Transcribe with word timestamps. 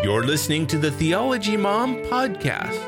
You're 0.00 0.22
listening 0.22 0.68
to 0.68 0.78
the 0.78 0.92
Theology 0.92 1.56
Mom 1.56 1.96
podcast. 2.04 2.78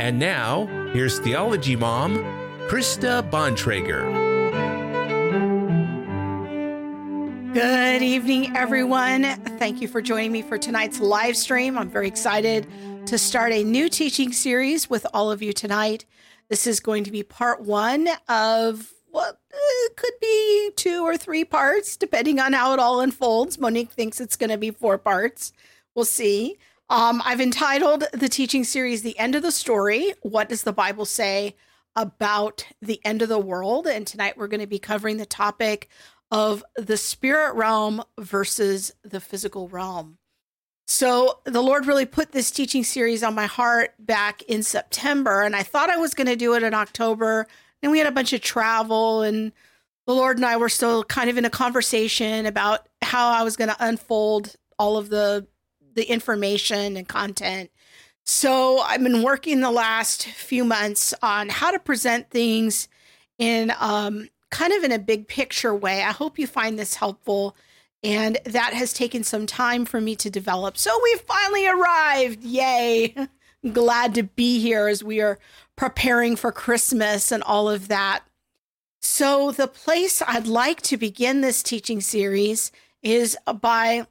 And 0.00 0.18
now, 0.18 0.66
here's 0.92 1.20
Theology 1.20 1.76
Mom, 1.76 2.16
Krista 2.68 3.22
Bontrager. 3.30 4.02
Good 7.54 8.02
evening, 8.02 8.56
everyone. 8.56 9.22
Thank 9.60 9.80
you 9.80 9.86
for 9.86 10.02
joining 10.02 10.32
me 10.32 10.42
for 10.42 10.58
tonight's 10.58 10.98
live 10.98 11.36
stream. 11.36 11.78
I'm 11.78 11.88
very 11.88 12.08
excited 12.08 12.66
to 13.06 13.16
start 13.16 13.52
a 13.52 13.62
new 13.62 13.88
teaching 13.88 14.32
series 14.32 14.90
with 14.90 15.06
all 15.14 15.30
of 15.30 15.42
you 15.42 15.52
tonight. 15.52 16.04
This 16.48 16.66
is 16.66 16.80
going 16.80 17.04
to 17.04 17.12
be 17.12 17.22
part 17.22 17.60
one 17.62 18.08
of 18.28 18.92
what 19.12 19.38
uh, 19.54 19.88
could 19.94 20.14
be 20.20 20.72
two 20.74 21.04
or 21.04 21.16
three 21.16 21.44
parts, 21.44 21.96
depending 21.96 22.40
on 22.40 22.54
how 22.54 22.72
it 22.74 22.80
all 22.80 23.00
unfolds. 23.00 23.56
Monique 23.56 23.92
thinks 23.92 24.20
it's 24.20 24.36
going 24.36 24.50
to 24.50 24.58
be 24.58 24.72
four 24.72 24.98
parts. 24.98 25.52
We'll 25.94 26.04
see. 26.04 26.58
Um, 26.88 27.22
I've 27.24 27.40
entitled 27.40 28.04
the 28.12 28.28
teaching 28.28 28.64
series 28.64 29.02
The 29.02 29.18
End 29.18 29.34
of 29.34 29.42
the 29.42 29.52
Story. 29.52 30.12
What 30.22 30.48
does 30.48 30.62
the 30.62 30.72
Bible 30.72 31.04
say 31.04 31.56
about 31.94 32.66
the 32.80 33.00
end 33.04 33.22
of 33.22 33.28
the 33.28 33.38
world? 33.38 33.86
And 33.86 34.06
tonight 34.06 34.36
we're 34.36 34.48
going 34.48 34.60
to 34.60 34.66
be 34.66 34.78
covering 34.78 35.16
the 35.16 35.26
topic 35.26 35.88
of 36.30 36.64
the 36.76 36.96
spirit 36.96 37.54
realm 37.54 38.02
versus 38.18 38.92
the 39.02 39.20
physical 39.20 39.68
realm. 39.68 40.18
So 40.86 41.38
the 41.44 41.62
Lord 41.62 41.86
really 41.86 42.06
put 42.06 42.32
this 42.32 42.50
teaching 42.50 42.82
series 42.82 43.22
on 43.22 43.34
my 43.34 43.46
heart 43.46 43.94
back 44.00 44.42
in 44.42 44.64
September, 44.64 45.42
and 45.42 45.54
I 45.54 45.62
thought 45.62 45.90
I 45.90 45.98
was 45.98 46.14
going 46.14 46.26
to 46.26 46.34
do 46.34 46.54
it 46.54 46.64
in 46.64 46.74
October. 46.74 47.46
And 47.82 47.92
we 47.92 47.98
had 47.98 48.08
a 48.08 48.12
bunch 48.12 48.32
of 48.32 48.40
travel, 48.40 49.22
and 49.22 49.52
the 50.06 50.14
Lord 50.14 50.36
and 50.36 50.44
I 50.44 50.56
were 50.56 50.68
still 50.68 51.04
kind 51.04 51.30
of 51.30 51.38
in 51.38 51.44
a 51.44 51.50
conversation 51.50 52.44
about 52.46 52.88
how 53.02 53.30
I 53.30 53.44
was 53.44 53.56
going 53.56 53.68
to 53.68 53.76
unfold 53.78 54.56
all 54.78 54.96
of 54.96 55.10
the 55.10 55.46
the 56.00 56.10
information 56.10 56.96
and 56.96 57.06
content. 57.06 57.70
So 58.24 58.78
I've 58.78 59.02
been 59.02 59.22
working 59.22 59.60
the 59.60 59.70
last 59.70 60.24
few 60.24 60.64
months 60.64 61.12
on 61.22 61.50
how 61.50 61.70
to 61.70 61.78
present 61.78 62.30
things 62.30 62.88
in 63.38 63.70
um, 63.78 64.30
kind 64.50 64.72
of 64.72 64.82
in 64.82 64.92
a 64.92 64.98
big 64.98 65.28
picture 65.28 65.74
way. 65.74 66.02
I 66.02 66.12
hope 66.12 66.38
you 66.38 66.46
find 66.46 66.78
this 66.78 66.94
helpful. 66.94 67.54
And 68.02 68.38
that 68.46 68.72
has 68.72 68.94
taken 68.94 69.24
some 69.24 69.46
time 69.46 69.84
for 69.84 70.00
me 70.00 70.16
to 70.16 70.30
develop. 70.30 70.78
So 70.78 70.90
we 71.02 71.16
finally 71.26 71.66
arrived. 71.66 72.42
Yay. 72.42 73.14
Glad 73.72 74.14
to 74.14 74.22
be 74.22 74.58
here 74.58 74.88
as 74.88 75.04
we 75.04 75.20
are 75.20 75.38
preparing 75.76 76.34
for 76.34 76.50
Christmas 76.50 77.30
and 77.30 77.42
all 77.42 77.68
of 77.68 77.88
that. 77.88 78.22
So, 79.02 79.50
the 79.50 79.66
place 79.66 80.22
I'd 80.26 80.46
like 80.46 80.82
to 80.82 80.96
begin 80.96 81.40
this 81.40 81.62
teaching 81.62 82.02
series 82.02 82.70
is 83.02 83.36
by 83.60 84.06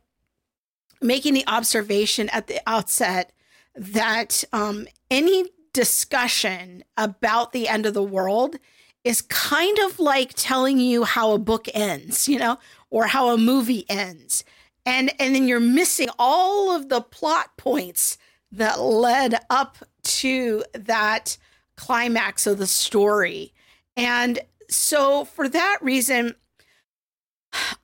making 1.01 1.33
the 1.33 1.47
observation 1.47 2.29
at 2.29 2.47
the 2.47 2.61
outset 2.67 3.31
that 3.75 4.43
um, 4.51 4.87
any 5.09 5.45
discussion 5.73 6.83
about 6.97 7.53
the 7.53 7.67
end 7.67 7.85
of 7.85 7.93
the 7.93 8.03
world 8.03 8.57
is 9.03 9.21
kind 9.21 9.77
of 9.79 9.99
like 9.99 10.33
telling 10.35 10.79
you 10.79 11.03
how 11.03 11.31
a 11.31 11.39
book 11.39 11.67
ends, 11.73 12.27
you 12.27 12.37
know, 12.37 12.57
or 12.89 13.07
how 13.07 13.29
a 13.29 13.37
movie 13.37 13.85
ends. 13.89 14.43
And 14.85 15.11
and 15.19 15.35
then 15.35 15.47
you're 15.47 15.59
missing 15.59 16.09
all 16.17 16.75
of 16.75 16.89
the 16.89 17.01
plot 17.01 17.55
points 17.57 18.17
that 18.51 18.79
led 18.79 19.35
up 19.49 19.77
to 20.03 20.63
that 20.73 21.37
climax 21.75 22.47
of 22.47 22.57
the 22.57 22.67
story. 22.67 23.53
And 23.95 24.39
so 24.69 25.25
for 25.25 25.47
that 25.47 25.77
reason, 25.81 26.35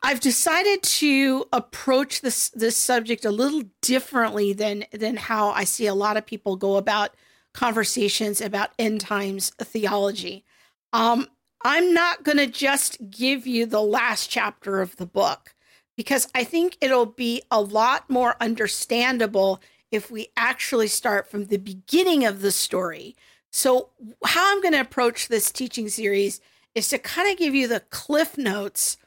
I've 0.04 0.20
decided 0.20 0.84
to 0.84 1.46
approach 1.52 2.22
this 2.22 2.50
this 2.50 2.78
subject 2.78 3.26
a 3.26 3.32
little 3.32 3.64
differently 3.82 4.54
than 4.54 4.86
than 4.92 5.18
how 5.18 5.50
I 5.50 5.64
see 5.64 5.88
a 5.88 5.96
lot 5.96 6.18
of 6.18 6.26
people 6.26 6.56
go 6.56 6.78
about 6.78 7.16
conversations 7.54 8.42
about 8.42 8.72
end 8.78 9.02
times 9.02 9.52
theology. 9.60 10.46
Um, 10.94 11.28
I'm 11.64 11.94
not 11.94 12.24
going 12.24 12.38
to 12.38 12.48
just 12.48 13.10
give 13.10 13.48
you 13.48 13.66
the 13.66 13.82
last 13.82 14.30
chapter 14.30 14.82
of 14.82 14.98
the 14.98 15.06
book 15.06 15.56
because 15.98 16.28
I 16.36 16.44
think 16.44 16.78
it'll 16.82 17.08
be 17.08 17.42
a 17.50 17.62
lot 17.62 18.10
more 18.10 18.36
understandable 18.40 19.62
if 19.92 20.12
we 20.12 20.28
actually 20.38 20.88
start 20.88 21.30
from 21.30 21.46
the 21.46 21.58
beginning 21.58 22.26
of 22.26 22.42
the 22.42 22.52
story. 22.52 23.16
So, 23.52 23.90
how 24.24 24.52
I'm 24.52 24.62
going 24.62 24.74
to 24.74 24.82
approach 24.82 25.28
this 25.28 25.52
teaching 25.52 25.88
series 25.88 26.42
is 26.76 26.90
to 26.90 26.98
kind 26.98 27.32
of 27.32 27.38
give 27.38 27.56
you 27.56 27.68
the 27.68 27.80
cliff 27.80 28.38
notes 28.38 28.98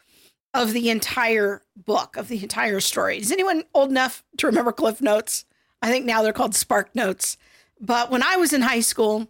of 0.58 0.72
the 0.72 0.90
entire 0.90 1.62
book, 1.76 2.16
of 2.16 2.26
the 2.26 2.42
entire 2.42 2.80
story. 2.80 3.18
Is 3.18 3.30
anyone 3.30 3.62
old 3.74 3.90
enough 3.90 4.24
to 4.38 4.46
remember 4.48 4.72
Cliff 4.72 5.00
Notes? 5.00 5.44
I 5.80 5.90
think 5.90 6.04
now 6.04 6.22
they're 6.22 6.32
called 6.32 6.56
Spark 6.56 6.94
Notes. 6.96 7.36
But 7.80 8.10
when 8.10 8.24
I 8.24 8.36
was 8.36 8.52
in 8.52 8.62
high 8.62 8.80
school, 8.80 9.28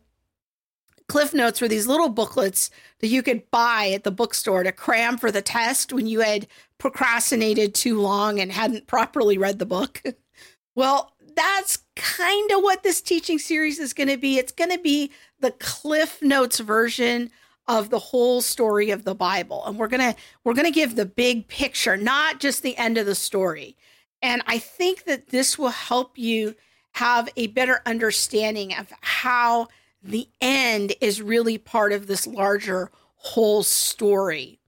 Cliff 1.07 1.35
Notes 1.35 1.61
were 1.61 1.69
these 1.69 1.87
little 1.87 2.09
booklets 2.09 2.71
that 3.01 3.09
you 3.09 3.23
could 3.23 3.51
buy 3.51 3.91
at 3.95 4.05
the 4.05 4.11
bookstore 4.11 4.63
to 4.63 4.73
cram 4.73 5.19
for 5.19 5.31
the 5.31 5.43
test 5.43 5.93
when 5.93 6.07
you 6.07 6.21
had 6.21 6.47
procrastinated 6.79 7.75
too 7.75 8.01
long 8.01 8.41
and 8.41 8.51
hadn't 8.51 8.87
properly 8.87 9.37
read 9.37 9.59
the 9.59 9.67
book. 9.67 10.03
well, 10.75 11.13
that's 11.37 11.79
kind 11.95 12.51
of 12.53 12.63
what 12.63 12.83
this 12.83 13.03
teaching 13.03 13.39
series 13.39 13.79
is 13.79 13.93
going 13.93 14.09
to 14.09 14.17
be. 14.17 14.39
It's 14.39 14.53
going 14.53 14.71
to 14.71 14.79
be 14.79 15.11
the 15.41 15.51
Cliff 15.53 16.23
Notes 16.23 16.59
version 16.59 17.31
of 17.69 17.91
the 17.91 17.99
whole 17.99 18.41
story 18.41 18.91
of 18.91 19.05
the 19.05 19.15
Bible. 19.15 19.65
And 19.67 19.79
we're 19.79 19.89
going 19.89 20.13
to 20.13 20.19
we're 20.43 20.55
going 20.55 20.65
to 20.65 20.71
give 20.73 20.97
the 20.97 21.07
big 21.07 21.47
picture, 21.49 21.97
not 21.97 22.41
just 22.41 22.63
the 22.63 22.77
end 22.77 22.99
of 22.99 23.07
the 23.07 23.15
story. 23.15 23.77
And 24.23 24.43
I 24.47 24.59
think 24.59 25.05
that 25.05 25.29
this 25.29 25.59
will 25.59 25.69
help 25.69 26.19
you 26.19 26.55
have 26.93 27.29
a 27.37 27.49
better 27.49 27.81
understanding 27.87 28.75
of 28.75 28.93
how 29.03 29.69
the 30.03 30.29
end 30.41 30.95
is 31.01 31.23
really 31.23 31.59
part 31.59 31.93
of 31.93 32.07
this 32.07 32.27
larger 32.27 32.91
whole 33.17 33.63
story. 33.63 34.59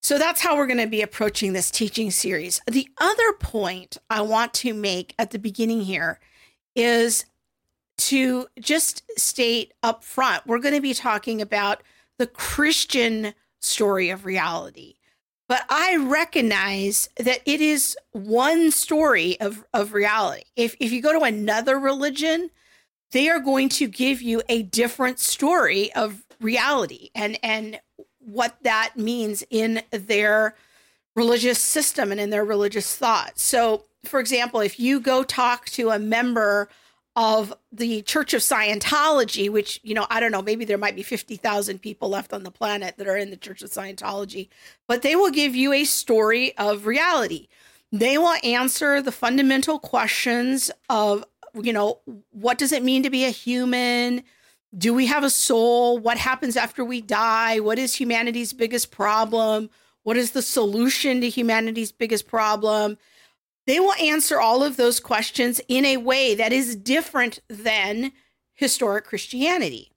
So 0.00 0.18
that's 0.18 0.42
how 0.42 0.56
we're 0.56 0.66
going 0.66 0.78
to 0.78 0.86
be 0.86 1.02
approaching 1.02 1.52
this 1.52 1.70
teaching 1.70 2.10
series. 2.10 2.60
The 2.70 2.88
other 2.98 3.32
point 3.40 3.98
I 4.08 4.20
want 4.20 4.54
to 4.54 4.74
make 4.74 5.14
at 5.18 5.30
the 5.30 5.38
beginning 5.38 5.82
here 5.82 6.20
is 6.74 7.24
to 7.96 8.46
just 8.58 9.02
state 9.16 9.72
up 9.82 10.02
front 10.02 10.44
we're 10.46 10.58
going 10.58 10.74
to 10.74 10.80
be 10.80 10.94
talking 10.94 11.40
about 11.40 11.80
the 12.18 12.26
Christian 12.26 13.34
story 13.60 14.10
of 14.10 14.24
reality. 14.24 14.94
But 15.48 15.64
I 15.68 15.96
recognize 15.96 17.08
that 17.18 17.40
it 17.44 17.60
is 17.60 17.96
one 18.12 18.70
story 18.70 19.38
of, 19.40 19.64
of 19.74 19.92
reality. 19.92 20.44
If, 20.56 20.74
if 20.80 20.90
you 20.90 21.02
go 21.02 21.18
to 21.18 21.24
another 21.24 21.78
religion, 21.78 22.50
they 23.12 23.28
are 23.28 23.40
going 23.40 23.68
to 23.70 23.86
give 23.86 24.22
you 24.22 24.42
a 24.48 24.62
different 24.62 25.18
story 25.18 25.92
of 25.92 26.24
reality 26.40 27.10
and, 27.14 27.38
and 27.42 27.80
what 28.18 28.56
that 28.62 28.94
means 28.96 29.44
in 29.50 29.82
their 29.90 30.56
religious 31.14 31.60
system 31.60 32.10
and 32.10 32.20
in 32.20 32.30
their 32.30 32.44
religious 32.44 32.96
thought. 32.96 33.38
So, 33.38 33.84
for 34.04 34.20
example, 34.20 34.60
if 34.60 34.80
you 34.80 34.98
go 34.98 35.22
talk 35.22 35.66
to 35.66 35.90
a 35.90 35.98
member 35.98 36.68
of 37.16 37.54
the 37.70 38.02
Church 38.02 38.34
of 38.34 38.40
Scientology, 38.40 39.48
which, 39.48 39.80
you 39.84 39.94
know, 39.94 40.06
I 40.10 40.18
don't 40.18 40.32
know, 40.32 40.42
maybe 40.42 40.64
there 40.64 40.78
might 40.78 40.96
be 40.96 41.02
50,000 41.02 41.80
people 41.80 42.08
left 42.08 42.32
on 42.32 42.42
the 42.42 42.50
planet 42.50 42.96
that 42.98 43.06
are 43.06 43.16
in 43.16 43.30
the 43.30 43.36
Church 43.36 43.62
of 43.62 43.70
Scientology, 43.70 44.48
but 44.88 45.02
they 45.02 45.14
will 45.14 45.30
give 45.30 45.54
you 45.54 45.72
a 45.72 45.84
story 45.84 46.56
of 46.58 46.86
reality. 46.86 47.48
They 47.92 48.18
will 48.18 48.34
answer 48.42 49.00
the 49.00 49.12
fundamental 49.12 49.78
questions 49.78 50.72
of, 50.90 51.24
you 51.54 51.72
know, 51.72 52.00
what 52.32 52.58
does 52.58 52.72
it 52.72 52.82
mean 52.82 53.04
to 53.04 53.10
be 53.10 53.24
a 53.24 53.30
human? 53.30 54.24
Do 54.76 54.92
we 54.92 55.06
have 55.06 55.22
a 55.22 55.30
soul? 55.30 55.98
What 55.98 56.18
happens 56.18 56.56
after 56.56 56.84
we 56.84 57.00
die? 57.00 57.60
What 57.60 57.78
is 57.78 57.94
humanity's 57.94 58.52
biggest 58.52 58.90
problem? 58.90 59.70
What 60.02 60.16
is 60.16 60.32
the 60.32 60.42
solution 60.42 61.20
to 61.20 61.28
humanity's 61.28 61.92
biggest 61.92 62.26
problem? 62.26 62.98
They 63.66 63.80
will 63.80 63.94
answer 63.94 64.40
all 64.40 64.62
of 64.62 64.76
those 64.76 65.00
questions 65.00 65.60
in 65.68 65.84
a 65.84 65.96
way 65.96 66.34
that 66.34 66.52
is 66.52 66.76
different 66.76 67.40
than 67.48 68.12
historic 68.54 69.06
Christianity. 69.06 69.90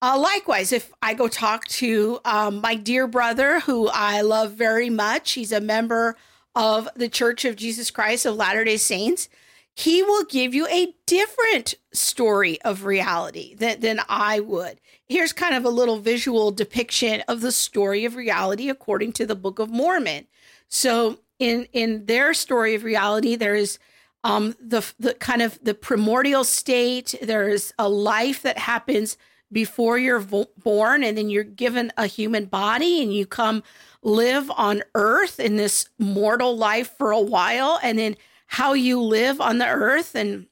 Uh, 0.00 0.18
likewise, 0.18 0.72
if 0.72 0.92
I 1.02 1.14
go 1.14 1.26
talk 1.26 1.66
to 1.66 2.20
um, 2.24 2.60
my 2.60 2.76
dear 2.76 3.06
brother, 3.06 3.60
who 3.60 3.88
I 3.88 4.20
love 4.20 4.52
very 4.52 4.90
much, 4.90 5.32
he's 5.32 5.52
a 5.52 5.60
member 5.60 6.16
of 6.54 6.88
the 6.94 7.08
Church 7.08 7.44
of 7.44 7.56
Jesus 7.56 7.90
Christ 7.90 8.24
of 8.24 8.36
Latter 8.36 8.64
day 8.64 8.76
Saints, 8.76 9.28
he 9.74 10.02
will 10.02 10.24
give 10.24 10.54
you 10.54 10.66
a 10.68 10.94
different 11.06 11.74
story 11.92 12.60
of 12.62 12.84
reality 12.84 13.54
than, 13.54 13.80
than 13.80 14.00
I 14.08 14.40
would. 14.40 14.80
Here's 15.06 15.32
kind 15.32 15.54
of 15.54 15.64
a 15.64 15.70
little 15.70 15.98
visual 15.98 16.50
depiction 16.50 17.22
of 17.28 17.40
the 17.40 17.52
story 17.52 18.04
of 18.04 18.16
reality 18.16 18.68
according 18.68 19.12
to 19.14 19.26
the 19.26 19.36
Book 19.36 19.58
of 19.58 19.70
Mormon. 19.70 20.26
So, 20.68 21.20
in 21.38 21.66
in 21.72 22.06
their 22.06 22.34
story 22.34 22.74
of 22.74 22.84
reality 22.84 23.36
there 23.36 23.54
is 23.54 23.78
um, 24.24 24.54
the 24.60 24.84
the 24.98 25.14
kind 25.14 25.42
of 25.42 25.58
the 25.62 25.74
primordial 25.74 26.44
state 26.44 27.14
there's 27.22 27.72
a 27.78 27.88
life 27.88 28.42
that 28.42 28.58
happens 28.58 29.16
before 29.50 29.98
you're 29.98 30.20
vo- 30.20 30.50
born 30.62 31.02
and 31.02 31.16
then 31.16 31.30
you're 31.30 31.44
given 31.44 31.92
a 31.96 32.06
human 32.06 32.44
body 32.44 33.02
and 33.02 33.14
you 33.14 33.24
come 33.24 33.62
live 34.02 34.50
on 34.56 34.82
earth 34.94 35.40
in 35.40 35.56
this 35.56 35.88
mortal 35.98 36.56
life 36.56 36.94
for 36.98 37.10
a 37.10 37.20
while 37.20 37.78
and 37.82 37.98
then 37.98 38.16
how 38.46 38.72
you 38.72 39.00
live 39.00 39.40
on 39.40 39.58
the 39.58 39.66
earth 39.66 40.14
and 40.14 40.46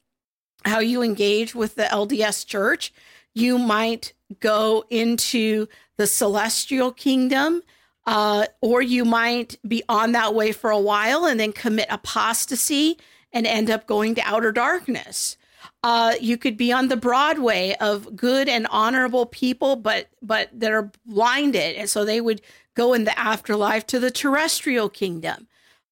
how 0.64 0.78
you 0.80 1.02
engage 1.02 1.54
with 1.54 1.74
the 1.74 1.84
LDS 1.84 2.46
church. 2.46 2.92
You 3.34 3.58
might 3.58 4.12
go 4.40 4.84
into 4.90 5.66
the 5.96 6.06
celestial 6.06 6.92
kingdom, 6.92 7.62
uh, 8.06 8.46
or 8.60 8.82
you 8.82 9.04
might 9.04 9.58
be 9.66 9.82
on 9.88 10.12
that 10.12 10.34
way 10.34 10.52
for 10.52 10.70
a 10.70 10.78
while 10.78 11.24
and 11.24 11.40
then 11.40 11.52
commit 11.52 11.86
apostasy 11.90 12.98
and 13.32 13.46
end 13.46 13.70
up 13.70 13.86
going 13.86 14.14
to 14.14 14.22
outer 14.22 14.52
darkness. 14.52 15.36
Uh, 15.82 16.14
you 16.20 16.36
could 16.36 16.56
be 16.56 16.72
on 16.72 16.88
the 16.88 16.96
Broadway 16.96 17.74
of 17.80 18.14
good 18.16 18.48
and 18.48 18.66
honorable 18.70 19.26
people, 19.26 19.76
but 19.76 20.08
but 20.22 20.48
that 20.58 20.72
are 20.72 20.90
blinded, 21.04 21.76
and 21.76 21.90
so 21.90 22.04
they 22.04 22.20
would 22.20 22.40
go 22.74 22.92
in 22.92 23.04
the 23.04 23.18
afterlife 23.18 23.86
to 23.86 23.98
the 23.98 24.10
terrestrial 24.10 24.88
kingdom. 24.88 25.48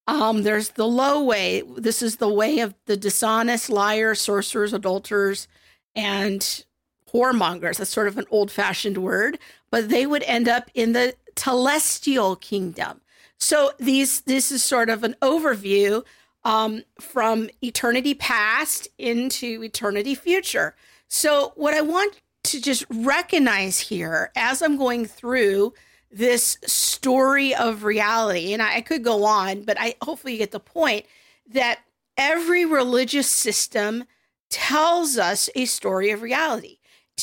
Um, 0.07 0.43
there's 0.43 0.71
the 0.71 0.87
low 0.87 1.23
way. 1.23 1.63
This 1.77 2.03
is 2.03 2.17
the 2.17 2.29
way 2.29 2.61
of 2.61 2.75
the 2.87 2.97
dishonest 2.97 3.71
liars, 3.71 4.21
sorcerers, 4.21 4.73
adulterers, 4.73 5.49
and 5.97 6.65
whoremongers. 7.13 7.79
That's 7.79 7.91
sort 7.91 8.09
of 8.09 8.19
an 8.19 8.27
old 8.31 8.51
fashioned 8.51 8.99
word, 8.99 9.39
but 9.71 9.89
they 9.89 10.07
would 10.07 10.23
end 10.25 10.49
up 10.49 10.71
in 10.75 10.93
the 10.93 11.15
telestial 11.35 12.41
kingdom. 12.41 13.01
So 13.39 13.73
these 13.79 14.23
this 14.23 14.51
is 14.53 14.63
sort 14.63 14.89
of 14.89 15.05
an 15.05 15.17
overview 15.21 16.05
um, 16.45 16.83
from 17.01 17.49
eternity 17.63 18.15
past 18.15 18.89
into 18.99 19.63
eternity 19.63 20.15
future. 20.15 20.75
So 21.09 21.53
what 21.57 21.75
I 21.75 21.81
want 21.81 22.21
to 22.45 22.61
just 22.61 22.85
recognize 22.91 23.81
here 23.81 24.31
as 24.37 24.63
I'm 24.63 24.77
going 24.77 25.07
through 25.07 25.75
this 26.11 26.59
story 26.65 27.55
of 27.55 27.83
reality, 27.83 28.53
and 28.53 28.63
I, 28.63 28.77
I 28.77 28.81
could 28.83 29.03
go 29.03 29.25
on, 29.25 29.63
but 29.63 29.77
I 29.81 29.95
hopefully 30.03 30.35
you 30.35 30.39
get 30.39 30.53
the 30.53 30.61
point 30.61 31.07
that 31.53 31.81
every 32.17 32.65
religious 32.65 33.29
system 33.29 34.05
tells 34.51 35.19
us 35.19 35.51
a 35.57 35.65
story 35.65 36.11
of 36.11 36.23
reality. 36.23 36.79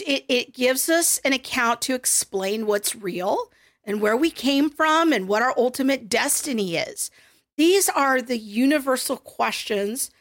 It, 0.06 0.26
it 0.28 0.54
gives 0.54 0.90
us 0.90 1.20
an 1.24 1.34
account 1.34 1.82
to 1.84 1.96
explain 1.96 2.66
what's 2.66 2.96
real 2.96 3.50
and 3.92 4.00
where 4.00 4.16
we 4.16 4.32
came 4.32 4.70
from 4.70 5.12
and 5.12 5.28
what 5.28 5.42
our 5.42 5.54
ultimate 5.58 6.08
destiny 6.08 6.78
is. 6.78 7.12
These 7.58 7.90
are 7.90 8.22
the 8.22 8.38
universal 8.38 9.18
questions 9.18 10.12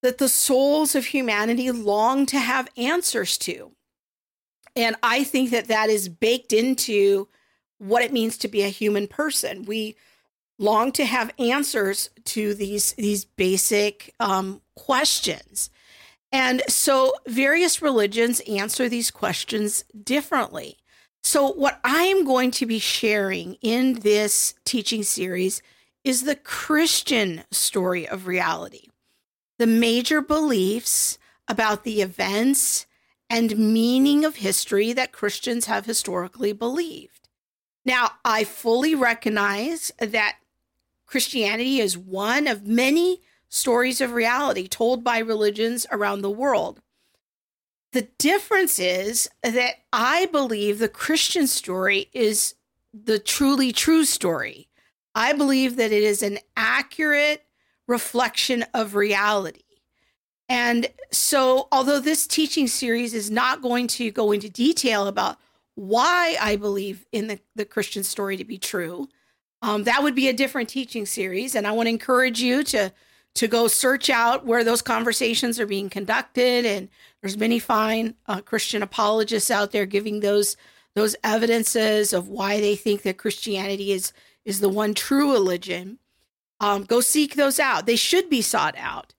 that 0.00 0.18
the 0.18 0.28
souls 0.28 0.94
of 0.94 1.06
humanity 1.06 1.72
long 1.72 2.24
to 2.26 2.38
have 2.38 2.68
answers 2.76 3.36
to. 3.38 3.72
And 4.76 4.94
I 5.02 5.24
think 5.24 5.50
that 5.50 5.66
that 5.66 5.90
is 5.90 6.08
baked 6.08 6.52
into 6.52 7.26
what 7.78 8.04
it 8.04 8.12
means 8.12 8.38
to 8.38 8.48
be 8.48 8.62
a 8.62 8.68
human 8.68 9.08
person. 9.08 9.64
We 9.64 9.96
long 10.56 10.92
to 10.92 11.04
have 11.04 11.34
answers 11.40 12.10
to 12.26 12.54
these 12.54 12.92
these 12.92 13.24
basic 13.24 14.14
um, 14.20 14.62
questions. 14.76 15.68
And 16.30 16.62
so 16.68 17.14
various 17.26 17.82
religions 17.82 18.40
answer 18.48 18.88
these 18.88 19.10
questions 19.10 19.84
differently. 20.04 20.78
So, 21.22 21.52
what 21.52 21.80
I 21.84 22.02
am 22.04 22.24
going 22.24 22.50
to 22.52 22.66
be 22.66 22.80
sharing 22.80 23.54
in 23.62 24.00
this 24.00 24.54
teaching 24.64 25.04
series 25.04 25.62
is 26.02 26.22
the 26.22 26.34
Christian 26.34 27.44
story 27.52 28.08
of 28.08 28.26
reality, 28.26 28.88
the 29.58 29.68
major 29.68 30.20
beliefs 30.20 31.18
about 31.46 31.84
the 31.84 32.02
events 32.02 32.86
and 33.30 33.56
meaning 33.56 34.24
of 34.24 34.36
history 34.36 34.92
that 34.92 35.12
Christians 35.12 35.66
have 35.66 35.86
historically 35.86 36.52
believed. 36.52 37.28
Now, 37.84 38.12
I 38.24 38.42
fully 38.42 38.94
recognize 38.94 39.92
that 39.98 40.38
Christianity 41.06 41.78
is 41.78 41.96
one 41.96 42.48
of 42.48 42.66
many 42.66 43.20
stories 43.48 44.00
of 44.00 44.12
reality 44.12 44.66
told 44.66 45.04
by 45.04 45.18
religions 45.18 45.86
around 45.92 46.22
the 46.22 46.30
world. 46.30 46.80
The 47.92 48.08
difference 48.18 48.78
is 48.78 49.28
that 49.42 49.74
I 49.92 50.26
believe 50.26 50.78
the 50.78 50.88
Christian 50.88 51.46
story 51.46 52.08
is 52.12 52.54
the 52.92 53.18
truly 53.18 53.70
true 53.72 54.04
story. 54.04 54.68
I 55.14 55.34
believe 55.34 55.76
that 55.76 55.92
it 55.92 56.02
is 56.02 56.22
an 56.22 56.38
accurate 56.56 57.44
reflection 57.86 58.64
of 58.72 58.94
reality. 58.94 59.60
And 60.48 60.88
so, 61.10 61.68
although 61.70 62.00
this 62.00 62.26
teaching 62.26 62.66
series 62.66 63.14
is 63.14 63.30
not 63.30 63.62
going 63.62 63.86
to 63.88 64.10
go 64.10 64.32
into 64.32 64.48
detail 64.48 65.06
about 65.06 65.38
why 65.74 66.36
I 66.40 66.56
believe 66.56 67.06
in 67.12 67.28
the, 67.28 67.40
the 67.54 67.64
Christian 67.64 68.04
story 68.04 68.36
to 68.36 68.44
be 68.44 68.58
true, 68.58 69.08
um, 69.60 69.84
that 69.84 70.02
would 70.02 70.14
be 70.14 70.28
a 70.28 70.32
different 70.32 70.68
teaching 70.68 71.06
series. 71.06 71.54
And 71.54 71.66
I 71.66 71.72
want 71.72 71.86
to 71.86 71.90
encourage 71.90 72.40
you 72.40 72.64
to 72.64 72.92
to 73.34 73.48
go 73.48 73.66
search 73.66 74.10
out 74.10 74.44
where 74.44 74.64
those 74.64 74.82
conversations 74.82 75.58
are 75.58 75.66
being 75.66 75.88
conducted. 75.88 76.66
And 76.66 76.88
there's 77.20 77.36
many 77.36 77.58
fine 77.58 78.14
uh, 78.26 78.40
Christian 78.40 78.82
apologists 78.82 79.50
out 79.50 79.72
there 79.72 79.86
giving 79.86 80.20
those 80.20 80.56
those 80.94 81.16
evidences 81.24 82.12
of 82.12 82.28
why 82.28 82.60
they 82.60 82.76
think 82.76 83.02
that 83.02 83.16
Christianity 83.16 83.92
is 83.92 84.12
is 84.44 84.60
the 84.60 84.68
one 84.68 84.94
true 84.94 85.32
religion. 85.32 85.98
Um, 86.60 86.84
go 86.84 87.00
seek 87.00 87.34
those 87.34 87.58
out. 87.58 87.86
They 87.86 87.96
should 87.96 88.28
be 88.28 88.42
sought 88.42 88.74
out. 88.76 89.14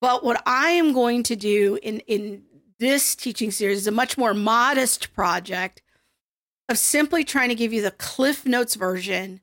But 0.00 0.24
what 0.24 0.42
I 0.46 0.70
am 0.70 0.92
going 0.92 1.22
to 1.24 1.36
do 1.36 1.78
in 1.82 2.00
in 2.00 2.44
this 2.78 3.14
teaching 3.14 3.50
series 3.50 3.78
is 3.78 3.86
a 3.86 3.92
much 3.92 4.16
more 4.16 4.32
modest 4.32 5.12
project 5.12 5.82
of 6.68 6.78
simply 6.78 7.24
trying 7.24 7.50
to 7.50 7.54
give 7.54 7.72
you 7.72 7.82
the 7.82 7.90
Cliff 7.90 8.46
Notes 8.46 8.74
version 8.74 9.40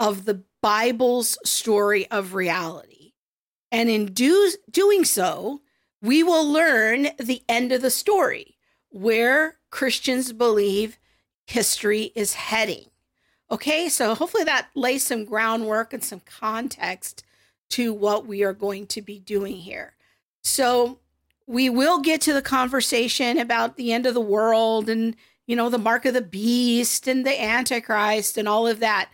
of 0.00 0.24
the 0.24 0.42
Bible's 0.60 1.38
story 1.44 2.10
of 2.10 2.34
reality. 2.34 2.99
And 3.72 3.88
in 3.88 4.06
do, 4.06 4.52
doing 4.70 5.04
so, 5.04 5.60
we 6.02 6.22
will 6.22 6.50
learn 6.50 7.08
the 7.18 7.42
end 7.48 7.72
of 7.72 7.82
the 7.82 7.90
story, 7.90 8.56
where 8.88 9.58
Christians 9.70 10.32
believe 10.32 10.98
history 11.46 12.12
is 12.14 12.34
heading. 12.34 12.86
Okay, 13.50 13.88
so 13.88 14.14
hopefully 14.14 14.44
that 14.44 14.68
lays 14.74 15.04
some 15.04 15.24
groundwork 15.24 15.92
and 15.92 16.02
some 16.02 16.20
context 16.20 17.24
to 17.70 17.92
what 17.92 18.26
we 18.26 18.42
are 18.42 18.52
going 18.52 18.86
to 18.88 19.02
be 19.02 19.18
doing 19.18 19.56
here. 19.56 19.94
So 20.42 20.98
we 21.46 21.68
will 21.68 22.00
get 22.00 22.20
to 22.22 22.32
the 22.32 22.42
conversation 22.42 23.38
about 23.38 23.76
the 23.76 23.92
end 23.92 24.06
of 24.06 24.14
the 24.14 24.20
world 24.20 24.88
and, 24.88 25.16
you 25.46 25.56
know, 25.56 25.68
the 25.68 25.78
mark 25.78 26.04
of 26.04 26.14
the 26.14 26.20
beast 26.20 27.08
and 27.08 27.26
the 27.26 27.42
Antichrist 27.42 28.38
and 28.38 28.48
all 28.48 28.66
of 28.66 28.80
that. 28.80 29.10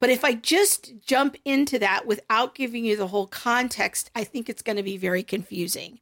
But 0.00 0.10
if 0.10 0.24
I 0.24 0.34
just 0.34 0.92
jump 1.04 1.36
into 1.44 1.78
that 1.80 2.06
without 2.06 2.54
giving 2.54 2.84
you 2.84 2.96
the 2.96 3.08
whole 3.08 3.26
context, 3.26 4.10
I 4.14 4.24
think 4.24 4.48
it's 4.48 4.62
going 4.62 4.76
to 4.76 4.82
be 4.82 4.96
very 4.96 5.22
confusing. 5.22 5.98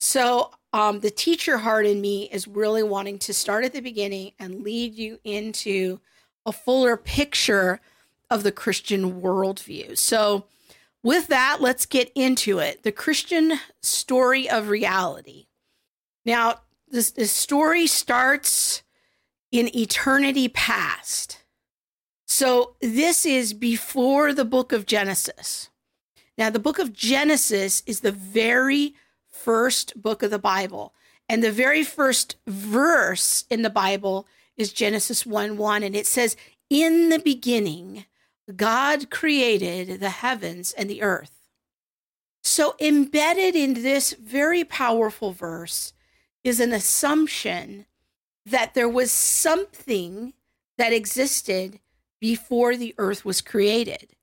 So, 0.00 0.50
um, 0.72 1.00
the 1.00 1.10
teacher 1.10 1.58
heart 1.58 1.86
in 1.86 2.00
me 2.00 2.28
is 2.30 2.46
really 2.46 2.82
wanting 2.82 3.18
to 3.20 3.32
start 3.32 3.64
at 3.64 3.72
the 3.72 3.80
beginning 3.80 4.32
and 4.38 4.62
lead 4.62 4.94
you 4.94 5.18
into 5.24 6.00
a 6.44 6.52
fuller 6.52 6.96
picture 6.96 7.80
of 8.30 8.42
the 8.42 8.52
Christian 8.52 9.20
worldview. 9.20 9.96
So, 9.96 10.44
with 11.02 11.28
that, 11.28 11.58
let's 11.60 11.86
get 11.86 12.12
into 12.14 12.58
it. 12.58 12.82
The 12.82 12.92
Christian 12.92 13.54
story 13.80 14.48
of 14.48 14.68
reality. 14.68 15.46
Now, 16.24 16.60
this, 16.88 17.12
this 17.12 17.32
story 17.32 17.86
starts 17.86 18.82
in 19.50 19.74
eternity 19.74 20.48
past. 20.48 21.42
So 22.28 22.74
this 22.82 23.24
is 23.24 23.54
before 23.54 24.34
the 24.34 24.44
book 24.44 24.70
of 24.70 24.84
Genesis. 24.84 25.70
Now, 26.36 26.50
the 26.50 26.58
book 26.58 26.78
of 26.78 26.92
Genesis 26.92 27.82
is 27.86 28.00
the 28.00 28.12
very 28.12 28.94
first 29.30 30.00
book 30.00 30.22
of 30.22 30.30
the 30.30 30.38
Bible. 30.38 30.92
And 31.26 31.42
the 31.42 31.50
very 31.50 31.82
first 31.82 32.36
verse 32.46 33.46
in 33.48 33.62
the 33.62 33.70
Bible 33.70 34.28
is 34.58 34.74
Genesis 34.74 35.24
1 35.24 35.56
1. 35.56 35.82
And 35.82 35.96
it 35.96 36.06
says, 36.06 36.36
In 36.68 37.08
the 37.08 37.18
beginning, 37.18 38.04
God 38.54 39.08
created 39.08 39.98
the 39.98 40.10
heavens 40.10 40.72
and 40.72 40.88
the 40.88 41.02
earth. 41.02 41.48
So, 42.42 42.76
embedded 42.78 43.56
in 43.56 43.82
this 43.82 44.12
very 44.12 44.64
powerful 44.64 45.32
verse 45.32 45.94
is 46.44 46.60
an 46.60 46.74
assumption 46.74 47.86
that 48.44 48.74
there 48.74 48.88
was 48.88 49.10
something 49.10 50.34
that 50.76 50.92
existed 50.92 51.80
before 52.20 52.76
the 52.76 52.94
earth 52.98 53.24
was 53.24 53.40
created. 53.40 54.14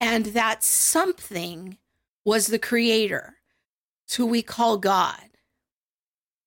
And 0.00 0.26
that 0.26 0.64
something 0.64 1.76
was 2.24 2.46
the 2.46 2.58
creator, 2.58 3.36
who 4.16 4.26
we 4.26 4.42
call 4.42 4.78
God. 4.78 5.30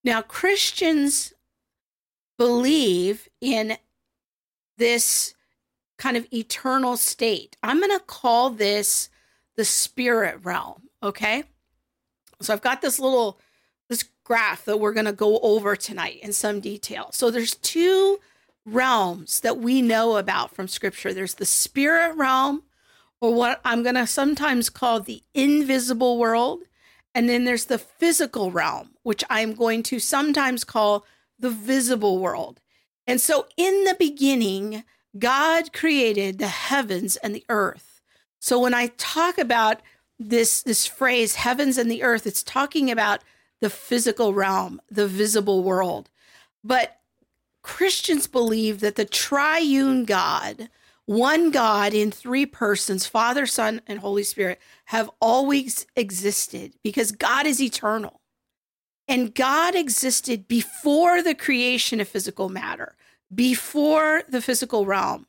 Now, 0.04 0.22
Christians 0.22 1.34
believe 2.38 3.30
in 3.40 3.78
this 4.78 5.34
kind 5.98 6.18
of 6.18 6.28
eternal 6.34 6.98
state. 6.98 7.56
I'm 7.64 7.80
going 7.80 7.98
to 7.98 8.04
call 8.06 8.50
this 8.50 9.10
the 9.56 9.64
spirit 9.64 10.40
realm, 10.44 10.90
okay? 11.02 11.44
So 12.42 12.54
I've 12.54 12.62
got 12.62 12.82
this 12.82 13.00
little 13.00 13.40
this 13.90 14.04
graph 14.24 14.66
that 14.66 14.80
we're 14.80 14.94
going 14.94 15.06
to 15.06 15.14
go 15.14 15.40
over 15.40 15.76
tonight 15.76 16.20
in 16.22 16.34
some 16.34 16.60
detail. 16.60 17.10
So 17.12 17.30
there's 17.30 17.56
two 17.56 18.20
realms 18.66 19.42
that 19.42 19.58
we 19.58 19.82
know 19.82 20.16
about 20.16 20.56
from 20.56 20.70
scripture 20.70 21.14
there's 21.14 21.34
the 21.34 21.46
spirit 21.46 22.16
realm 22.16 22.64
or 23.24 23.34
what 23.34 23.62
I'm 23.64 23.84
going 23.84 23.96
to 23.96 24.06
sometimes 24.06 24.70
call 24.70 25.00
the 25.00 25.24
invisible 25.34 26.18
world. 26.18 26.64
And 27.16 27.30
then 27.30 27.46
there's 27.46 27.66
the 27.66 27.78
physical 27.78 28.52
realm, 28.52 28.90
which 29.04 29.24
I'm 29.30 29.54
going 29.54 29.82
to 29.84 30.00
sometimes 30.00 30.66
call 30.66 31.06
the 31.40 31.50
visible 31.50 32.20
world. 32.20 32.60
And 33.08 33.22
so 33.22 33.48
in 33.56 33.86
the 33.86 33.96
beginning, 33.98 34.84
God 35.18 35.72
created 35.72 36.38
the 36.38 36.50
heavens 36.50 37.16
and 37.16 37.34
the 37.34 37.46
earth. 37.48 38.02
So 38.40 38.60
when 38.60 38.74
I 38.74 38.88
talk 38.98 39.38
about 39.38 39.82
this 40.20 40.62
this 40.62 40.86
phrase 40.86 41.36
heavens 41.36 41.78
and 41.78 41.90
the 41.90 42.04
earth, 42.04 42.28
it's 42.28 42.44
talking 42.44 42.92
about 42.92 43.22
the 43.62 43.70
physical 43.70 44.34
realm, 44.34 44.82
the 44.92 45.08
visible 45.08 45.64
world. 45.64 46.10
But 46.62 47.00
Christians 47.64 48.28
believe 48.28 48.82
that 48.82 48.96
the 48.96 49.06
triune 49.06 50.06
God, 50.06 50.70
one 51.06 51.50
God 51.50 51.94
in 51.94 52.12
three 52.12 52.46
persons, 52.46 53.06
Father, 53.06 53.46
Son, 53.46 53.82
and 53.88 54.00
Holy 54.00 54.24
Spirit, 54.24 54.60
have 54.86 55.10
always 55.20 55.88
existed 55.96 56.74
because 56.84 57.12
God 57.12 57.46
is 57.46 57.62
eternal. 57.62 58.22
And 59.08 59.36
God 59.36 59.76
existed 59.76 60.48
before 60.48 61.22
the 61.22 61.36
creation 61.36 62.00
of 62.00 62.08
physical 62.08 62.48
matter, 62.48 62.96
before 63.34 64.24
the 64.30 64.42
physical 64.42 64.86
realm, 64.86 65.28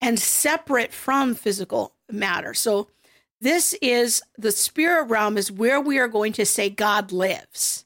and 0.00 0.18
separate 0.18 0.92
from 0.92 1.34
physical 1.34 1.94
matter. 2.10 2.54
So, 2.54 2.88
this 3.40 3.74
is 3.82 4.22
the 4.38 4.52
spirit 4.52 5.08
realm, 5.08 5.36
is 5.36 5.50
where 5.50 5.80
we 5.80 5.98
are 5.98 6.06
going 6.06 6.32
to 6.34 6.46
say 6.46 6.70
God 6.70 7.10
lives. 7.10 7.84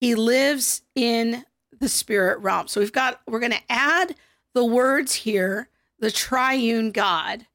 He 0.00 0.16
lives 0.16 0.82
in 0.96 1.44
the 1.78 1.88
spirit 1.88 2.38
realm. 2.40 2.68
So, 2.68 2.80
we've 2.80 2.92
got, 2.92 3.20
we're 3.26 3.40
going 3.40 3.52
to 3.52 3.62
add 3.68 4.14
the 4.54 4.64
words 4.64 5.14
here, 5.14 5.68
the 5.98 6.10
triune 6.10 6.90
God, 6.90 7.46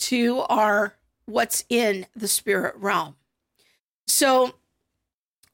to 0.00 0.40
our 0.40 0.94
what's 1.26 1.64
in 1.68 2.06
the 2.14 2.28
spirit 2.28 2.74
realm. 2.76 3.16
So, 4.06 4.54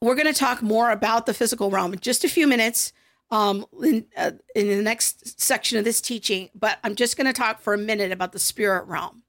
we're 0.01 0.15
going 0.15 0.33
to 0.33 0.39
talk 0.39 0.61
more 0.61 0.91
about 0.91 1.25
the 1.25 1.33
physical 1.33 1.69
realm 1.69 1.93
in 1.93 1.99
just 1.99 2.23
a 2.23 2.29
few 2.29 2.47
minutes 2.47 2.93
um, 3.31 3.65
in, 3.83 4.05
uh, 4.17 4.31
in 4.55 4.67
the 4.67 4.81
next 4.81 5.39
section 5.39 5.77
of 5.77 5.83
this 5.83 6.01
teaching, 6.01 6.49
but 6.55 6.79
I'm 6.83 6.95
just 6.95 7.17
going 7.17 7.27
to 7.27 7.33
talk 7.33 7.61
for 7.61 7.73
a 7.73 7.77
minute 7.77 8.11
about 8.11 8.31
the 8.31 8.39
spirit 8.39 8.85
realm. 8.87 9.23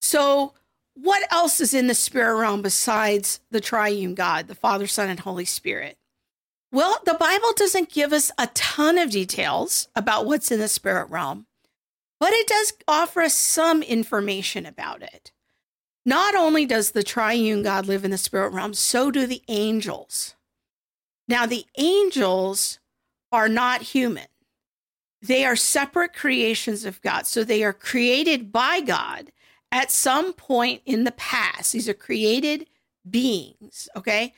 So, 0.00 0.54
what 0.94 1.30
else 1.32 1.60
is 1.60 1.74
in 1.74 1.86
the 1.86 1.94
spirit 1.94 2.40
realm 2.40 2.60
besides 2.62 3.40
the 3.52 3.60
triune 3.60 4.14
God, 4.14 4.48
the 4.48 4.54
Father, 4.54 4.88
Son, 4.88 5.08
and 5.08 5.20
Holy 5.20 5.44
Spirit? 5.44 5.96
Well, 6.70 6.98
the 7.06 7.14
Bible 7.14 7.52
doesn't 7.56 7.90
give 7.90 8.12
us 8.12 8.30
a 8.38 8.48
ton 8.48 8.98
of 8.98 9.10
details 9.10 9.88
about 9.96 10.26
what's 10.26 10.50
in 10.50 10.60
the 10.60 10.68
spirit 10.68 11.08
realm, 11.08 11.46
but 12.20 12.32
it 12.32 12.46
does 12.46 12.74
offer 12.86 13.22
us 13.22 13.34
some 13.34 13.82
information 13.82 14.66
about 14.66 15.02
it. 15.02 15.32
Not 16.04 16.34
only 16.34 16.66
does 16.66 16.90
the 16.90 17.02
triune 17.02 17.62
God 17.62 17.86
live 17.86 18.04
in 18.04 18.10
the 18.10 18.18
spirit 18.18 18.52
realm, 18.52 18.74
so 18.74 19.10
do 19.10 19.26
the 19.26 19.42
angels. 19.48 20.34
Now, 21.26 21.46
the 21.46 21.66
angels 21.76 22.78
are 23.32 23.48
not 23.48 23.82
human, 23.82 24.26
they 25.20 25.44
are 25.44 25.56
separate 25.56 26.14
creations 26.14 26.84
of 26.84 27.00
God. 27.02 27.26
So 27.26 27.44
they 27.44 27.64
are 27.64 27.72
created 27.72 28.52
by 28.52 28.80
God 28.80 29.32
at 29.72 29.90
some 29.90 30.32
point 30.32 30.82
in 30.86 31.04
the 31.04 31.12
past. 31.12 31.72
These 31.72 31.88
are 31.88 31.94
created 31.94 32.66
beings, 33.08 33.88
okay? 33.96 34.32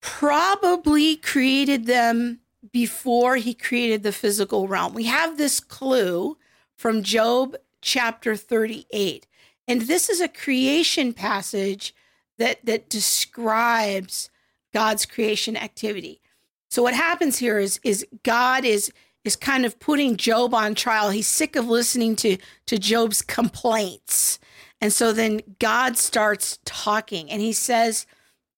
Probably 0.00 1.16
created 1.16 1.86
them 1.86 2.40
before 2.72 3.36
he 3.36 3.54
created 3.54 4.02
the 4.02 4.12
physical 4.12 4.68
realm. 4.68 4.94
We 4.94 5.04
have 5.04 5.38
this 5.38 5.60
clue 5.60 6.36
from 6.76 7.02
Job 7.02 7.56
chapter 7.82 8.36
38. 8.36 9.26
And 9.66 9.82
this 9.82 10.08
is 10.08 10.20
a 10.20 10.28
creation 10.28 11.12
passage 11.12 11.94
that 12.38 12.64
that 12.64 12.88
describes 12.88 14.30
God's 14.72 15.06
creation 15.06 15.56
activity. 15.56 16.20
So 16.68 16.82
what 16.82 16.94
happens 16.94 17.38
here 17.38 17.58
is 17.58 17.80
is 17.82 18.06
God 18.22 18.64
is 18.64 18.92
is 19.24 19.36
kind 19.36 19.66
of 19.66 19.78
putting 19.78 20.16
Job 20.16 20.54
on 20.54 20.74
trial. 20.74 21.10
He's 21.10 21.26
sick 21.26 21.56
of 21.56 21.68
listening 21.68 22.16
to 22.16 22.38
to 22.66 22.78
Job's 22.78 23.22
complaints. 23.22 24.38
And 24.80 24.92
so 24.92 25.12
then 25.12 25.40
God 25.58 25.98
starts 25.98 26.58
talking 26.64 27.30
and 27.30 27.42
he 27.42 27.52
says 27.52 28.06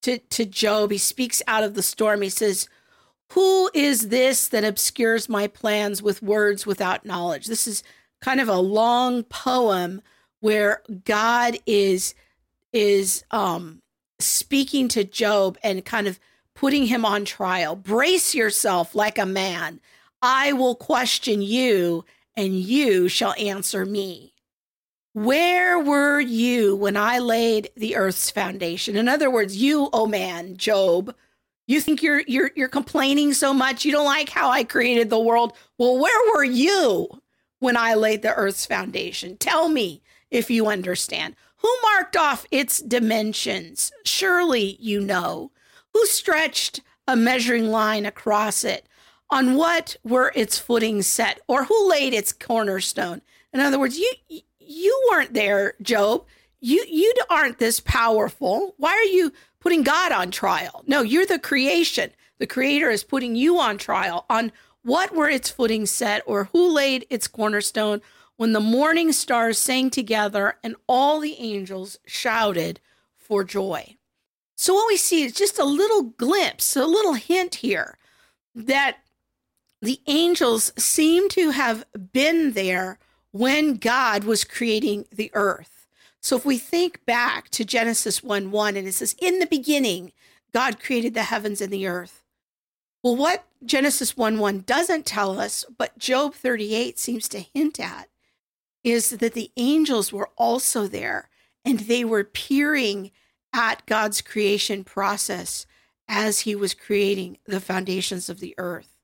to 0.02 0.18
to 0.18 0.44
Job, 0.44 0.90
he 0.90 0.99
speaks 0.99 1.42
out 1.47 1.64
of 1.64 1.75
the 1.75 1.82
storm. 1.82 2.23
He 2.23 2.28
says, 2.28 2.68
"Who 3.32 3.71
is 3.75 4.09
this 4.09 4.49
that 4.49 4.64
obscures 4.64 5.28
my 5.28 5.47
plans 5.47 6.02
with 6.02 6.23
words 6.23 6.66
without 6.66 7.04
knowledge?" 7.04 7.47
This 7.47 7.66
is 7.66 7.82
kind 8.21 8.40
of 8.40 8.49
a 8.49 8.56
long 8.56 9.25
poem 9.25 10.02
where 10.40 10.82
God 11.04 11.59
is 11.66 12.14
is 12.73 13.25
um 13.30 13.82
speaking 14.18 14.88
to 14.88 15.04
Job 15.04 15.59
and 15.62 15.85
kind 15.85 16.06
of 16.06 16.21
putting 16.54 16.87
him 16.87 17.04
on 17.04 17.25
trial. 17.25 17.75
Brace 17.76 18.35
yourself 18.35 18.94
like 18.94 19.18
a 19.18 19.26
man. 19.26 19.80
I 20.21 20.52
will 20.52 20.76
question 20.76 21.42
you, 21.42 22.04
and 22.37 22.54
you 22.54 23.09
shall 23.09 23.35
answer 23.38 23.85
me. 23.85 24.31
Where 25.14 25.78
were 25.78 26.21
you 26.21 26.75
when 26.75 26.97
I 26.97 27.19
laid 27.19 27.69
the 27.76 27.97
earth's 27.97 28.31
foundation? 28.31 28.97
In 28.97 29.09
other 29.09 29.31
words, 29.31 29.54
you, 29.57 29.90
oh 29.92 30.07
man, 30.07 30.57
Job, 30.57 31.14
you 31.66 31.81
think 31.83 32.02
you're 32.02 32.23
you're 32.26 32.50
you're 32.57 32.69
complaining 32.69 33.35
so 33.35 33.52
much 33.52 33.85
you 33.85 33.92
don't 33.92 34.07
like 34.07 34.31
how 34.31 34.49
I 34.49 34.64
created 34.64 35.11
the 35.11 35.21
world. 35.21 35.52
Well, 35.78 35.99
where 35.99 36.33
were 36.33 36.45
you 36.45 37.23
when 37.59 37.76
I 37.76 37.95
laid 37.95 38.23
the 38.23 38.35
earth's 38.35 38.64
foundation? 38.64 39.37
Tell 39.37 39.69
me 39.69 40.02
if 40.31 40.50
you 40.50 40.66
understand. 40.66 41.37
Who 41.59 41.69
marked 41.83 42.16
off 42.16 42.47
its 42.50 42.81
dimensions? 42.81 43.92
Surely 44.04 44.76
you 44.81 45.00
know. 45.00 45.52
Who 45.92 46.07
stretched 46.07 46.81
a 47.07 47.16
measuring 47.16 47.71
line 47.71 48.07
across 48.07 48.64
it? 48.64 48.88
On 49.31 49.57
what 49.57 49.97
were 50.02 50.33
its 50.35 50.59
footings 50.59 51.07
set? 51.07 51.40
Or 51.47 51.64
who 51.64 51.90
laid 51.90 52.14
its 52.14 52.33
cornerstone? 52.33 53.23
In 53.52 53.61
other 53.61 53.78
words, 53.78 53.99
you 53.99 54.42
you 54.66 55.09
weren't 55.11 55.35
there, 55.35 55.75
Job. 55.83 56.25
You 56.61 56.85
you 56.88 57.12
aren't 57.28 57.59
this 57.59 57.81
powerful. 57.81 58.75
Why 58.78 58.90
are 58.90 59.12
you 59.12 59.33
putting 59.61 59.83
God 59.83 60.12
on 60.12 60.31
trial? 60.31 60.85
No, 60.87 61.02
you're 61.02 61.26
the 61.26 61.38
creation. 61.38 62.11
The 62.38 62.47
creator 62.47 62.90
is 62.90 63.04
putting 63.04 63.37
you 63.37 63.59
on 63.59 63.78
trial 63.78 64.26
on 64.28 64.52
what 64.83 65.14
were 65.14 65.28
its 65.28 65.50
footings 65.50 65.90
set 65.90 66.23
or 66.26 66.45
who 66.45 66.73
laid 66.73 67.07
its 67.09 67.28
cornerstone 67.28 68.00
when 68.37 68.52
the 68.52 68.61
morning 68.61 69.12
stars 69.12 69.59
sang 69.59 69.90
together 69.90 70.57
and 70.64 70.75
all 70.88 71.21
the 71.21 71.37
angels 71.38 71.99
shouted 72.07 72.81
for 73.16 73.45
joy. 73.45 73.97
So, 74.57 74.75
what 74.75 74.88
we 74.88 74.97
see 74.97 75.23
is 75.23 75.33
just 75.33 75.59
a 75.59 75.64
little 75.64 76.02
glimpse, 76.02 76.76
a 76.76 76.87
little 76.87 77.14
hint 77.14 77.57
here 77.57 77.99
that 78.54 78.99
the 79.81 80.00
angels 80.07 80.73
seem 80.76 81.28
to 81.31 81.50
have 81.50 81.85
been 82.12 82.52
there 82.52 82.99
when 83.32 83.76
God 83.76 84.24
was 84.24 84.44
creating 84.44 85.06
the 85.10 85.30
earth. 85.34 85.86
So, 86.20 86.36
if 86.36 86.44
we 86.44 86.56
think 86.58 87.04
back 87.04 87.48
to 87.50 87.64
Genesis 87.64 88.22
1 88.22 88.50
1, 88.50 88.76
and 88.76 88.86
it 88.86 88.94
says, 88.94 89.16
In 89.20 89.40
the 89.40 89.46
beginning, 89.46 90.12
God 90.52 90.78
created 90.78 91.14
the 91.14 91.24
heavens 91.24 91.60
and 91.60 91.72
the 91.72 91.86
earth. 91.86 92.22
Well, 93.02 93.16
what 93.16 93.44
Genesis 93.64 94.16
1 94.16 94.38
1 94.38 94.60
doesn't 94.60 95.06
tell 95.06 95.40
us, 95.40 95.64
but 95.76 95.98
Job 95.98 96.34
38 96.34 96.98
seems 96.98 97.26
to 97.28 97.40
hint 97.52 97.80
at, 97.80 98.08
is 98.84 99.10
that 99.10 99.34
the 99.34 99.50
angels 99.56 100.12
were 100.12 100.30
also 100.36 100.86
there 100.86 101.28
and 101.64 101.80
they 101.80 102.04
were 102.04 102.24
peering 102.24 103.10
at 103.52 103.84
God's 103.86 104.20
creation 104.20 104.84
process 104.84 105.66
as 106.08 106.40
he 106.40 106.54
was 106.54 106.74
creating 106.74 107.38
the 107.46 107.60
foundations 107.60 108.28
of 108.28 108.40
the 108.40 108.54
earth. 108.58 108.96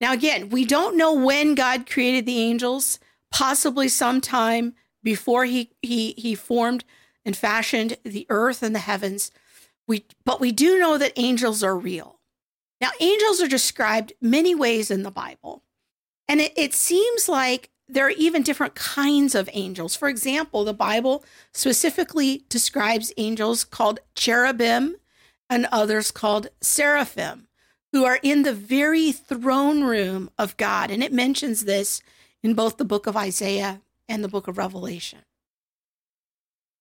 Now, 0.00 0.12
again, 0.12 0.48
we 0.48 0.64
don't 0.64 0.96
know 0.96 1.12
when 1.12 1.54
God 1.54 1.88
created 1.88 2.26
the 2.26 2.40
angels, 2.40 2.98
possibly 3.32 3.88
sometime 3.88 4.74
before 5.02 5.44
he, 5.44 5.70
he, 5.82 6.12
he 6.12 6.34
formed 6.34 6.84
and 7.24 7.36
fashioned 7.36 7.96
the 8.04 8.26
earth 8.28 8.62
and 8.62 8.74
the 8.74 8.80
heavens. 8.80 9.32
We, 9.88 10.06
but 10.24 10.40
we 10.40 10.52
do 10.52 10.78
know 10.78 10.98
that 10.98 11.12
angels 11.16 11.62
are 11.62 11.76
real. 11.76 12.20
Now, 12.80 12.90
angels 13.00 13.40
are 13.40 13.48
described 13.48 14.12
many 14.20 14.54
ways 14.54 14.90
in 14.90 15.02
the 15.02 15.10
Bible. 15.10 15.62
And 16.28 16.40
it, 16.40 16.52
it 16.56 16.74
seems 16.74 17.28
like 17.28 17.70
there 17.88 18.06
are 18.06 18.10
even 18.10 18.42
different 18.42 18.74
kinds 18.74 19.34
of 19.34 19.50
angels. 19.52 19.94
For 19.94 20.08
example, 20.08 20.64
the 20.64 20.72
Bible 20.72 21.24
specifically 21.52 22.44
describes 22.48 23.12
angels 23.16 23.64
called 23.64 24.00
cherubim 24.14 24.96
and 25.50 25.68
others 25.70 26.10
called 26.10 26.48
seraphim, 26.60 27.48
who 27.92 28.04
are 28.04 28.18
in 28.22 28.42
the 28.42 28.54
very 28.54 29.12
throne 29.12 29.84
room 29.84 30.30
of 30.38 30.56
God. 30.56 30.90
And 30.90 31.02
it 31.02 31.12
mentions 31.12 31.64
this 31.64 32.00
in 32.42 32.54
both 32.54 32.76
the 32.76 32.84
book 32.84 33.06
of 33.06 33.16
Isaiah 33.16 33.82
and 34.08 34.22
the 34.22 34.28
book 34.28 34.48
of 34.48 34.58
Revelation. 34.58 35.20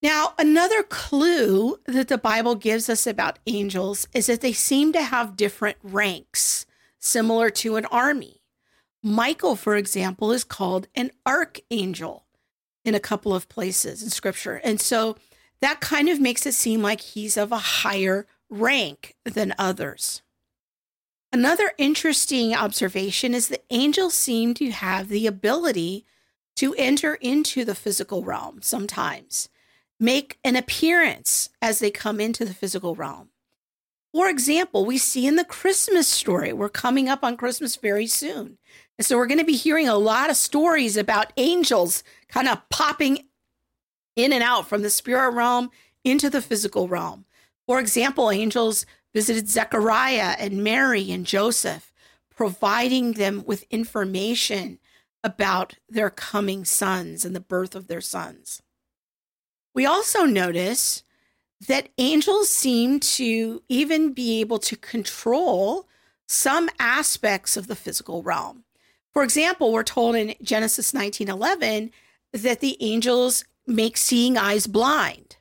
Now, 0.01 0.33
another 0.39 0.81
clue 0.83 1.79
that 1.85 2.07
the 2.07 2.17
Bible 2.17 2.55
gives 2.55 2.89
us 2.89 3.05
about 3.05 3.39
angels 3.45 4.07
is 4.13 4.25
that 4.25 4.41
they 4.41 4.53
seem 4.53 4.93
to 4.93 5.01
have 5.03 5.37
different 5.37 5.77
ranks, 5.83 6.65
similar 6.97 7.49
to 7.51 7.75
an 7.75 7.85
army. 7.85 8.41
Michael, 9.03 9.55
for 9.55 9.75
example, 9.75 10.31
is 10.31 10.43
called 10.43 10.87
an 10.95 11.11
archangel. 11.25 12.25
in 12.83 12.95
a 12.95 12.99
couple 12.99 13.35
of 13.35 13.47
places 13.47 14.01
in 14.01 14.09
scripture. 14.09 14.59
And 14.63 14.81
so 14.81 15.15
that 15.61 15.81
kind 15.81 16.09
of 16.09 16.19
makes 16.19 16.45
it 16.45 16.53
seem 16.53 16.81
like 16.81 17.01
he's 17.01 17.37
of 17.37 17.51
a 17.51 17.57
higher 17.57 18.25
rank 18.49 19.15
than 19.23 19.53
others. 19.59 20.23
Another 21.33 21.71
interesting 21.77 22.53
observation 22.53 23.33
is 23.33 23.47
that 23.47 23.63
angels 23.69 24.13
seem 24.13 24.53
to 24.55 24.69
have 24.71 25.07
the 25.07 25.27
ability 25.27 26.05
to 26.57 26.75
enter 26.77 27.15
into 27.15 27.63
the 27.63 27.75
physical 27.75 28.23
realm 28.23 28.61
sometimes, 28.61 29.47
make 29.99 30.37
an 30.43 30.57
appearance 30.57 31.49
as 31.61 31.79
they 31.79 31.89
come 31.89 32.19
into 32.19 32.43
the 32.43 32.53
physical 32.53 32.95
realm. 32.95 33.29
For 34.13 34.27
example, 34.27 34.85
we 34.85 34.97
see 34.97 35.25
in 35.25 35.37
the 35.37 35.45
Christmas 35.45 36.05
story, 36.05 36.51
we're 36.51 36.67
coming 36.67 37.07
up 37.07 37.23
on 37.23 37.37
Christmas 37.37 37.77
very 37.77 38.07
soon. 38.07 38.57
And 38.97 39.05
so 39.05 39.15
we're 39.15 39.27
going 39.27 39.39
to 39.39 39.45
be 39.45 39.55
hearing 39.55 39.87
a 39.87 39.95
lot 39.95 40.29
of 40.29 40.35
stories 40.35 40.97
about 40.97 41.31
angels 41.37 42.03
kind 42.27 42.49
of 42.49 42.67
popping 42.69 43.25
in 44.17 44.33
and 44.33 44.43
out 44.43 44.67
from 44.67 44.81
the 44.81 44.89
spirit 44.89 45.29
realm 45.29 45.71
into 46.03 46.29
the 46.29 46.41
physical 46.41 46.89
realm. 46.89 47.23
For 47.65 47.79
example, 47.79 48.29
angels 48.29 48.85
visited 49.13 49.49
Zechariah 49.49 50.35
and 50.39 50.63
Mary 50.63 51.11
and 51.11 51.25
Joseph, 51.25 51.91
providing 52.29 53.13
them 53.13 53.43
with 53.45 53.65
information 53.69 54.79
about 55.23 55.75
their 55.89 56.09
coming 56.09 56.65
sons 56.65 57.23
and 57.25 57.35
the 57.35 57.39
birth 57.39 57.75
of 57.75 57.87
their 57.87 58.01
sons. 58.01 58.61
We 59.73 59.85
also 59.85 60.25
notice 60.25 61.03
that 61.67 61.89
angels 61.97 62.49
seem 62.49 62.99
to 62.99 63.61
even 63.69 64.13
be 64.13 64.41
able 64.41 64.57
to 64.59 64.75
control 64.75 65.87
some 66.27 66.69
aspects 66.79 67.55
of 67.55 67.67
the 67.67 67.75
physical 67.75 68.23
realm. 68.23 68.63
For 69.13 69.23
example, 69.23 69.71
we're 69.71 69.83
told 69.83 70.15
in 70.15 70.33
Genesis 70.41 70.93
19:11 70.93 71.91
that 72.31 72.61
the 72.61 72.77
angels 72.79 73.43
make 73.67 73.97
seeing 73.97 74.37
eyes 74.37 74.67
blind. 74.67 75.35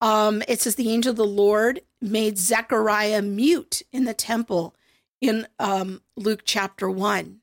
Um, 0.00 0.42
it 0.48 0.60
says 0.60 0.74
the 0.74 0.90
angel 0.90 1.10
of 1.10 1.16
the 1.16 1.26
Lord 1.26 1.82
made 2.02 2.38
Zechariah 2.38 3.22
mute 3.22 3.82
in 3.92 4.04
the 4.04 4.14
temple 4.14 4.74
in 5.20 5.46
um, 5.58 6.02
Luke 6.16 6.42
chapter 6.44 6.90
1. 6.90 7.38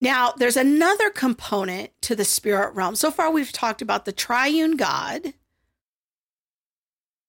Now, 0.00 0.32
there's 0.36 0.56
another 0.56 1.10
component 1.10 1.90
to 2.02 2.16
the 2.16 2.24
spirit 2.24 2.74
realm. 2.74 2.96
So 2.96 3.12
far, 3.12 3.30
we've 3.30 3.52
talked 3.52 3.82
about 3.82 4.04
the 4.04 4.12
triune 4.12 4.76
God. 4.76 5.34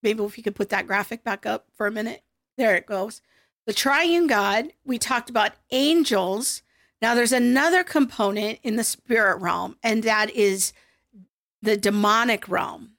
Maybe 0.02 0.24
if 0.24 0.38
you 0.38 0.44
could 0.44 0.56
put 0.56 0.70
that 0.70 0.88
graphic 0.88 1.24
back 1.24 1.46
up 1.46 1.68
for 1.76 1.86
a 1.86 1.92
minute. 1.92 2.24
There 2.58 2.76
it 2.76 2.88
goes. 2.88 3.22
The 3.68 3.74
triune 3.74 4.26
God. 4.26 4.74
We 4.84 4.98
talked 4.98 5.30
about 5.30 5.54
angels. 5.70 6.64
Now, 7.00 7.14
there's 7.14 7.32
another 7.32 7.84
component 7.84 8.60
in 8.64 8.76
the 8.76 8.84
spirit 8.84 9.40
realm, 9.40 9.78
and 9.84 10.02
that 10.04 10.32
is 10.32 10.74
the 11.62 11.78
demonic 11.78 12.50
realm. 12.50 12.94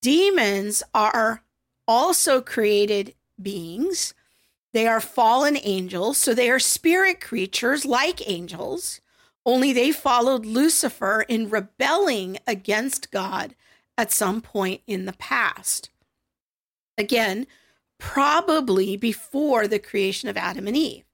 Demons 0.00 0.82
are 0.94 1.43
also 1.86 2.40
created 2.40 3.14
beings. 3.40 4.14
They 4.72 4.86
are 4.86 5.00
fallen 5.00 5.56
angels, 5.62 6.18
so 6.18 6.34
they 6.34 6.50
are 6.50 6.58
spirit 6.58 7.20
creatures 7.20 7.84
like 7.84 8.28
angels, 8.28 9.00
only 9.46 9.72
they 9.72 9.92
followed 9.92 10.46
Lucifer 10.46 11.22
in 11.28 11.50
rebelling 11.50 12.38
against 12.46 13.10
God 13.10 13.54
at 13.96 14.10
some 14.10 14.40
point 14.40 14.80
in 14.86 15.04
the 15.04 15.12
past. 15.12 15.90
Again, 16.96 17.46
probably 17.98 18.96
before 18.96 19.68
the 19.68 19.78
creation 19.78 20.28
of 20.28 20.36
Adam 20.36 20.66
and 20.66 20.76
Eve. 20.76 21.04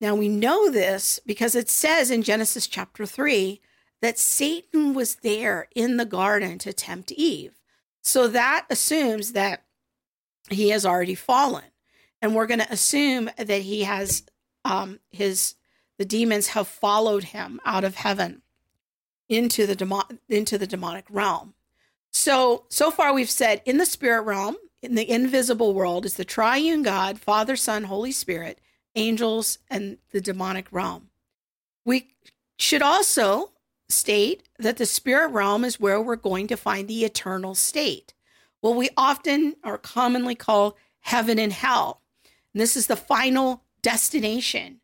Now 0.00 0.14
we 0.14 0.28
know 0.28 0.70
this 0.70 1.20
because 1.24 1.54
it 1.54 1.68
says 1.68 2.10
in 2.10 2.22
Genesis 2.22 2.66
chapter 2.66 3.06
3 3.06 3.60
that 4.02 4.18
Satan 4.18 4.92
was 4.92 5.16
there 5.16 5.68
in 5.74 5.96
the 5.96 6.04
garden 6.04 6.58
to 6.58 6.72
tempt 6.72 7.12
Eve. 7.12 7.54
So 8.02 8.28
that 8.28 8.66
assumes 8.68 9.32
that 9.32 9.63
he 10.50 10.70
has 10.70 10.84
already 10.84 11.14
fallen. 11.14 11.64
And 12.20 12.34
we're 12.34 12.46
going 12.46 12.60
to 12.60 12.72
assume 12.72 13.30
that 13.36 13.62
he 13.62 13.82
has 13.82 14.22
um, 14.64 15.00
his 15.10 15.54
the 15.98 16.04
demons 16.04 16.48
have 16.48 16.66
followed 16.66 17.24
him 17.24 17.60
out 17.64 17.84
of 17.84 17.96
heaven 17.96 18.42
into 19.28 19.66
the 19.66 19.76
demo- 19.76 20.08
into 20.28 20.58
the 20.58 20.66
demonic 20.66 21.04
realm. 21.10 21.54
So 22.12 22.64
so 22.70 22.90
far 22.90 23.12
we've 23.12 23.30
said 23.30 23.62
in 23.64 23.78
the 23.78 23.86
spirit 23.86 24.22
realm, 24.22 24.56
in 24.82 24.94
the 24.94 25.10
invisible 25.10 25.74
world 25.74 26.06
is 26.06 26.14
the 26.14 26.24
triune 26.24 26.82
God, 26.82 27.18
Father, 27.18 27.56
Son, 27.56 27.84
Holy 27.84 28.12
Spirit, 28.12 28.58
angels 28.94 29.58
and 29.68 29.98
the 30.12 30.20
demonic 30.20 30.66
realm. 30.70 31.10
We 31.84 32.14
should 32.58 32.82
also 32.82 33.50
state 33.88 34.44
that 34.58 34.76
the 34.76 34.86
spirit 34.86 35.28
realm 35.28 35.64
is 35.64 35.80
where 35.80 36.00
we're 36.00 36.16
going 36.16 36.46
to 36.48 36.56
find 36.56 36.88
the 36.88 37.04
eternal 37.04 37.54
state. 37.54 38.14
What 38.64 38.76
we 38.76 38.88
often 38.96 39.56
or 39.62 39.76
commonly 39.76 40.34
call 40.34 40.78
heaven 41.00 41.38
and 41.38 41.52
hell. 41.52 42.00
And 42.54 42.62
this 42.62 42.78
is 42.78 42.86
the 42.86 42.96
final 42.96 43.62
destination 43.82 44.80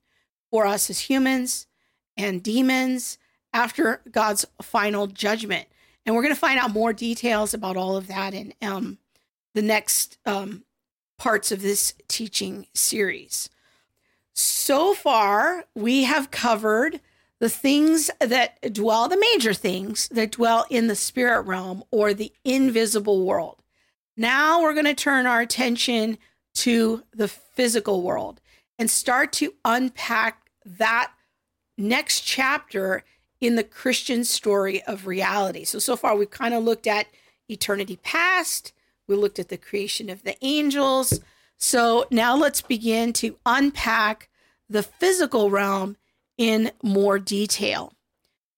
for 0.50 0.66
us 0.66 0.90
as 0.90 1.00
humans 1.00 1.66
and 2.14 2.42
demons 2.42 3.16
after 3.54 4.02
God's 4.10 4.44
final 4.60 5.06
judgment. 5.06 5.66
And 6.04 6.14
we're 6.14 6.20
going 6.20 6.34
to 6.34 6.38
find 6.38 6.60
out 6.60 6.74
more 6.74 6.92
details 6.92 7.54
about 7.54 7.78
all 7.78 7.96
of 7.96 8.06
that 8.08 8.34
in 8.34 8.52
um, 8.60 8.98
the 9.54 9.62
next 9.62 10.18
um, 10.26 10.64
parts 11.16 11.50
of 11.50 11.62
this 11.62 11.94
teaching 12.06 12.66
series. 12.74 13.48
So 14.34 14.92
far, 14.92 15.64
we 15.74 16.02
have 16.02 16.30
covered 16.30 17.00
the 17.38 17.48
things 17.48 18.10
that 18.20 18.74
dwell, 18.74 19.08
the 19.08 19.24
major 19.32 19.54
things 19.54 20.06
that 20.08 20.32
dwell 20.32 20.66
in 20.68 20.88
the 20.88 20.94
spirit 20.94 21.46
realm 21.46 21.82
or 21.90 22.12
the 22.12 22.30
invisible 22.44 23.24
world. 23.24 23.56
Now 24.16 24.62
we're 24.62 24.74
going 24.74 24.86
to 24.86 24.94
turn 24.94 25.26
our 25.26 25.40
attention 25.40 26.18
to 26.54 27.02
the 27.12 27.28
physical 27.28 28.02
world 28.02 28.40
and 28.78 28.90
start 28.90 29.32
to 29.34 29.54
unpack 29.64 30.50
that 30.64 31.12
next 31.76 32.20
chapter 32.22 33.04
in 33.40 33.56
the 33.56 33.64
Christian 33.64 34.24
story 34.24 34.82
of 34.82 35.06
reality. 35.06 35.64
So, 35.64 35.78
so 35.78 35.96
far, 35.96 36.16
we've 36.16 36.30
kind 36.30 36.54
of 36.54 36.64
looked 36.64 36.86
at 36.86 37.06
eternity 37.48 37.98
past, 38.02 38.72
we 39.08 39.16
looked 39.16 39.38
at 39.38 39.48
the 39.48 39.56
creation 39.56 40.10
of 40.10 40.22
the 40.22 40.36
angels. 40.44 41.20
So, 41.56 42.06
now 42.10 42.36
let's 42.36 42.62
begin 42.62 43.12
to 43.14 43.36
unpack 43.44 44.28
the 44.68 44.82
physical 44.82 45.50
realm 45.50 45.96
in 46.38 46.72
more 46.82 47.18
detail. 47.18 47.92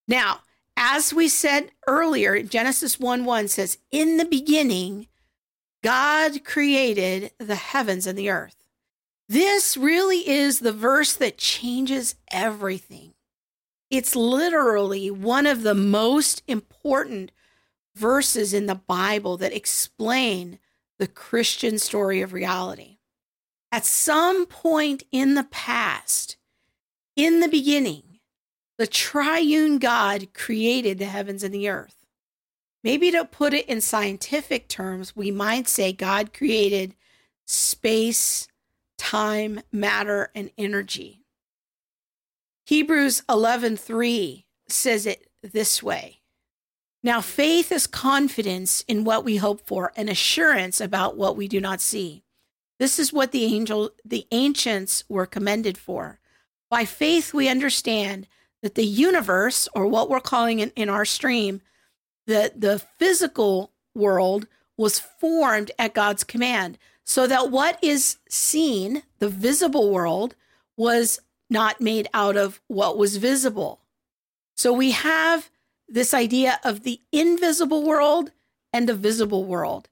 Now, 0.06 0.40
as 0.76 1.12
we 1.12 1.28
said 1.28 1.70
earlier, 1.86 2.42
Genesis 2.42 2.98
1 2.98 3.24
1 3.24 3.48
says, 3.48 3.78
In 3.90 4.16
the 4.16 4.24
beginning, 4.24 5.06
God 5.82 6.44
created 6.44 7.32
the 7.38 7.56
heavens 7.56 8.06
and 8.06 8.16
the 8.16 8.30
earth. 8.30 8.56
This 9.28 9.76
really 9.76 10.28
is 10.28 10.60
the 10.60 10.72
verse 10.72 11.14
that 11.14 11.38
changes 11.38 12.14
everything. 12.30 13.14
It's 13.90 14.16
literally 14.16 15.10
one 15.10 15.46
of 15.46 15.62
the 15.62 15.74
most 15.74 16.42
important 16.46 17.32
verses 17.94 18.54
in 18.54 18.66
the 18.66 18.74
Bible 18.74 19.36
that 19.38 19.54
explain 19.54 20.58
the 20.98 21.06
Christian 21.06 21.78
story 21.78 22.20
of 22.22 22.32
reality. 22.32 22.98
At 23.70 23.84
some 23.84 24.46
point 24.46 25.02
in 25.10 25.34
the 25.34 25.44
past, 25.44 26.36
in 27.16 27.40
the 27.40 27.48
beginning, 27.48 28.20
the 28.78 28.86
triune 28.86 29.78
God 29.78 30.34
created 30.34 30.98
the 30.98 31.06
heavens 31.06 31.42
and 31.42 31.54
the 31.54 31.68
earth. 31.68 31.96
Maybe 32.84 33.10
to 33.12 33.24
put 33.24 33.54
it 33.54 33.68
in 33.68 33.80
scientific 33.80 34.68
terms, 34.68 35.14
we 35.14 35.30
might 35.30 35.68
say 35.68 35.92
God 35.92 36.34
created 36.34 36.94
space, 37.46 38.48
time, 38.98 39.60
matter, 39.70 40.30
and 40.34 40.50
energy. 40.58 41.24
Hebrews 42.66 43.22
11:3 43.28 44.44
says 44.68 45.06
it 45.06 45.30
this 45.42 45.82
way. 45.82 46.20
Now 47.02 47.20
faith 47.20 47.72
is 47.72 47.86
confidence 47.86 48.84
in 48.86 49.04
what 49.04 49.24
we 49.24 49.36
hope 49.36 49.66
for 49.66 49.92
and 49.96 50.08
assurance 50.08 50.80
about 50.80 51.16
what 51.16 51.36
we 51.36 51.48
do 51.48 51.60
not 51.60 51.80
see. 51.80 52.22
This 52.78 52.98
is 52.98 53.12
what 53.12 53.32
the 53.32 53.44
angel 53.44 53.90
the 54.04 54.26
ancients 54.30 55.04
were 55.08 55.26
commended 55.26 55.76
for. 55.76 56.20
By 56.70 56.84
faith, 56.84 57.34
we 57.34 57.48
understand 57.48 58.26
that 58.62 58.76
the 58.76 58.86
universe, 58.86 59.68
or 59.74 59.86
what 59.86 60.08
we're 60.08 60.20
calling 60.20 60.60
in, 60.60 60.70
in 60.70 60.88
our 60.88 61.04
stream, 61.04 61.60
the, 62.26 62.52
the 62.56 62.78
physical 62.98 63.72
world 63.94 64.46
was 64.76 64.98
formed 64.98 65.70
at 65.78 65.94
God's 65.94 66.24
command, 66.24 66.78
so 67.04 67.26
that 67.26 67.50
what 67.50 67.78
is 67.82 68.18
seen, 68.28 69.02
the 69.18 69.28
visible 69.28 69.90
world, 69.90 70.34
was 70.76 71.20
not 71.50 71.80
made 71.80 72.08
out 72.14 72.36
of 72.36 72.60
what 72.68 72.96
was 72.96 73.16
visible. 73.16 73.80
So 74.56 74.72
we 74.72 74.92
have 74.92 75.50
this 75.88 76.14
idea 76.14 76.58
of 76.64 76.82
the 76.82 77.00
invisible 77.12 77.82
world 77.82 78.32
and 78.72 78.88
the 78.88 78.94
visible 78.94 79.44
world. 79.44 79.88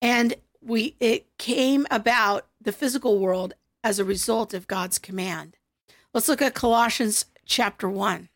And 0.00 0.34
we 0.62 0.96
it 1.00 1.26
came 1.38 1.86
about 1.90 2.46
the 2.60 2.72
physical 2.72 3.18
world 3.18 3.54
as 3.82 3.98
a 3.98 4.04
result 4.04 4.54
of 4.54 4.68
God's 4.68 4.98
command. 4.98 5.56
Let's 6.12 6.28
look 6.28 6.42
at 6.42 6.54
Colossians 6.54 7.26
chapter 7.44 7.88
1. 7.88 8.28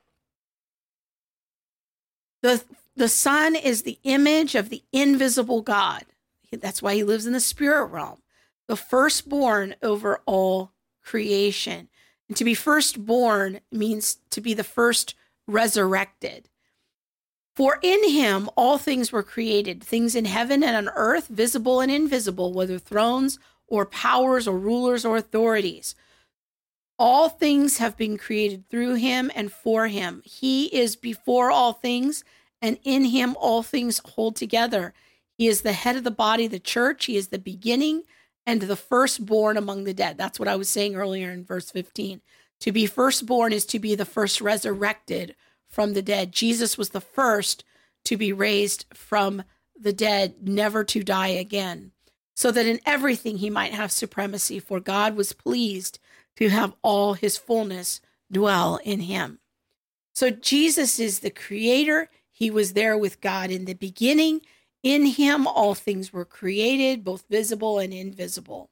The 2.43 2.63
the 2.97 3.09
Son 3.09 3.57
is 3.57 3.83
the 3.83 3.99
image 4.05 4.55
of 4.55 4.69
the 4.69 4.83
invisible 4.93 5.63
God. 5.63 6.05
That's 6.53 6.83
why 6.83 6.95
he 6.95 7.03
lives 7.03 7.27
in 7.27 7.33
the 7.33 7.41
spirit 7.41 7.87
realm, 7.87 8.23
the 8.69 8.77
firstborn 8.77 9.75
over 9.83 10.21
all 10.27 10.73
creation. 11.03 11.89
And 12.29 12.37
to 12.37 12.45
be 12.45 12.55
firstborn 12.55 13.61
means 13.73 14.19
to 14.31 14.41
be 14.41 14.55
the 14.55 14.65
first 14.65 15.15
resurrected. 15.47 16.49
For 17.55 17.79
in 17.83 18.11
him 18.11 18.49
all 18.57 18.79
things 18.79 19.13
were 19.13 19.23
created, 19.23 19.83
things 19.83 20.15
in 20.15 20.25
heaven 20.25 20.63
and 20.63 20.77
on 20.77 20.95
earth, 20.97 21.29
visible 21.29 21.81
and 21.81 21.91
invisible, 21.91 22.53
whether 22.53 22.79
thrones 22.79 23.39
or 23.67 23.87
powers 23.87 24.49
or 24.49 24.59
rulers 24.59 25.05
or 25.05 25.17
authorities. 25.17 25.95
All 26.99 27.29
things 27.29 27.79
have 27.79 27.97
been 27.97 28.17
created 28.17 28.69
through 28.69 28.95
him 28.95 29.31
and 29.35 29.53
for 29.53 29.89
him. 29.89 30.23
He 30.25 30.67
is 30.67 30.97
before 30.97 31.51
all 31.51 31.73
things, 31.73 32.25
and 32.65 32.79
in 32.83 33.05
him 33.05 33.37
all 33.39 33.63
things 33.63 34.01
hold 34.15 34.37
together. 34.37 34.95
He 35.37 35.49
is 35.49 35.61
the 35.61 35.75
head 35.75 35.97
of 35.97 36.05
the 36.05 36.11
body, 36.11 36.47
the 36.47 36.59
church. 36.59 37.05
He 37.05 37.15
is 37.15 37.29
the 37.29 37.39
beginning 37.39 38.05
and 38.47 38.63
the 38.63 38.75
firstborn 38.75 39.59
among 39.59 39.85
the 39.85 39.93
dead. 39.93 40.17
That's 40.17 40.39
what 40.39 40.49
I 40.49 40.57
was 40.57 40.71
saying 40.71 40.97
earlier 40.97 41.31
in 41.31 41.45
verse 41.45 41.71
15. 41.71 42.23
To 42.61 42.73
be 42.73 42.87
firstborn 42.87 43.53
is 43.53 43.67
to 43.67 43.79
be 43.79 43.95
the 43.95 44.07
first 44.07 44.41
resurrected 44.41 45.37
from 45.69 45.93
the 45.93 46.01
dead. 46.01 46.33
Jesus 46.33 46.79
was 46.79 46.89
the 46.89 47.03
first 47.03 47.65
to 48.07 48.17
be 48.17 48.33
raised 48.33 48.87
from 48.95 49.43
the 49.79 49.93
dead, 49.93 50.37
never 50.41 50.85
to 50.85 51.03
die 51.03 51.29
again, 51.29 51.93
so 52.35 52.51
that 52.51 52.65
in 52.65 52.81
everything 52.87 53.37
he 53.37 53.51
might 53.51 53.75
have 53.75 53.93
supremacy, 53.93 54.59
for 54.59 54.81
God 54.81 55.17
was 55.17 55.35
pleased 55.35 55.99
to 56.37 56.49
have 56.49 56.73
all 56.81 57.13
his 57.13 57.37
fullness 57.37 58.01
dwell 58.33 58.81
in 58.85 59.01
him. 59.01 59.41
So 60.15 60.31
Jesus 60.31 60.99
is 60.99 61.21
the 61.21 61.31
creator. 61.31 62.09
He 62.37 62.51
was 62.51 62.73
there 62.73 62.99
with 62.99 63.21
God 63.21 63.53
in 63.53 63.65
the 63.65 63.75
beginning. 63.75 64.41
In 64.83 65.07
him, 65.07 65.47
all 65.47 65.75
things 65.75 66.13
were 66.13 66.25
created, 66.25 67.05
both 67.05 67.25
visible 67.31 67.79
and 67.79 67.95
invisible. 67.95 68.71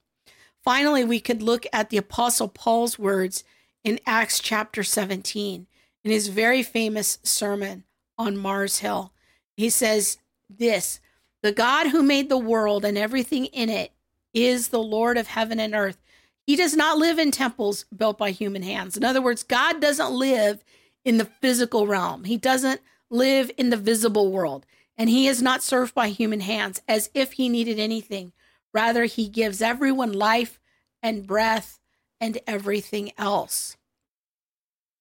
Finally, 0.61 1.05
we 1.05 1.21
could 1.21 1.41
look 1.41 1.65
at 1.71 1.89
the 1.89 1.97
Apostle 1.97 2.49
Paul's 2.49 2.99
words 2.99 3.45
in 3.85 4.01
Acts 4.05 4.39
chapter 4.41 4.83
17 4.83 5.65
in 6.03 6.11
his 6.11 6.27
very 6.27 6.61
famous 6.61 7.19
sermon 7.23 7.85
on 8.17 8.37
Mars 8.37 8.79
Hill. 8.79 9.13
He 9.55 9.69
says 9.69 10.17
this 10.49 10.99
The 11.41 11.53
God 11.53 11.87
who 11.87 12.03
made 12.03 12.27
the 12.27 12.37
world 12.37 12.83
and 12.83 12.97
everything 12.97 13.45
in 13.45 13.69
it 13.69 13.93
is 14.33 14.67
the 14.67 14.83
Lord 14.83 15.17
of 15.17 15.27
heaven 15.27 15.59
and 15.59 15.73
earth. 15.73 15.97
He 16.45 16.57
does 16.57 16.75
not 16.75 16.97
live 16.97 17.17
in 17.17 17.31
temples 17.31 17.85
built 17.95 18.17
by 18.17 18.31
human 18.31 18.61
hands. 18.61 18.97
In 18.97 19.05
other 19.05 19.21
words, 19.21 19.41
God 19.41 19.79
doesn't 19.79 20.11
live 20.11 20.65
in 21.05 21.17
the 21.17 21.25
physical 21.25 21.87
realm, 21.87 22.25
He 22.25 22.35
doesn't 22.35 22.81
live 23.13 23.51
in 23.57 23.69
the 23.69 23.77
visible 23.77 24.31
world, 24.31 24.65
and 24.97 25.09
He 25.09 25.27
is 25.27 25.41
not 25.41 25.63
served 25.63 25.93
by 25.93 26.09
human 26.09 26.41
hands 26.41 26.81
as 26.87 27.09
if 27.13 27.33
He 27.33 27.47
needed 27.47 27.79
anything. 27.79 28.33
Rather, 28.73 29.05
He 29.05 29.29
gives 29.29 29.61
everyone 29.61 30.11
life 30.11 30.59
and 31.01 31.27
breath 31.27 31.79
and 32.19 32.39
everything 32.47 33.11
else. 33.17 33.77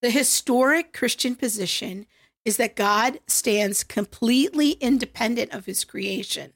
The 0.02 0.10
historic 0.10 0.92
Christian 0.92 1.36
position 1.36 2.06
is 2.44 2.56
that 2.56 2.74
God 2.74 3.20
stands 3.28 3.84
completely 3.84 4.72
independent 4.72 5.52
of 5.54 5.66
his 5.66 5.84
creation. 5.84 6.52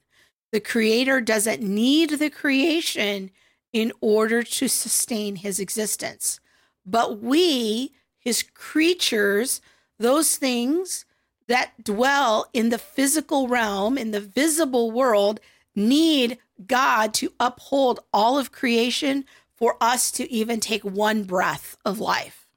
The 0.51 0.59
creator 0.59 1.21
doesn't 1.21 1.61
need 1.61 2.11
the 2.11 2.29
creation 2.29 3.31
in 3.71 3.93
order 4.01 4.43
to 4.43 4.67
sustain 4.67 5.37
his 5.37 5.59
existence. 5.59 6.39
But 6.85 7.21
we, 7.21 7.93
his 8.19 8.43
creatures, 8.43 9.61
those 9.99 10.35
things 10.35 11.05
that 11.47 11.83
dwell 11.83 12.47
in 12.53 12.69
the 12.69 12.77
physical 12.77 13.47
realm, 13.47 13.97
in 13.97 14.11
the 14.11 14.19
visible 14.19 14.91
world, 14.91 15.39
need 15.75 16.37
God 16.65 17.13
to 17.15 17.33
uphold 17.39 17.99
all 18.11 18.37
of 18.37 18.51
creation 18.51 19.25
for 19.55 19.77
us 19.81 20.11
to 20.11 20.29
even 20.31 20.59
take 20.59 20.83
one 20.83 21.23
breath 21.23 21.77
of 21.85 21.99
life. 21.99 22.47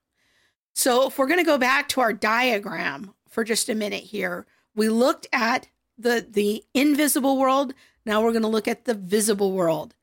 So, 0.74 1.08
if 1.08 1.18
we're 1.18 1.26
going 1.26 1.40
to 1.40 1.44
go 1.44 1.58
back 1.58 1.88
to 1.90 2.00
our 2.00 2.12
diagram 2.12 3.14
for 3.28 3.44
just 3.44 3.68
a 3.68 3.74
minute 3.74 4.04
here, 4.04 4.46
we 4.74 4.88
looked 4.88 5.26
at 5.32 5.68
the, 5.98 6.26
the 6.28 6.64
invisible 6.74 7.38
world. 7.38 7.74
Now 8.06 8.22
we're 8.22 8.32
going 8.32 8.42
to 8.42 8.48
look 8.48 8.68
at 8.68 8.84
the 8.84 8.94
visible 8.94 9.52
world. 9.52 9.94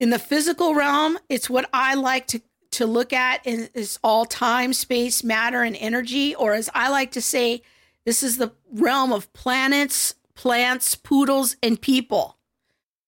In 0.00 0.10
the 0.10 0.18
physical 0.18 0.74
realm, 0.74 1.18
it's 1.28 1.48
what 1.48 1.68
I 1.72 1.94
like 1.94 2.26
to, 2.28 2.42
to 2.72 2.86
look 2.86 3.12
at 3.12 3.46
is 3.46 3.98
all 4.02 4.26
time, 4.26 4.72
space, 4.72 5.22
matter, 5.24 5.62
and 5.62 5.76
energy. 5.76 6.34
Or 6.34 6.54
as 6.54 6.68
I 6.74 6.88
like 6.90 7.12
to 7.12 7.22
say, 7.22 7.62
this 8.06 8.22
is 8.22 8.38
the 8.38 8.52
realm 8.72 9.12
of 9.12 9.30
planets, 9.34 10.14
plants, 10.34 10.94
poodles, 10.94 11.56
and 11.62 11.78
people. 11.78 12.38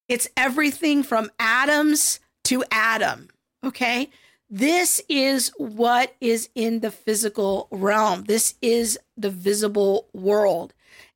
It's 0.09 0.27
everything 0.35 1.01
from 1.03 1.31
atoms 1.39 2.19
to 2.45 2.63
Adam. 2.69 3.29
Okay. 3.65 4.09
This 4.49 4.99
is 5.07 5.51
what 5.57 6.15
is 6.19 6.49
in 6.53 6.81
the 6.81 6.91
physical 6.91 7.67
realm. 7.71 8.23
This 8.23 8.55
is 8.61 8.99
the 9.15 9.29
visible 9.29 10.07
world. 10.11 10.73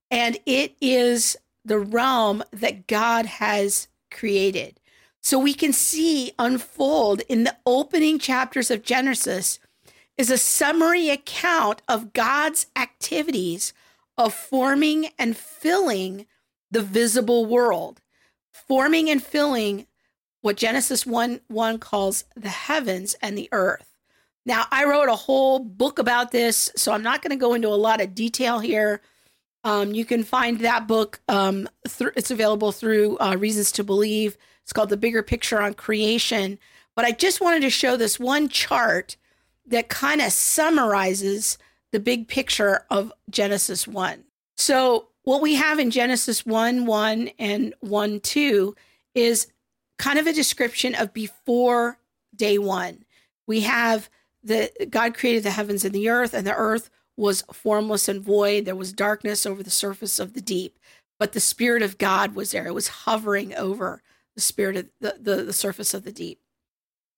And 0.10 0.38
it 0.46 0.76
is 0.80 1.36
the 1.66 1.80
realm 1.80 2.44
that 2.52 2.88
God 2.88 3.26
has 3.26 3.88
created. 4.12 4.80
So 5.22 5.40
we 5.40 5.54
can 5.54 5.74
see 5.74 6.34
unfold 6.38 7.22
in 7.28 7.44
the 7.44 7.58
opening 7.66 8.20
chapters 8.20 8.70
of 8.70 8.84
Genesis 8.84 9.60
is 10.18 10.30
a 10.30 10.38
summary 10.38 11.10
account 11.10 11.82
of 11.88 12.14
God's 12.14 12.68
activities 12.76 13.74
of 14.18 14.34
forming 14.34 15.08
and 15.18 15.36
filling 15.36 16.26
the 16.70 16.82
visible 16.82 17.46
world, 17.46 18.02
forming 18.52 19.10
and 19.10 19.24
filling 19.24 19.88
what 20.42 20.58
Genesis 20.58 21.06
1 21.06 21.42
1 21.48 21.80
calls 21.80 22.26
the 22.36 22.50
heavens 22.50 23.16
and 23.22 23.38
the 23.38 23.50
earth. 23.52 23.94
Now, 24.46 24.66
I 24.72 24.84
wrote 24.84 25.08
a 25.08 25.16
whole 25.16 25.60
book 25.60 26.00
about 26.00 26.32
this, 26.32 26.70
so 26.76 26.92
I'm 26.92 27.04
not 27.04 27.22
going 27.22 27.32
to 27.32 27.42
go 27.42 27.54
into 27.54 27.70
a 27.70 27.76
lot 27.76 28.02
of 28.02 28.14
detail 28.14 28.60
here. 28.60 29.02
Um, 29.64 29.94
you 29.94 30.04
can 30.04 30.24
find 30.24 30.60
that 30.60 30.86
book. 30.86 31.22
Um, 31.30 31.70
th- 31.88 32.12
it's 32.18 32.32
available 32.32 32.74
through 32.74 33.18
uh, 33.20 33.38
Reasons 33.40 33.72
to 33.74 33.84
Believe. 33.86 34.38
It's 34.64 34.74
called 34.74 34.90
The 34.90 34.98
Bigger 34.98 35.24
Picture 35.24 35.62
on 35.62 35.74
Creation. 35.74 36.60
But 36.96 37.06
I 37.06 37.12
just 37.12 37.40
wanted 37.40 37.62
to 37.62 37.70
show 37.70 37.96
this 37.96 38.20
one 38.20 38.50
chart 38.50 39.16
that 39.66 39.90
kind 39.90 40.22
of 40.22 40.32
summarizes 40.32 41.58
the 41.92 42.00
big 42.00 42.28
picture 42.28 42.86
of 42.90 43.14
Genesis 43.30 43.88
1. 43.88 44.24
So, 44.58 45.10
what 45.24 45.42
we 45.42 45.56
have 45.56 45.80
in 45.80 45.90
Genesis 45.90 46.46
1 46.46 46.86
1 46.86 47.30
and 47.40 47.74
1 47.80 48.20
2 48.20 48.76
is 49.16 49.48
kind 49.98 50.20
of 50.20 50.28
a 50.28 50.34
description 50.34 50.96
of 50.96 51.14
before 51.14 51.98
day 52.36 52.58
one. 52.58 53.06
We 53.48 53.62
have 53.62 54.10
the 54.44 54.70
God 54.90 55.16
created 55.16 55.44
the 55.44 55.52
heavens 55.52 55.86
and 55.86 55.94
the 55.94 56.10
earth, 56.10 56.34
and 56.34 56.46
the 56.46 56.56
earth 56.56 56.90
was 57.16 57.44
formless 57.54 58.10
and 58.10 58.22
void. 58.22 58.66
There 58.66 58.76
was 58.76 58.92
darkness 58.92 59.46
over 59.46 59.64
the 59.64 59.70
surface 59.70 60.20
of 60.20 60.34
the 60.34 60.42
deep, 60.42 60.78
but 61.20 61.32
the 61.32 61.40
Spirit 61.40 61.84
of 61.84 61.98
God 61.98 62.36
was 62.36 62.52
there. 62.52 62.68
It 62.68 62.74
was 62.74 62.88
hovering 62.90 63.56
over 63.56 64.02
the 64.36 64.42
spirit 64.42 64.76
of 64.76 64.90
the, 65.00 65.18
the, 65.20 65.44
the 65.44 65.54
surface 65.54 65.94
of 65.94 66.04
the 66.04 66.12
deep. 66.12 66.40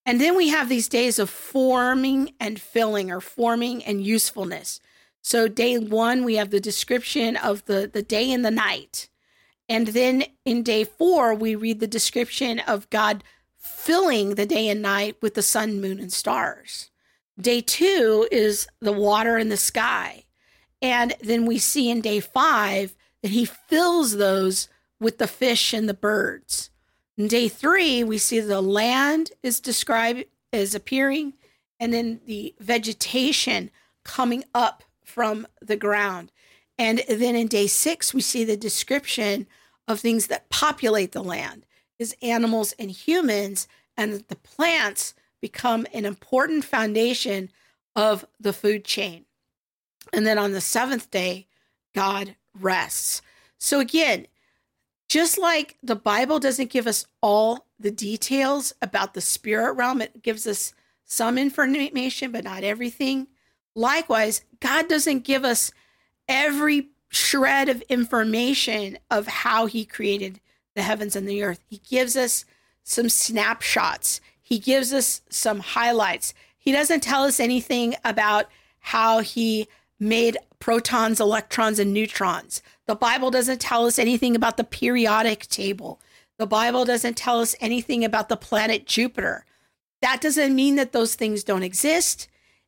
And 0.06 0.22
then 0.22 0.36
we 0.36 0.50
have 0.50 0.70
these 0.70 0.88
days 0.88 1.18
of 1.18 1.30
forming 1.30 2.34
and 2.40 2.62
filling 2.62 3.12
or 3.12 3.20
forming 3.20 3.84
and 3.84 4.06
usefulness. 4.06 4.80
So 5.22 5.48
day 5.48 5.78
one, 5.80 6.24
we 6.24 6.36
have 6.36 6.52
the 6.52 6.60
description 6.60 7.36
of 7.36 7.66
the, 7.66 7.90
the 7.92 8.04
day 8.04 8.32
and 8.32 8.46
the 8.46 8.52
night. 8.52 9.10
And 9.68 9.88
then 9.88 10.26
in 10.46 10.62
day 10.62 10.84
four, 10.84 11.34
we 11.34 11.56
read 11.56 11.80
the 11.80 11.88
description 11.88 12.60
of 12.60 12.90
God 12.92 13.24
filling 13.58 14.36
the 14.36 14.46
day 14.46 14.70
and 14.70 14.82
night 14.82 15.18
with 15.22 15.34
the 15.34 15.42
sun, 15.42 15.82
moon, 15.82 16.00
and 16.00 16.14
stars. 16.14 16.92
Day 17.40 17.62
two 17.62 18.28
is 18.32 18.68
the 18.80 18.94
water 18.94 19.38
and 19.38 19.52
the 19.52 19.58
sky. 19.58 20.26
And 20.82 21.16
then 21.20 21.48
we 21.48 21.58
see 21.58 21.90
in 21.90 22.02
day 22.02 22.20
five 22.20 22.96
that 23.24 23.32
he 23.32 23.46
fills 23.46 24.18
those 24.18 24.70
with 25.00 25.18
the 25.18 25.28
fish 25.28 25.74
and 25.74 25.90
the 25.90 25.96
birds. 25.96 26.70
In 27.18 27.28
day 27.28 27.48
three, 27.48 28.04
we 28.04 28.18
see 28.18 28.40
the 28.40 28.62
land 28.62 29.32
is 29.42 29.60
described 29.60 30.26
as 30.52 30.76
appearing, 30.76 31.34
and 31.80 31.94
then 31.94 32.20
the 32.26 32.54
vegetation 32.60 33.72
coming 34.04 34.44
up 34.54 34.84
from 35.04 35.48
the 35.62 35.78
ground. 35.78 36.32
And 36.78 37.02
then 37.08 37.36
in 37.36 37.48
day 37.48 37.68
six, 37.68 38.14
we 38.14 38.22
see 38.22 38.44
the 38.44 38.58
description 38.58 39.48
of 39.88 40.00
things 40.00 40.28
that 40.28 40.50
populate 40.50 41.14
the 41.14 41.24
land 41.24 41.66
is 41.98 42.16
animals 42.22 42.74
and 42.78 42.92
humans, 42.92 43.68
and 43.96 44.26
the 44.28 44.36
plants 44.36 45.14
become 45.42 45.88
an 45.94 46.06
important 46.06 46.66
foundation 46.66 47.50
of 47.96 48.26
the 48.40 48.52
food 48.52 48.84
chain. 48.84 49.26
And 50.12 50.28
then 50.28 50.38
on 50.38 50.52
the 50.52 50.62
seventh 50.62 51.12
day, 51.12 51.48
God 51.94 52.36
rests. 52.60 53.22
So 53.58 53.80
again, 53.80 54.28
just 55.08 55.38
like 55.38 55.78
the 55.84 55.96
Bible 55.96 56.40
doesn't 56.40 56.72
give 56.72 56.88
us 56.88 57.06
all 57.22 57.68
the 57.80 57.92
details 57.92 58.74
about 58.82 59.14
the 59.14 59.22
spirit 59.22 59.74
realm, 59.74 60.02
it 60.02 60.22
gives 60.22 60.48
us 60.48 60.74
some 61.06 61.38
information, 61.38 62.32
but 62.32 62.44
not 62.44 62.64
everything. 62.64 63.28
Likewise, 63.76 64.44
God 64.60 64.88
doesn't 64.88 65.24
give 65.24 65.44
us 65.44 65.72
every 66.28 66.90
shred 67.10 67.70
of 67.70 67.82
information 67.84 68.98
of 69.12 69.28
how 69.28 69.68
he 69.68 69.86
created 69.86 70.40
the 70.76 70.82
heavens 70.82 71.16
and 71.16 71.28
the 71.28 71.44
earth. 71.44 71.64
He 71.68 71.78
gives 71.78 72.18
us 72.18 72.46
some 72.84 73.10
snapshots. 73.10 74.22
He 74.42 74.60
gives 74.60 74.94
us 74.94 75.22
some 75.30 75.60
highlights. 75.60 76.34
He 76.58 76.72
doesn't 76.72 77.02
tell 77.02 77.24
us 77.24 77.40
anything 77.40 77.96
about 78.04 78.48
how 78.80 79.20
he 79.20 79.68
made 80.00 80.38
protons, 80.60 81.20
electrons, 81.20 81.80
and 81.80 81.94
neutrons. 81.94 82.62
The 82.88 82.96
Bible 82.96 83.32
doesn't 83.32 83.62
tell 83.62 83.86
us 83.86 83.98
anything 84.00 84.36
about 84.36 84.58
the 84.58 84.64
periodic 84.64 85.48
table. 85.48 86.00
The 86.38 86.48
Bible 86.48 86.86
doesn't 86.86 87.16
tell 87.18 87.40
us 87.40 87.56
anything 87.60 88.04
about 88.04 88.30
the 88.30 88.38
planet 88.38 88.86
Jupiter. 88.86 89.46
That 90.02 90.22
doesn't 90.22 90.56
mean 90.56 90.76
that 90.76 90.92
those 90.92 91.16
things 91.16 91.44
don't 91.44 91.64
exist. 91.64 92.28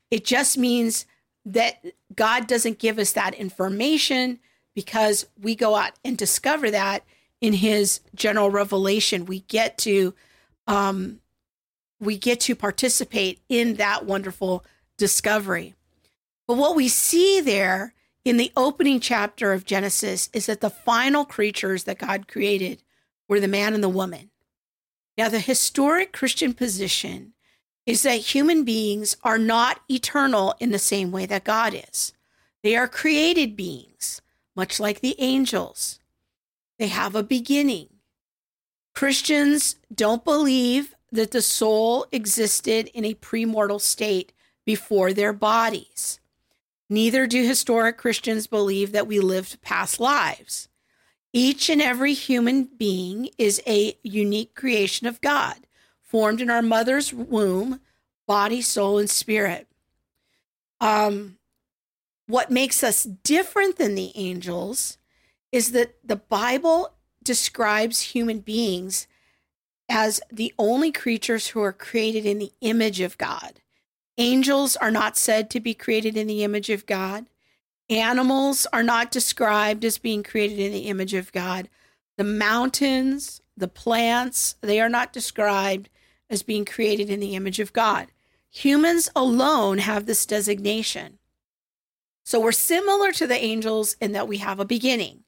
It 0.09 0.23
just 0.25 0.57
means 0.57 1.05
that 1.45 1.85
God 2.15 2.47
doesn't 2.47 2.79
give 2.79 2.99
us 2.99 3.13
that 3.13 3.33
information 3.33 4.39
because 4.75 5.25
we 5.41 5.55
go 5.55 5.75
out 5.75 5.93
and 6.05 6.17
discover 6.17 6.71
that 6.71 7.03
in 7.41 7.53
his 7.53 7.99
general 8.15 8.49
revelation. 8.49 9.25
We 9.25 9.41
get 9.41 9.77
to 9.79 10.13
um, 10.67 11.19
we 11.99 12.17
get 12.17 12.39
to 12.41 12.55
participate 12.55 13.39
in 13.49 13.75
that 13.75 14.05
wonderful 14.05 14.63
discovery. 14.97 15.73
But 16.47 16.57
what 16.57 16.75
we 16.75 16.87
see 16.87 17.41
there 17.41 17.93
in 18.23 18.37
the 18.37 18.51
opening 18.55 18.99
chapter 18.99 19.53
of 19.53 19.65
Genesis 19.65 20.29
is 20.33 20.45
that 20.45 20.61
the 20.61 20.69
final 20.69 21.25
creatures 21.25 21.83
that 21.83 21.99
God 21.99 22.27
created 22.27 22.83
were 23.27 23.39
the 23.39 23.47
man 23.47 23.73
and 23.73 23.83
the 23.83 23.89
woman. 23.89 24.31
Now, 25.17 25.29
the 25.29 25.39
historic 25.39 26.13
Christian 26.13 26.53
position 26.53 27.33
is 27.85 28.03
that 28.03 28.17
human 28.17 28.63
beings 28.63 29.17
are 29.23 29.37
not 29.37 29.81
eternal 29.89 30.53
in 30.59 30.71
the 30.71 30.79
same 30.79 31.11
way 31.11 31.25
that 31.25 31.43
God 31.43 31.73
is. 31.73 32.13
They 32.63 32.75
are 32.75 32.87
created 32.87 33.55
beings, 33.55 34.21
much 34.55 34.79
like 34.79 34.99
the 34.99 35.15
angels. 35.19 35.99
They 36.79 36.87
have 36.87 37.15
a 37.15 37.23
beginning. 37.23 37.87
Christians 38.93 39.77
don't 39.93 40.23
believe 40.23 40.95
that 41.11 41.31
the 41.31 41.41
soul 41.41 42.05
existed 42.11 42.89
in 42.93 43.05
a 43.05 43.13
premortal 43.15 43.79
state 43.79 44.33
before 44.65 45.13
their 45.13 45.33
bodies. 45.33 46.19
Neither 46.89 47.27
do 47.27 47.43
historic 47.43 47.97
Christians 47.97 48.47
believe 48.47 48.91
that 48.93 49.07
we 49.07 49.19
lived 49.19 49.61
past 49.61 49.99
lives. 49.99 50.69
Each 51.33 51.69
and 51.69 51.81
every 51.81 52.13
human 52.13 52.63
being 52.63 53.29
is 53.37 53.61
a 53.67 53.97
unique 54.03 54.55
creation 54.55 55.05
of 55.07 55.21
God, 55.21 55.67
formed 56.01 56.41
in 56.41 56.49
our 56.49 56.61
mother's 56.61 57.13
womb, 57.13 57.81
body, 58.25 58.61
soul, 58.61 58.97
and 58.97 59.09
spirit. 59.09 59.67
Um, 60.79 61.37
what 62.27 62.51
makes 62.51 62.83
us 62.83 63.03
different 63.03 63.77
than 63.77 63.95
the 63.95 64.11
angels 64.15 64.97
is 65.51 65.71
that 65.71 65.95
the 66.03 66.15
Bible 66.15 66.93
describes 67.23 68.01
human 68.01 68.39
beings 68.39 69.07
as 69.89 70.21
the 70.31 70.53
only 70.57 70.91
creatures 70.91 71.47
who 71.47 71.61
are 71.61 71.73
created 71.73 72.25
in 72.25 72.39
the 72.39 72.51
image 72.61 72.99
of 72.99 73.17
God. 73.17 73.61
Angels 74.17 74.75
are 74.75 74.91
not 74.91 75.15
said 75.17 75.49
to 75.51 75.59
be 75.59 75.73
created 75.73 76.17
in 76.17 76.27
the 76.27 76.43
image 76.43 76.69
of 76.69 76.85
God. 76.85 77.27
Animals 77.89 78.65
are 78.73 78.83
not 78.83 79.11
described 79.11 79.85
as 79.85 79.97
being 79.97 80.23
created 80.23 80.59
in 80.59 80.71
the 80.71 80.87
image 80.87 81.13
of 81.13 81.31
God. 81.31 81.69
The 82.17 82.23
mountains, 82.23 83.41
the 83.55 83.67
plants, 83.67 84.55
they 84.61 84.81
are 84.81 84.89
not 84.89 85.13
described 85.13 85.89
as 86.29 86.43
being 86.43 86.65
created 86.65 87.09
in 87.09 87.19
the 87.19 87.35
image 87.35 87.59
of 87.59 87.73
God. 87.73 88.07
Humans 88.49 89.09
alone 89.15 89.77
have 89.77 90.05
this 90.05 90.25
designation. 90.25 91.19
So 92.25 92.39
we're 92.39 92.51
similar 92.51 93.11
to 93.13 93.27
the 93.27 93.41
angels 93.41 93.95
in 94.01 94.11
that 94.13 94.27
we 94.27 94.37
have 94.37 94.59
a 94.59 94.65
beginning. 94.65 95.23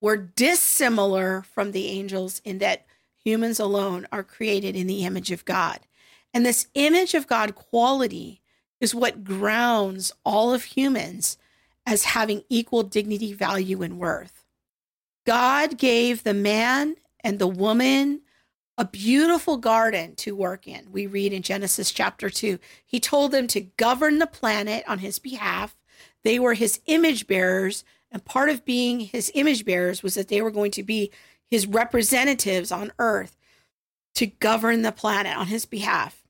We're 0.00 0.16
dissimilar 0.16 1.42
from 1.42 1.72
the 1.72 1.88
angels 1.88 2.42
in 2.44 2.58
that 2.58 2.84
humans 3.24 3.58
alone 3.58 4.06
are 4.12 4.22
created 4.22 4.76
in 4.76 4.86
the 4.86 5.04
image 5.04 5.30
of 5.30 5.44
God. 5.44 5.80
And 6.34 6.44
this 6.44 6.66
image 6.74 7.14
of 7.14 7.28
God 7.28 7.54
quality 7.54 8.42
is 8.80 8.94
what 8.94 9.24
grounds 9.24 10.12
all 10.24 10.52
of 10.52 10.64
humans 10.64 11.38
as 11.86 12.04
having 12.04 12.42
equal 12.48 12.82
dignity, 12.82 13.32
value, 13.32 13.82
and 13.82 13.98
worth. 13.98 14.44
God 15.24 15.78
gave 15.78 16.22
the 16.24 16.34
man 16.34 16.96
and 17.22 17.38
the 17.38 17.46
woman 17.46 18.22
a 18.76 18.84
beautiful 18.84 19.56
garden 19.56 20.16
to 20.16 20.34
work 20.34 20.66
in. 20.66 20.90
We 20.90 21.06
read 21.06 21.32
in 21.32 21.42
Genesis 21.42 21.92
chapter 21.92 22.28
2. 22.28 22.58
He 22.84 22.98
told 22.98 23.30
them 23.30 23.46
to 23.48 23.60
govern 23.60 24.18
the 24.18 24.26
planet 24.26 24.84
on 24.88 24.98
his 24.98 25.20
behalf. 25.20 25.76
They 26.24 26.40
were 26.40 26.54
his 26.54 26.80
image 26.86 27.28
bearers, 27.28 27.84
and 28.10 28.24
part 28.24 28.48
of 28.48 28.64
being 28.64 29.00
his 29.00 29.30
image 29.34 29.64
bearers 29.64 30.02
was 30.02 30.14
that 30.14 30.28
they 30.28 30.42
were 30.42 30.50
going 30.50 30.72
to 30.72 30.82
be 30.82 31.12
his 31.48 31.66
representatives 31.66 32.72
on 32.72 32.92
earth 32.98 33.36
to 34.16 34.26
govern 34.26 34.82
the 34.82 34.92
planet 34.92 35.36
on 35.36 35.46
his 35.46 35.66
behalf. 35.66 36.23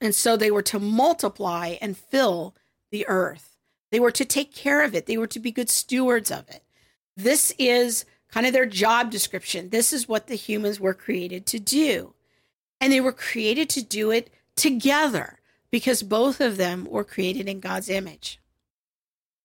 And 0.00 0.14
so 0.14 0.36
they 0.36 0.50
were 0.50 0.62
to 0.62 0.78
multiply 0.78 1.76
and 1.80 1.96
fill 1.96 2.54
the 2.90 3.06
earth. 3.08 3.56
They 3.90 4.00
were 4.00 4.10
to 4.12 4.24
take 4.24 4.54
care 4.54 4.84
of 4.84 4.94
it. 4.94 5.06
They 5.06 5.16
were 5.16 5.26
to 5.28 5.40
be 5.40 5.50
good 5.50 5.70
stewards 5.70 6.30
of 6.30 6.48
it. 6.48 6.62
This 7.16 7.54
is 7.58 8.04
kind 8.28 8.46
of 8.46 8.52
their 8.52 8.66
job 8.66 9.10
description. 9.10 9.70
This 9.70 9.92
is 9.92 10.08
what 10.08 10.26
the 10.26 10.34
humans 10.34 10.80
were 10.80 10.94
created 10.94 11.46
to 11.46 11.58
do. 11.58 12.14
And 12.80 12.92
they 12.92 13.00
were 13.00 13.12
created 13.12 13.70
to 13.70 13.82
do 13.82 14.10
it 14.10 14.30
together 14.56 15.38
because 15.70 16.02
both 16.02 16.40
of 16.40 16.56
them 16.56 16.84
were 16.84 17.04
created 17.04 17.48
in 17.48 17.60
God's 17.60 17.88
image. 17.88 18.40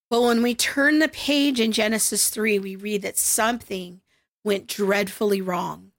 But 0.10 0.24
when 0.24 0.44
we 0.44 0.56
turn 0.56 1.00
the 1.00 1.08
page 1.08 1.60
in 1.60 1.72
Genesis 1.72 2.30
3, 2.30 2.60
we 2.60 2.76
read 2.76 3.02
that 3.04 3.18
something 3.18 4.02
went 4.44 4.68
dreadfully 4.68 5.42
wrong 5.42 5.91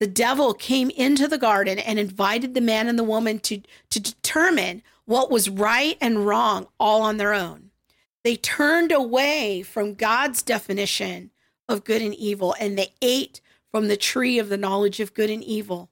the 0.00 0.06
devil 0.06 0.54
came 0.54 0.90
into 0.90 1.26
the 1.26 1.38
garden 1.38 1.78
and 1.78 1.98
invited 1.98 2.54
the 2.54 2.60
man 2.60 2.88
and 2.88 2.98
the 2.98 3.04
woman 3.04 3.40
to, 3.40 3.62
to 3.90 4.00
determine 4.00 4.82
what 5.04 5.30
was 5.30 5.50
right 5.50 5.96
and 6.00 6.26
wrong 6.26 6.68
all 6.78 7.02
on 7.02 7.16
their 7.16 7.34
own. 7.34 7.70
They 8.24 8.36
turned 8.36 8.92
away 8.92 9.62
from 9.62 9.94
God's 9.94 10.42
definition 10.42 11.30
of 11.68 11.84
good 11.84 12.02
and 12.02 12.14
evil 12.14 12.54
and 12.60 12.78
they 12.78 12.92
ate 13.02 13.40
from 13.70 13.88
the 13.88 13.96
tree 13.96 14.38
of 14.38 14.48
the 14.48 14.56
knowledge 14.56 15.00
of 15.00 15.14
good 15.14 15.30
and 15.30 15.42
evil. 15.42 15.90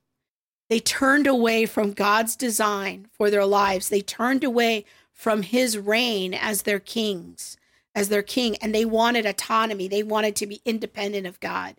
They 0.68 0.80
turned 0.80 1.26
away 1.26 1.66
from 1.66 1.92
God's 1.92 2.36
design 2.36 3.08
for 3.12 3.30
their 3.30 3.44
lives. 3.44 3.88
They 3.88 4.00
turned 4.00 4.42
away 4.42 4.84
from 5.12 5.42
his 5.42 5.78
reign 5.78 6.34
as 6.34 6.62
their 6.62 6.80
kings, 6.80 7.56
as 7.94 8.08
their 8.08 8.22
king, 8.22 8.56
and 8.56 8.74
they 8.74 8.84
wanted 8.84 9.24
autonomy. 9.24 9.88
They 9.88 10.02
wanted 10.02 10.36
to 10.36 10.46
be 10.46 10.60
independent 10.64 11.26
of 11.26 11.40
God. 11.40 11.76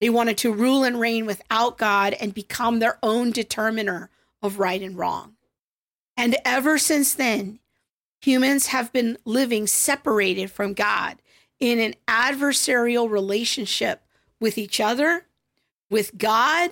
They 0.00 0.10
wanted 0.10 0.38
to 0.38 0.52
rule 0.52 0.84
and 0.84 1.00
reign 1.00 1.26
without 1.26 1.78
God 1.78 2.14
and 2.14 2.32
become 2.32 2.78
their 2.78 2.98
own 3.02 3.30
determiner 3.30 4.10
of 4.42 4.58
right 4.58 4.80
and 4.80 4.96
wrong. 4.96 5.34
And 6.16 6.36
ever 6.44 6.78
since 6.78 7.14
then, 7.14 7.58
humans 8.20 8.68
have 8.68 8.92
been 8.92 9.18
living 9.24 9.66
separated 9.66 10.50
from 10.50 10.74
God 10.74 11.18
in 11.60 11.78
an 11.78 11.94
adversarial 12.06 13.10
relationship 13.10 14.02
with 14.40 14.58
each 14.58 14.80
other, 14.80 15.26
with 15.90 16.16
God, 16.18 16.70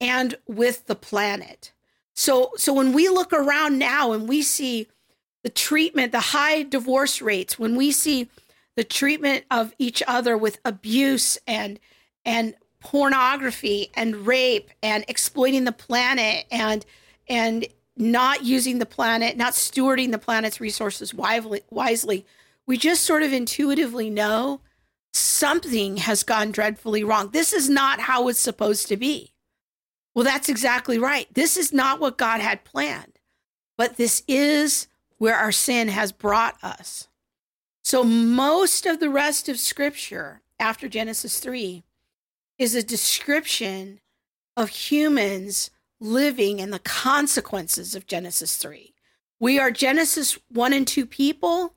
and 0.00 0.36
with 0.46 0.86
the 0.86 0.94
planet. 0.94 1.72
So, 2.14 2.52
so 2.56 2.72
when 2.72 2.92
we 2.92 3.08
look 3.08 3.32
around 3.32 3.78
now 3.78 4.12
and 4.12 4.28
we 4.28 4.42
see 4.42 4.86
the 5.42 5.50
treatment, 5.50 6.12
the 6.12 6.20
high 6.20 6.62
divorce 6.62 7.20
rates, 7.20 7.58
when 7.58 7.76
we 7.76 7.90
see 7.90 8.28
the 8.76 8.84
treatment 8.84 9.44
of 9.50 9.74
each 9.78 10.02
other 10.06 10.36
with 10.36 10.60
abuse 10.64 11.38
and 11.46 11.78
and 12.24 12.54
pornography 12.80 13.90
and 13.94 14.26
rape 14.26 14.70
and 14.82 15.04
exploiting 15.08 15.64
the 15.64 15.72
planet 15.72 16.44
and 16.50 16.84
and 17.28 17.66
not 17.96 18.44
using 18.44 18.78
the 18.78 18.86
planet, 18.86 19.36
not 19.36 19.52
stewarding 19.52 20.10
the 20.10 20.18
planet's 20.18 20.60
resources 20.60 21.14
wisely, 21.14 22.26
we 22.66 22.76
just 22.76 23.04
sort 23.04 23.22
of 23.22 23.32
intuitively 23.32 24.10
know 24.10 24.60
something 25.12 25.98
has 25.98 26.22
gone 26.24 26.50
dreadfully 26.50 27.04
wrong. 27.04 27.30
This 27.30 27.52
is 27.52 27.68
not 27.70 28.00
how 28.00 28.28
it's 28.28 28.40
supposed 28.40 28.88
to 28.88 28.96
be. 28.96 29.32
Well, 30.14 30.24
that's 30.24 30.48
exactly 30.48 30.98
right. 30.98 31.28
This 31.32 31.56
is 31.56 31.72
not 31.72 32.00
what 32.00 32.18
God 32.18 32.40
had 32.40 32.64
planned, 32.64 33.18
but 33.76 33.96
this 33.96 34.22
is 34.28 34.88
where 35.18 35.36
our 35.36 35.52
sin 35.52 35.88
has 35.88 36.12
brought 36.12 36.56
us. 36.62 37.08
So, 37.82 38.02
most 38.02 38.86
of 38.86 38.98
the 38.98 39.10
rest 39.10 39.48
of 39.48 39.58
scripture 39.58 40.42
after 40.58 40.88
Genesis 40.88 41.38
3 41.40 41.84
is 42.58 42.74
a 42.74 42.82
description 42.82 44.00
of 44.56 44.68
humans 44.68 45.70
living 46.00 46.60
and 46.60 46.72
the 46.72 46.78
consequences 46.80 47.94
of 47.94 48.06
Genesis 48.06 48.56
3. 48.56 48.94
We 49.40 49.58
are 49.58 49.70
Genesis 49.70 50.38
1 50.50 50.72
and 50.72 50.86
2 50.86 51.06
people 51.06 51.74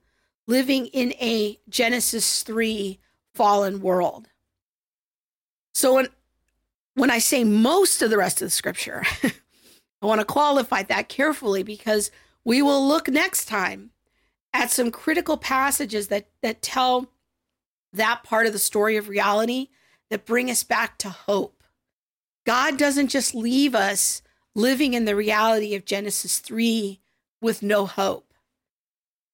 living 0.47 0.87
in 0.87 1.13
a 1.13 1.59
Genesis 1.69 2.43
3 2.43 2.99
fallen 3.33 3.81
world. 3.81 4.27
So 5.73 5.95
when 5.95 6.07
when 6.95 7.11
I 7.11 7.19
say 7.19 7.43
most 7.43 8.01
of 8.01 8.09
the 8.09 8.17
rest 8.17 8.41
of 8.41 8.47
the 8.47 8.51
scripture, 8.51 9.03
I 10.01 10.05
want 10.05 10.19
to 10.19 10.25
qualify 10.25 10.81
that 10.83 11.09
carefully 11.09 11.61
because 11.61 12.09
we 12.43 12.63
will 12.63 12.87
look 12.87 13.07
next 13.07 13.45
time 13.45 13.91
at 14.51 14.71
some 14.71 14.89
critical 14.89 15.37
passages 15.37 16.07
that 16.07 16.27
that 16.41 16.61
tell 16.63 17.11
that 17.93 18.23
part 18.23 18.47
of 18.47 18.53
the 18.53 18.59
story 18.59 18.97
of 18.97 19.09
reality 19.09 19.67
that 20.09 20.25
bring 20.25 20.49
us 20.49 20.63
back 20.63 20.97
to 20.99 21.09
hope. 21.09 21.63
God 22.45 22.77
doesn't 22.77 23.09
just 23.09 23.35
leave 23.35 23.75
us 23.75 24.21
living 24.55 24.93
in 24.93 25.05
the 25.05 25.15
reality 25.15 25.75
of 25.75 25.85
Genesis 25.85 26.39
3 26.39 26.99
with 27.41 27.61
no 27.61 27.85
hope. 27.85 28.33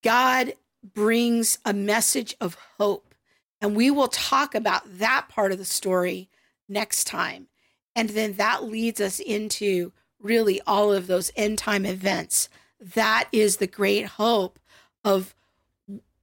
God 0.04 0.54
brings 0.94 1.60
a 1.64 1.74
message 1.74 2.36
of 2.42 2.58
hope. 2.78 3.16
And 3.62 3.76
we 3.76 3.90
will 3.90 4.10
talk 4.10 4.54
about 4.54 5.00
that 5.00 5.28
part 5.30 5.54
of 5.54 5.58
the 5.58 5.66
story 5.66 6.30
next 6.68 7.06
time. 7.06 7.48
And 7.96 8.10
then 8.10 8.34
that 8.34 8.66
leads 8.66 9.00
us 9.00 9.20
into 9.20 9.94
really 10.20 10.60
all 10.68 10.92
of 10.92 11.08
those 11.08 11.32
end 11.36 11.58
time 11.58 11.86
events. 11.86 12.50
That 12.80 13.30
is 13.32 13.58
the 13.58 13.68
great 13.68 14.06
hope 14.06 14.60
of 15.06 15.34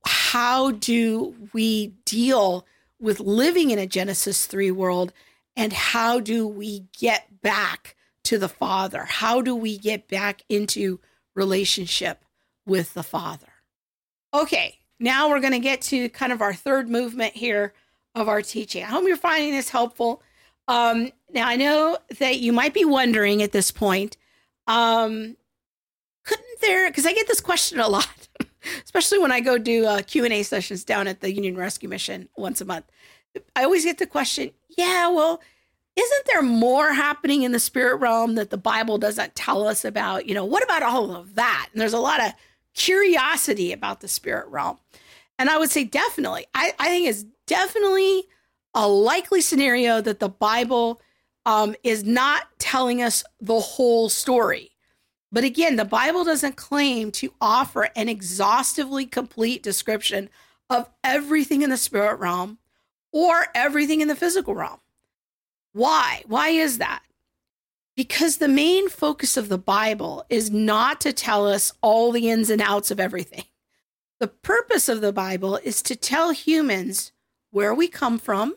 how 0.05 0.73
do 0.73 1.35
we 1.53 1.89
deal 2.05 2.67
with 3.01 3.21
living 3.21 3.71
in 3.71 3.79
a 3.79 3.87
Genesis 3.87 4.47
3 4.47 4.71
world 4.71 5.13
and 5.57 5.73
how 5.73 6.21
do 6.21 6.47
we 6.47 6.87
get 6.99 7.43
back 7.43 7.97
to 8.25 8.39
the 8.39 8.49
Father? 8.49 9.05
How 9.05 9.43
do 9.43 9.55
we 9.55 9.79
get 9.79 10.09
back 10.09 10.43
into 10.49 11.01
relationship 11.35 12.25
with 12.67 12.95
the 12.95 13.03
Father? 13.03 13.49
Okay, 14.33 14.79
now 14.99 15.29
we're 15.29 15.41
going 15.41 15.53
to 15.53 15.59
get 15.59 15.81
to 15.83 16.09
kind 16.11 16.33
of 16.33 16.41
our 16.41 16.55
third 16.55 16.89
movement 16.89 17.35
here 17.35 17.73
of 18.15 18.29
our 18.29 18.43
teaching. 18.43 18.85
I 18.85 18.87
hope 18.87 19.05
you're 19.07 19.17
finding 19.17 19.53
this 19.53 19.71
helpful. 19.71 20.23
Um, 20.69 21.11
now, 21.33 21.49
I 21.49 21.57
know 21.57 21.99
that 22.19 22.39
you 22.39 22.53
might 22.53 22.75
be 22.75 22.85
wondering 22.85 23.43
at 23.43 23.53
this 23.53 23.71
point, 23.71 24.17
um, 24.67 25.37
couldn't 26.25 26.61
there, 26.61 26.89
because 26.89 27.07
I 27.07 27.13
get 27.13 27.27
this 27.27 27.41
question 27.41 27.81
a 27.81 27.89
lot, 27.89 28.29
especially 28.85 29.19
when 29.19 29.33
I 29.33 29.41
go 29.41 29.59
do 29.59 29.87
uh, 29.87 30.03
Q&A 30.03 30.43
sessions 30.43 30.85
down 30.85 31.07
at 31.07 31.21
the 31.21 31.33
Union 31.33 31.57
Rescue 31.57 31.89
Mission 31.89 32.29
once 32.37 32.61
a 32.61 32.65
month. 32.65 32.87
I 33.55 33.65
always 33.65 33.85
get 33.85 33.99
the 33.99 34.07
question, 34.07 34.51
yeah, 34.77 35.09
well, 35.09 35.41
isn't 35.97 36.27
there 36.27 36.43
more 36.43 36.93
happening 36.93 37.43
in 37.43 37.53
the 37.53 37.61
spirit 37.61 37.97
realm 37.97 38.35
that 38.37 38.51
the 38.51 38.57
Bible 38.57 38.99
doesn't 38.99 39.35
tell 39.35 39.67
us 39.67 39.85
about? 39.85 40.27
You 40.27 40.35
know, 40.35 40.45
what 40.45 40.65
about 40.65 40.83
all 40.83 41.15
of 41.15 41.35
that? 41.35 41.69
And 41.73 41.81
there's 41.81 41.93
a 41.93 41.99
lot 41.99 42.21
of 42.21 42.33
curiosity 42.75 43.73
about 43.73 44.01
the 44.01 44.09
spirit 44.09 44.49
realm. 44.49 44.79
And 45.39 45.51
I 45.51 45.59
would 45.59 45.71
say 45.71 45.85
definitely. 45.85 46.47
I, 46.55 46.73
I 46.79 46.89
think 46.89 47.09
it's 47.09 47.25
definitely 47.47 48.25
a 48.75 48.87
likely 48.87 49.41
scenario 49.41 50.01
that 50.01 50.21
the 50.21 50.29
Bible 50.29 51.01
um, 51.47 51.75
is 51.83 52.05
not 52.05 52.45
telling 52.59 53.03
us 53.03 53.25
the 53.41 53.59
whole 53.59 54.09
story. 54.09 54.70
But 55.33 55.45
again, 55.45 55.77
the 55.77 55.85
Bible 55.85 56.25
doesn't 56.25 56.57
claim 56.57 57.13
to 57.13 57.33
offer 57.41 57.89
an 57.95 58.09
exhaustively 58.09 59.07
complete 59.07 59.63
description 59.63 60.29
of 60.69 60.89
everything 61.05 61.63
in 61.63 61.71
the 61.71 61.77
spirit 61.77 62.19
realm 62.19 62.59
or 63.13 63.47
everything 63.55 64.01
in 64.01 64.09
the 64.09 64.17
physical 64.17 64.55
realm. 64.55 64.81
Why? 65.73 66.23
Why 66.27 66.49
is 66.51 66.79
that? 66.79 67.03
Because 67.97 68.39
the 68.39 68.49
main 68.49 68.89
focus 68.89 69.37
of 69.37 69.49
the 69.49 69.59
Bible 69.59 70.25
is 70.31 70.51
not 70.51 71.01
to 71.03 71.13
tell 71.13 71.47
us 71.47 71.73
all 71.81 72.13
the 72.13 72.29
ins 72.29 72.51
and 72.51 72.63
outs 72.63 72.91
of 72.91 72.99
everything. 72.99 73.45
The 74.19 74.29
purpose 74.29 74.89
of 74.89 75.01
the 75.01 75.13
Bible 75.13 75.57
is 75.57 75.83
to 75.83 75.97
tell 75.97 76.33
humans 76.33 77.13
where 77.51 77.75
we 77.75 77.89
come 77.89 78.19
from, 78.19 78.55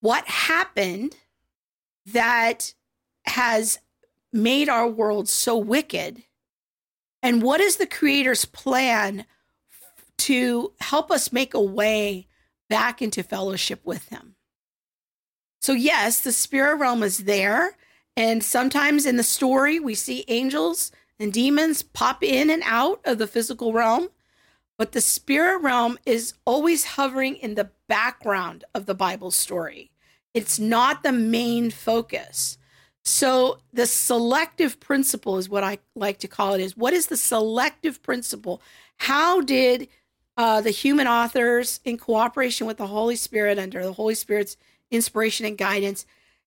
what 0.00 0.26
happened 0.26 1.16
that 2.06 2.74
has 3.26 3.78
made 4.32 4.68
our 4.68 4.88
world 4.88 5.28
so 5.28 5.56
wicked, 5.56 6.22
and 7.22 7.42
what 7.42 7.60
is 7.60 7.76
the 7.76 7.86
Creator's 7.86 8.44
plan 8.44 9.26
to 10.18 10.72
help 10.80 11.10
us 11.10 11.32
make 11.32 11.54
a 11.54 11.60
way 11.60 12.26
back 12.68 13.00
into 13.02 13.22
fellowship 13.22 13.80
with 13.84 14.08
Him. 14.08 14.36
So, 15.60 15.72
yes, 15.72 16.20
the 16.20 16.32
spirit 16.32 16.76
realm 16.76 17.02
is 17.02 17.18
there. 17.18 17.76
And 18.16 18.42
sometimes 18.42 19.06
in 19.06 19.16
the 19.16 19.22
story, 19.22 19.78
we 19.78 19.94
see 19.94 20.24
angels 20.28 20.92
and 21.18 21.32
demons 21.32 21.82
pop 21.82 22.22
in 22.22 22.50
and 22.50 22.62
out 22.64 23.00
of 23.04 23.18
the 23.18 23.26
physical 23.26 23.72
realm. 23.72 24.08
But 24.78 24.92
the 24.92 25.00
spirit 25.00 25.58
realm 25.58 25.98
is 26.06 26.34
always 26.44 26.84
hovering 26.84 27.36
in 27.36 27.54
the 27.54 27.70
background 27.88 28.64
of 28.74 28.86
the 28.86 28.94
Bible 28.94 29.30
story. 29.30 29.90
It's 30.32 30.58
not 30.58 31.02
the 31.02 31.12
main 31.12 31.70
focus. 31.70 32.56
So, 33.04 33.58
the 33.72 33.86
selective 33.86 34.78
principle 34.78 35.38
is 35.38 35.48
what 35.48 35.64
I 35.64 35.78
like 35.94 36.18
to 36.18 36.28
call 36.28 36.54
it 36.54 36.60
is 36.60 36.76
what 36.76 36.92
is 36.92 37.06
the 37.06 37.16
selective 37.16 38.02
principle? 38.02 38.60
How 38.98 39.40
did 39.40 39.88
uh, 40.36 40.60
the 40.60 40.70
human 40.70 41.06
authors, 41.06 41.80
in 41.84 41.98
cooperation 41.98 42.66
with 42.66 42.76
the 42.76 42.86
Holy 42.86 43.16
Spirit, 43.16 43.58
under 43.58 43.82
the 43.82 43.92
Holy 43.92 44.14
Spirit's 44.14 44.56
inspiration 44.90 45.46
and 45.46 45.58
guidance, 45.58 46.06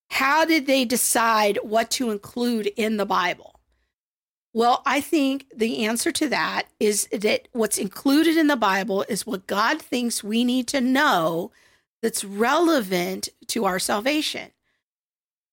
how 0.10 0.46
did 0.46 0.68
they 0.68 0.86
decide 0.86 1.58
what 1.64 1.90
to 1.92 2.12
include 2.12 2.68
in 2.76 2.98
the 2.98 3.06
Bible? 3.06 3.60
Well, 4.54 4.84
I 4.86 5.02
think 5.02 5.48
the 5.56 5.86
answer 5.86 6.12
to 6.12 6.30
that 6.30 6.68
is 6.80 7.08
that 7.12 7.48
what's 7.52 7.80
included 7.80 8.38
in 8.38 8.48
the 8.48 8.56
Bible 8.56 9.04
is 9.10 9.26
what 9.26 9.48
God 9.48 9.82
thinks 9.82 10.24
we 10.24 10.44
need 10.44 10.68
to 10.68 10.82
know 10.82 11.52
that's 12.02 12.24
relevant 12.24 13.30
to 13.48 13.66
our 13.66 13.80
salvation. 13.80 14.52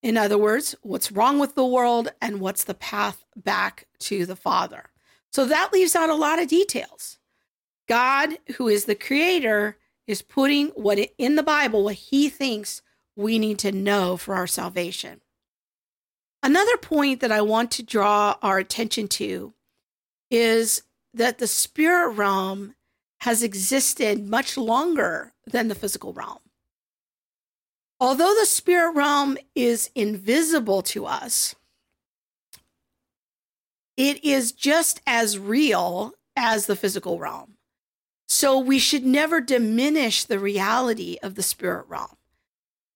In 0.02 0.16
other 0.16 0.38
words, 0.38 0.74
what's 0.82 1.12
wrong 1.12 1.38
with 1.38 1.54
the 1.54 1.66
world 1.66 2.08
and 2.20 2.40
what's 2.40 2.64
the 2.64 2.74
path 2.74 3.24
back 3.36 3.86
to 4.00 4.24
the 4.24 4.36
Father. 4.36 4.90
So 5.30 5.44
that 5.44 5.72
leaves 5.72 5.94
out 5.94 6.08
a 6.08 6.14
lot 6.14 6.40
of 6.40 6.48
details. 6.48 7.18
God, 7.86 8.38
who 8.56 8.68
is 8.68 8.84
the 8.84 8.94
creator, 8.94 9.76
is 10.06 10.22
putting 10.22 10.68
what 10.68 10.98
in 11.18 11.36
the 11.36 11.42
Bible, 11.42 11.84
what 11.84 11.94
he 11.94 12.28
thinks 12.28 12.82
we 13.14 13.38
need 13.38 13.58
to 13.58 13.72
know 13.72 14.16
for 14.16 14.34
our 14.34 14.46
salvation. 14.46 15.20
Another 16.42 16.76
point 16.78 17.20
that 17.20 17.32
I 17.32 17.42
want 17.42 17.70
to 17.72 17.82
draw 17.82 18.36
our 18.42 18.58
attention 18.58 19.08
to 19.08 19.52
is 20.30 20.82
that 21.12 21.38
the 21.38 21.46
spirit 21.46 22.12
realm 22.12 22.74
has 23.20 23.42
existed 23.42 24.26
much 24.26 24.56
longer 24.56 25.34
than 25.46 25.68
the 25.68 25.74
physical 25.74 26.12
realm. 26.12 26.38
Although 28.00 28.34
the 28.34 28.46
spirit 28.46 28.92
realm 28.92 29.36
is 29.54 29.90
invisible 29.94 30.80
to 30.82 31.04
us, 31.04 31.54
it 33.96 34.24
is 34.24 34.52
just 34.52 35.02
as 35.06 35.38
real 35.38 36.14
as 36.34 36.64
the 36.64 36.76
physical 36.76 37.18
realm. 37.18 37.58
So 38.26 38.58
we 38.58 38.78
should 38.78 39.04
never 39.04 39.40
diminish 39.40 40.24
the 40.24 40.38
reality 40.38 41.18
of 41.22 41.34
the 41.34 41.42
spirit 41.42 41.84
realm. 41.88 42.16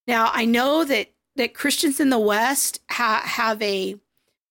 Now, 0.07 0.31
I 0.33 0.47
know 0.47 0.85
that 0.85 1.11
that 1.37 1.53
Christians 1.53 1.99
in 1.99 2.11
the 2.11 2.19
West 2.19 2.81
ha- 2.91 3.23
have 3.25 3.61
a 3.61 3.97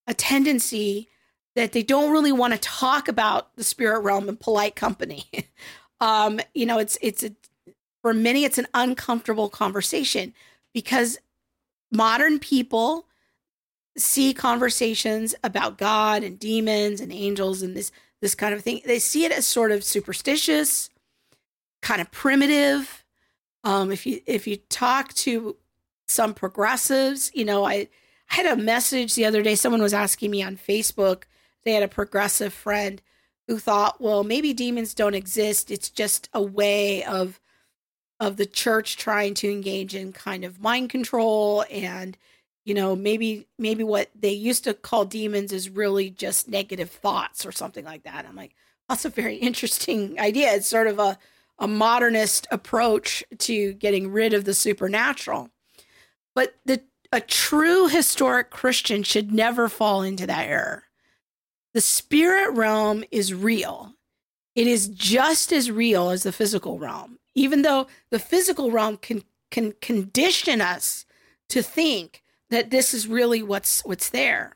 a 0.05 0.13
tendency 0.13 1.07
that 1.55 1.71
they 1.71 1.83
don't 1.83 2.11
really 2.11 2.31
want 2.31 2.53
to 2.53 2.59
talk 2.59 3.07
about 3.07 3.55
the 3.55 3.63
spirit 3.63 4.01
realm 4.01 4.27
in 4.27 4.35
polite 4.35 4.75
company. 4.75 5.25
um, 6.01 6.39
you 6.53 6.65
know, 6.65 6.77
it's 6.79 6.97
it's 7.01 7.23
a, 7.23 7.31
for 8.03 8.13
many 8.13 8.43
it's 8.43 8.59
an 8.59 8.67
uncomfortable 8.75 9.49
conversation 9.49 10.33
because 10.73 11.17
modern 11.91 12.37
people 12.37 13.07
see 13.97 14.33
conversations 14.33 15.33
about 15.43 15.77
God 15.77 16.23
and 16.23 16.37
demons 16.37 16.99
and 17.01 17.11
angels 17.11 17.63
and 17.63 17.75
this 17.75 17.91
this 18.21 18.35
kind 18.35 18.53
of 18.53 18.61
thing. 18.61 18.81
They 18.85 18.99
see 18.99 19.25
it 19.25 19.33
as 19.33 19.45
sort 19.45 19.71
of 19.71 19.83
superstitious, 19.83 20.89
kind 21.81 21.99
of 21.99 22.09
primitive. 22.11 23.03
Um, 23.63 23.91
if 23.91 24.05
you 24.05 24.21
if 24.25 24.47
you 24.47 24.57
talk 24.57 25.13
to 25.15 25.57
some 26.07 26.33
progressives, 26.33 27.31
you 27.33 27.45
know, 27.45 27.65
I, 27.65 27.89
I 28.29 28.35
had 28.35 28.45
a 28.45 28.61
message 28.61 29.15
the 29.15 29.25
other 29.25 29.41
day. 29.41 29.55
Someone 29.55 29.81
was 29.81 29.93
asking 29.93 30.31
me 30.31 30.43
on 30.43 30.57
Facebook. 30.57 31.23
They 31.63 31.73
had 31.73 31.83
a 31.83 31.87
progressive 31.87 32.53
friend 32.53 33.01
who 33.47 33.57
thought, 33.57 34.01
well, 34.01 34.23
maybe 34.23 34.53
demons 34.53 34.93
don't 34.93 35.15
exist. 35.15 35.71
It's 35.71 35.89
just 35.89 36.29
a 36.33 36.41
way 36.41 37.03
of 37.03 37.39
of 38.23 38.37
the 38.37 38.45
church 38.45 38.95
trying 38.95 39.33
to 39.35 39.51
engage 39.51 39.93
in 39.93 40.13
kind 40.13 40.45
of 40.45 40.61
mind 40.61 40.89
control 40.89 41.65
and 41.69 42.17
you 42.63 42.73
know 42.73 42.95
maybe 42.95 43.47
maybe 43.59 43.83
what 43.83 44.09
they 44.15 44.31
used 44.31 44.63
to 44.63 44.73
call 44.73 45.03
demons 45.03 45.51
is 45.51 45.69
really 45.69 46.09
just 46.09 46.47
negative 46.47 46.89
thoughts 46.89 47.45
or 47.45 47.51
something 47.51 47.83
like 47.83 48.03
that. 48.03 48.25
I'm 48.25 48.35
like 48.35 48.55
that's 48.87 49.05
a 49.05 49.09
very 49.09 49.35
interesting 49.35 50.19
idea. 50.19 50.53
It's 50.53 50.67
sort 50.67 50.87
of 50.87 50.99
a, 50.99 51.17
a 51.59 51.67
modernist 51.67 52.47
approach 52.51 53.23
to 53.39 53.73
getting 53.73 54.11
rid 54.11 54.33
of 54.33 54.45
the 54.45 54.53
supernatural. 54.53 55.49
But 56.33 56.55
the 56.65 56.81
a 57.11 57.21
true 57.21 57.87
historic 57.89 58.49
christian 58.49 59.03
should 59.03 59.31
never 59.31 59.69
fall 59.69 60.01
into 60.01 60.25
that 60.25 60.47
error. 60.47 60.85
The 61.73 61.81
spirit 61.81 62.53
realm 62.53 63.03
is 63.11 63.33
real. 63.33 63.93
It 64.55 64.67
is 64.67 64.87
just 64.87 65.51
as 65.51 65.69
real 65.69 66.09
as 66.09 66.23
the 66.23 66.31
physical 66.31 66.79
realm 66.79 67.19
even 67.35 67.61
though 67.63 67.87
the 68.11 68.19
physical 68.19 68.71
realm 68.71 68.97
can 68.97 69.23
can 69.51 69.73
condition 69.81 70.61
us 70.61 71.05
to 71.49 71.61
think 71.63 72.23
that 72.49 72.69
this 72.71 72.93
is 72.93 73.07
really 73.07 73.43
what's 73.43 73.81
what's 73.85 74.09
there. 74.09 74.55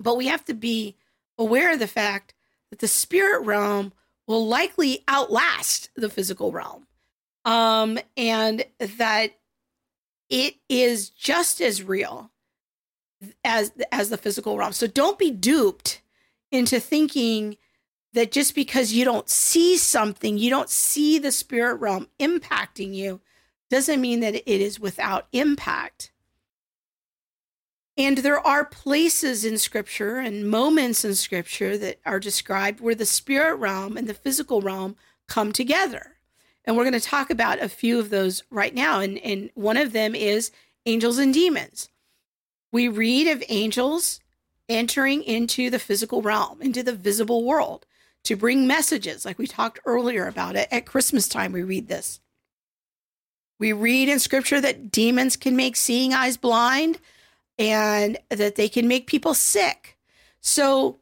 But 0.00 0.16
we 0.16 0.26
have 0.28 0.44
to 0.46 0.54
be 0.54 0.96
aware 1.38 1.72
of 1.72 1.78
the 1.78 1.86
fact 1.88 2.34
that 2.70 2.80
the 2.80 2.88
spirit 2.88 3.44
realm 3.44 3.92
will 4.26 4.46
likely 4.46 5.04
outlast 5.08 5.90
the 5.96 6.08
physical 6.10 6.52
realm. 6.52 6.86
um, 7.44 7.98
and 8.16 8.64
that 8.78 9.32
it 10.30 10.56
is 10.68 11.10
just 11.10 11.60
as 11.60 11.82
real 11.82 12.30
as 13.44 13.72
as 13.92 14.10
the 14.10 14.16
physical 14.18 14.58
realm. 14.58 14.72
So 14.72 14.86
don't 14.86 15.18
be 15.18 15.30
duped 15.30 16.02
into 16.50 16.80
thinking 16.80 17.56
that 18.12 18.32
just 18.32 18.54
because 18.54 18.92
you 18.92 19.04
don't 19.04 19.28
see 19.28 19.76
something, 19.76 20.36
you 20.38 20.50
don't 20.50 20.68
see 20.68 21.18
the 21.18 21.32
spirit 21.32 21.76
realm 21.76 22.08
impacting 22.20 22.94
you, 22.94 23.20
doesn't 23.70 24.00
mean 24.00 24.20
that 24.20 24.34
it 24.34 24.60
is 24.60 24.78
without 24.78 25.26
impact. 25.32 26.12
And 27.96 28.18
there 28.18 28.40
are 28.40 28.64
places 28.64 29.44
in 29.44 29.58
scripture 29.58 30.18
and 30.18 30.48
moments 30.48 31.04
in 31.04 31.14
scripture 31.14 31.76
that 31.78 32.00
are 32.04 32.20
described 32.20 32.80
where 32.80 32.94
the 32.94 33.06
spirit 33.06 33.56
realm 33.56 33.96
and 33.96 34.06
the 34.06 34.14
physical 34.14 34.60
realm 34.60 34.96
come 35.28 35.52
together. 35.52 36.16
And 36.64 36.76
we're 36.76 36.84
going 36.84 36.92
to 36.92 37.00
talk 37.00 37.30
about 37.30 37.60
a 37.60 37.68
few 37.68 37.98
of 37.98 38.10
those 38.10 38.42
right 38.50 38.74
now. 38.74 39.00
And, 39.00 39.18
and 39.18 39.50
one 39.54 39.76
of 39.76 39.92
them 39.92 40.14
is 40.14 40.50
angels 40.86 41.18
and 41.18 41.34
demons. 41.34 41.88
We 42.70 42.88
read 42.88 43.26
of 43.26 43.42
angels 43.48 44.20
entering 44.68 45.22
into 45.22 45.68
the 45.68 45.78
physical 45.78 46.22
realm, 46.22 46.62
into 46.62 46.82
the 46.82 46.94
visible 46.94 47.44
world 47.44 47.84
to 48.24 48.36
bring 48.36 48.66
messages, 48.66 49.24
like 49.24 49.38
we 49.38 49.46
talked 49.46 49.80
earlier 49.84 50.26
about 50.26 50.56
it. 50.56 50.68
At 50.70 50.86
Christmas 50.86 51.28
time, 51.28 51.52
we 51.52 51.62
read 51.62 51.88
this. 51.88 52.20
We 53.58 53.72
read 53.72 54.08
in 54.08 54.18
scripture 54.18 54.60
that 54.60 54.90
demons 54.90 55.36
can 55.36 55.56
make 55.56 55.76
seeing 55.76 56.12
eyes 56.12 56.36
blind 56.36 56.98
and 57.58 58.18
that 58.30 58.56
they 58.56 58.68
can 58.68 58.88
make 58.88 59.06
people 59.06 59.34
sick. 59.34 59.98
So 60.40 60.98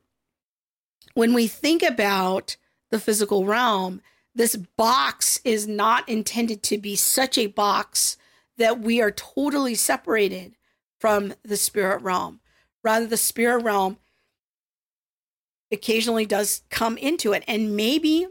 when 1.14 1.32
we 1.32 1.46
think 1.46 1.82
about 1.82 2.56
the 2.90 3.00
physical 3.00 3.46
realm, 3.46 4.02
this 4.34 4.56
box 4.56 5.40
is 5.44 5.66
not 5.66 6.08
intended 6.08 6.62
to 6.64 6.78
be 6.78 6.96
such 6.96 7.38
a 7.38 7.46
box 7.46 8.16
that 8.58 8.80
we 8.80 9.00
are 9.00 9.10
totally 9.10 9.74
separated 9.74 10.54
from 10.98 11.34
the 11.42 11.56
spirit 11.56 12.02
realm. 12.02 12.40
Rather, 12.84 13.06
the 13.06 13.16
spirit 13.16 13.62
realm 13.62 13.98
occasionally 15.72 16.26
does 16.26 16.62
come 16.70 16.98
into 16.98 17.32
it, 17.32 17.44
and 17.46 17.76
maybe 17.76 18.26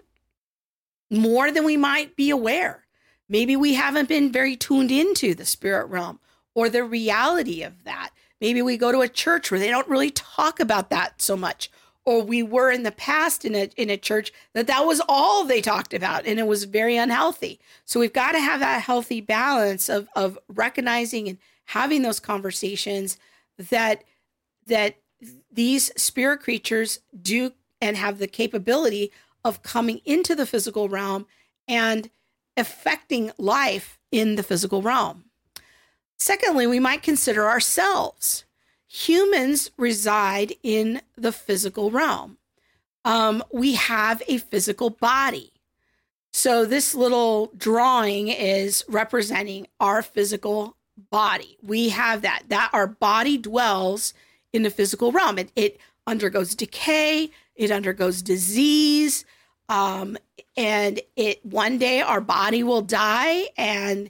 more 1.10 1.52
than 1.52 1.64
we 1.66 1.78
might 1.78 2.16
be 2.16 2.30
aware. 2.30 2.86
Maybe 3.28 3.56
we 3.56 3.76
haven't 3.76 4.10
been 4.10 4.32
very 4.32 4.56
tuned 4.56 4.92
into 4.92 5.36
the 5.36 5.46
spirit 5.46 5.86
realm 5.88 6.20
or 6.56 6.70
the 6.70 6.84
reality 6.84 7.64
of 7.64 7.84
that. 7.84 8.10
Maybe 8.42 8.62
we 8.62 8.78
go 8.78 8.92
to 8.92 9.02
a 9.02 9.08
church 9.08 9.52
where 9.52 9.60
they 9.60 9.70
don't 9.70 9.88
really 9.88 10.12
talk 10.12 10.60
about 10.60 10.90
that 10.90 11.22
so 11.22 11.38
much. 11.38 11.70
Or 12.06 12.24
we 12.24 12.42
were 12.42 12.72
in 12.72 12.84
the 12.84 12.92
past 12.92 13.46
in 13.46 13.54
a 13.54 13.70
in 13.76 13.90
a 13.90 13.98
church 13.98 14.32
that 14.54 14.66
that 14.68 14.86
was 14.86 15.02
all 15.08 15.44
they 15.44 15.62
talked 15.62 15.94
about, 15.94 16.26
and 16.26 16.40
it 16.40 16.48
was 16.48 16.64
very 16.64 16.98
unhealthy. 16.98 17.60
So 17.86 18.00
we've 18.00 18.14
got 18.14 18.32
to 18.32 18.40
have 18.40 18.62
that 18.62 18.82
healthy 18.82 19.22
balance 19.22 19.90
of 19.90 20.08
of 20.16 20.40
recognizing 20.48 21.28
and 21.28 21.38
having 21.66 22.02
those 22.02 22.20
conversations 22.20 23.20
that 23.58 24.04
that 24.66 24.96
these 25.52 25.92
spirit 26.02 26.42
creatures 26.42 27.00
do 27.22 27.54
and 27.82 27.98
have 27.98 28.18
the 28.18 28.28
capability 28.28 29.12
of 29.44 29.64
coming 29.64 30.02
into 30.06 30.36
the 30.36 30.46
physical 30.46 30.90
realm 30.90 31.26
and 31.68 32.10
affecting 32.58 33.32
life 33.38 33.98
in 34.12 34.36
the 34.36 34.44
physical 34.44 34.82
realm. 34.82 35.26
Secondly, 36.18 36.68
we 36.68 36.80
might 36.80 37.02
consider 37.02 37.48
ourselves. 37.48 38.44
Humans 38.88 39.72
reside 39.78 40.54
in 40.64 41.02
the 41.16 41.32
physical 41.32 41.92
realm. 41.92 42.38
Um, 43.06 43.44
we 43.52 43.76
have 43.76 44.22
a 44.28 44.40
physical 44.40 44.90
body. 44.90 45.54
So, 46.32 46.66
this 46.66 46.94
little 46.94 47.52
drawing 47.58 48.28
is 48.28 48.84
representing 48.88 49.68
our 49.80 50.02
physical 50.02 50.76
body. 51.10 51.58
We 51.64 51.90
have 51.90 52.22
that, 52.24 52.44
that 52.50 52.70
our 52.74 52.88
body 52.88 53.38
dwells 53.38 54.14
in 54.54 54.64
the 54.64 54.70
physical 54.70 55.12
realm. 55.12 55.38
It, 55.38 55.52
it 55.56 55.80
undergoes 56.08 56.56
decay, 56.56 57.32
it 57.56 57.72
undergoes 57.72 58.22
disease, 58.22 59.26
um, 59.68 60.18
and 60.58 61.00
it 61.16 61.46
one 61.46 61.78
day 61.78 62.02
our 62.02 62.22
body 62.22 62.64
will 62.64 62.82
die 62.82 63.50
and 63.58 64.10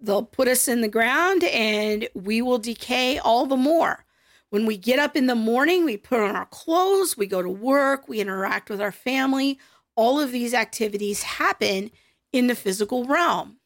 they'll 0.00 0.22
put 0.22 0.48
us 0.48 0.68
in 0.68 0.80
the 0.80 0.88
ground 0.88 1.44
and 1.44 2.08
we 2.14 2.40
will 2.40 2.58
decay 2.58 3.18
all 3.18 3.46
the 3.46 3.56
more. 3.56 4.04
When 4.50 4.66
we 4.66 4.76
get 4.76 5.00
up 5.00 5.16
in 5.16 5.26
the 5.26 5.34
morning, 5.34 5.84
we 5.84 5.96
put 5.96 6.20
on 6.20 6.36
our 6.36 6.46
clothes, 6.46 7.16
we 7.16 7.26
go 7.26 7.42
to 7.42 7.50
work, 7.50 8.08
we 8.08 8.20
interact 8.20 8.70
with 8.70 8.80
our 8.80 8.92
family. 8.92 9.58
All 9.96 10.20
of 10.20 10.30
these 10.30 10.54
activities 10.54 11.24
happen 11.24 11.90
in 12.32 12.46
the 12.46 12.54
physical 12.54 13.04
realm. 13.04 13.56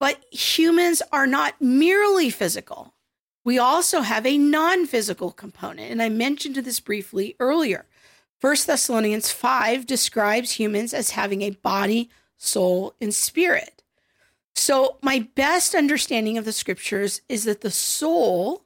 But 0.00 0.24
humans 0.32 1.02
are 1.12 1.26
not 1.26 1.60
merely 1.60 2.30
physical. 2.30 2.94
We 3.44 3.58
also 3.58 4.02
have 4.02 4.26
a 4.26 4.38
non 4.38 4.86
physical 4.86 5.32
component, 5.32 5.90
and 5.90 6.02
I 6.02 6.08
mentioned 6.08 6.56
this 6.56 6.80
briefly 6.80 7.36
earlier. 7.40 7.86
1 8.40 8.56
Thessalonians 8.66 9.30
5 9.30 9.86
describes 9.86 10.52
humans 10.52 10.94
as 10.94 11.10
having 11.10 11.42
a 11.42 11.50
body, 11.50 12.10
soul, 12.38 12.94
and 13.00 13.14
spirit. 13.14 13.82
So, 14.54 14.98
my 15.02 15.28
best 15.34 15.74
understanding 15.74 16.38
of 16.38 16.44
the 16.44 16.52
scriptures 16.52 17.20
is 17.28 17.44
that 17.44 17.60
the 17.60 17.70
soul 17.70 18.64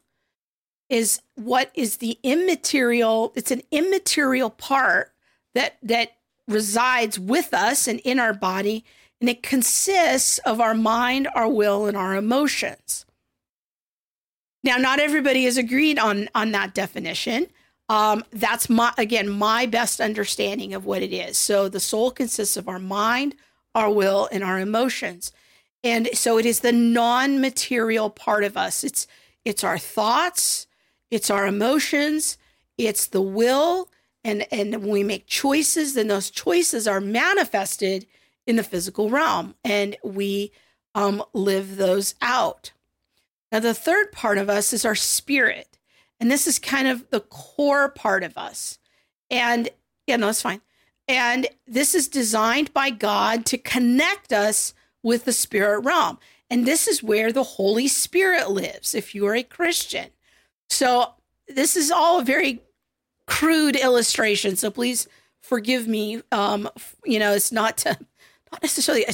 is 0.89 1.21
what 1.35 1.71
is 1.75 1.99
the 1.99 2.19
immaterial, 2.23 3.33
it's 3.35 3.51
an 3.51 3.63
immaterial 3.71 4.51
part 4.51 5.13
that 5.55 5.77
that 5.83 6.17
resides 6.47 7.19
with 7.19 7.55
us 7.55 7.89
and 7.89 8.01
in 8.01 8.19
our 8.19 8.35
body, 8.35 8.85
and 9.21 9.31
it 9.31 9.43
consists 9.43 10.39
of 10.39 10.61
our 10.61 10.75
mind, 10.75 11.29
our 11.35 11.49
will, 11.49 11.87
and 11.87 11.97
our 11.97 12.15
emotions. 12.17 13.07
Now, 14.65 14.79
not 14.79 14.99
everybody 14.99 15.45
has 15.45 15.59
agreed 15.59 15.99
on 15.99 16.29
on 16.35 16.51
that 16.53 16.75
definition. 16.75 17.49
Um, 17.91 18.25
that's 18.33 18.71
my 18.71 18.95
again 18.97 19.29
my 19.29 19.67
best 19.67 20.01
understanding 20.01 20.73
of 20.73 20.87
what 20.87 21.03
it 21.03 21.13
is. 21.13 21.37
So 21.37 21.69
the 21.69 21.81
soul 21.81 22.11
consists 22.11 22.57
of 22.57 22.67
our 22.67 22.79
mind, 22.79 23.35
our 23.75 23.91
will, 23.93 24.27
and 24.33 24.43
our 24.43 24.59
emotions, 24.59 25.33
and 25.85 26.09
so 26.15 26.39
it 26.39 26.47
is 26.47 26.61
the 26.61 26.73
non-material 26.73 28.09
part 28.09 28.43
of 28.43 28.57
us. 28.57 28.83
It's 28.83 29.07
it's 29.45 29.63
our 29.63 29.79
thoughts, 29.79 30.67
it's 31.11 31.29
our 31.29 31.47
emotions, 31.47 32.39
it's 32.79 33.07
the 33.07 33.21
will, 33.21 33.91
and 34.25 34.47
and 34.51 34.77
when 34.77 34.89
we 34.89 35.05
make 35.05 35.27
choices, 35.27 35.93
then 35.93 36.09
those 36.09 36.31
choices 36.31 36.89
are 36.89 37.03
manifested 37.03 38.07
in 38.47 38.57
the 38.57 38.63
physical 38.63 39.11
realm, 39.11 39.57
and 39.63 39.97
we 40.03 40.53
um, 40.95 41.23
live 41.35 41.77
those 41.77 42.15
out. 42.23 42.73
Now, 43.55 43.61
the 43.61 43.73
third 43.73 44.11
part 44.11 44.39
of 44.39 44.51
us 44.51 44.73
is 44.73 44.85
our 44.85 44.97
spirit. 44.97 45.79
And 46.19 46.29
this 46.29 46.49
is 46.49 46.59
kind 46.59 46.89
of 46.89 47.09
the 47.11 47.21
core 47.21 47.89
part 47.89 48.25
of 48.25 48.37
us. 48.37 48.81
And 49.31 49.69
yeah, 50.09 50.17
no, 50.17 50.31
it's 50.31 50.43
fine. 50.43 50.61
And 51.07 51.47
this 51.65 51.95
is 51.95 52.09
designed 52.09 52.75
by 52.75 52.91
God 52.91 53.47
to 53.47 53.57
connect 53.57 54.33
us 54.33 54.75
with 55.05 55.25
the 55.25 55.33
spirit 55.33 55.85
realm. 55.85 56.19
And 56.51 56.67
this 56.67 56.89
is 56.89 57.01
where 57.01 57.31
the 57.31 57.45
Holy 57.45 57.87
Spirit 57.87 58.51
lives 58.51 58.93
if 58.93 59.15
you 59.15 59.25
are 59.27 59.37
a 59.37 59.45
Christian. 59.45 60.09
So, 60.69 61.15
this 61.47 61.77
is 61.77 61.93
all 61.93 62.19
a 62.19 62.25
very 62.25 62.61
crude 63.29 63.77
illustration. 63.77 64.57
So, 64.57 64.69
please 64.69 65.07
forgive 65.41 65.87
me. 65.87 66.23
Um, 66.33 66.69
you 67.05 67.21
know, 67.21 67.35
it's 67.35 67.53
not 67.53 67.77
to 67.79 67.97
not 68.51 68.63
necessarily 68.63 69.05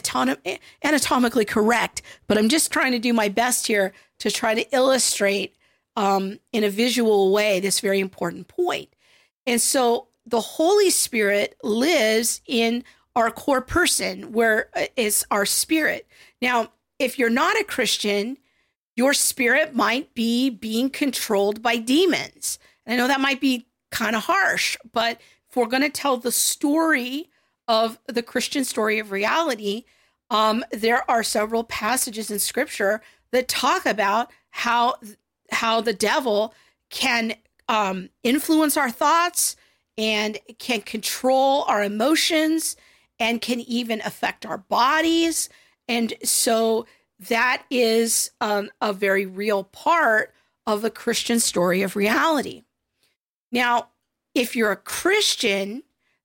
anatomically 0.82 1.44
correct, 1.44 2.00
but 2.26 2.38
I'm 2.38 2.48
just 2.48 2.72
trying 2.72 2.92
to 2.92 2.98
do 2.98 3.12
my 3.12 3.28
best 3.28 3.66
here 3.66 3.92
to 4.20 4.30
try 4.30 4.54
to 4.54 4.74
illustrate 4.74 5.56
um, 5.96 6.38
in 6.52 6.64
a 6.64 6.70
visual 6.70 7.32
way 7.32 7.60
this 7.60 7.80
very 7.80 8.00
important 8.00 8.48
point. 8.48 8.88
And 9.46 9.60
so 9.60 10.08
the 10.24 10.40
Holy 10.40 10.90
Spirit 10.90 11.56
lives 11.62 12.40
in 12.46 12.84
our 13.16 13.30
core 13.30 13.60
person, 13.60 14.32
where 14.32 14.70
uh, 14.74 14.86
is 14.96 15.26
our 15.30 15.44
spirit. 15.44 16.06
Now, 16.40 16.70
if 16.98 17.18
you're 17.18 17.28
not 17.28 17.58
a 17.58 17.64
Christian, 17.64 18.38
your 18.94 19.14
spirit 19.14 19.74
might 19.74 20.14
be 20.14 20.50
being 20.50 20.90
controlled 20.90 21.62
by 21.62 21.76
demons. 21.76 22.58
And 22.86 22.94
I 22.94 22.96
know 22.96 23.08
that 23.08 23.20
might 23.20 23.40
be 23.40 23.66
kind 23.90 24.14
of 24.14 24.24
harsh, 24.24 24.76
but 24.92 25.20
if 25.48 25.56
we're 25.56 25.66
going 25.66 25.82
to 25.82 25.90
tell 25.90 26.16
the 26.16 26.30
story 26.30 27.28
of 27.66 27.98
the 28.06 28.22
Christian 28.22 28.64
story 28.64 28.98
of 28.98 29.10
reality, 29.10 29.84
um, 30.30 30.64
there 30.70 31.08
are 31.10 31.22
several 31.22 31.64
passages 31.64 32.30
in 32.30 32.38
scripture 32.38 33.02
that 33.32 33.48
talk 33.48 33.86
about 33.86 34.30
how 34.50 34.94
how 35.50 35.80
the 35.80 35.92
devil 35.92 36.54
can 36.90 37.34
um, 37.68 38.08
influence 38.22 38.76
our 38.76 38.90
thoughts 38.90 39.56
and 39.98 40.38
can 40.58 40.80
control 40.80 41.64
our 41.64 41.82
emotions 41.82 42.76
and 43.18 43.40
can 43.40 43.60
even 43.60 44.00
affect 44.00 44.46
our 44.46 44.58
bodies. 44.58 45.48
And 45.88 46.14
so 46.24 46.86
that 47.28 47.64
is 47.70 48.30
um, 48.40 48.70
a 48.80 48.92
very 48.92 49.26
real 49.26 49.64
part 49.64 50.32
of 50.66 50.82
the 50.82 50.90
Christian 50.90 51.38
story 51.38 51.82
of 51.82 51.96
reality. 51.96 52.62
Now, 53.52 53.88
if 54.34 54.56
you're 54.56 54.72
a 54.72 54.76
Christian, 54.76 55.82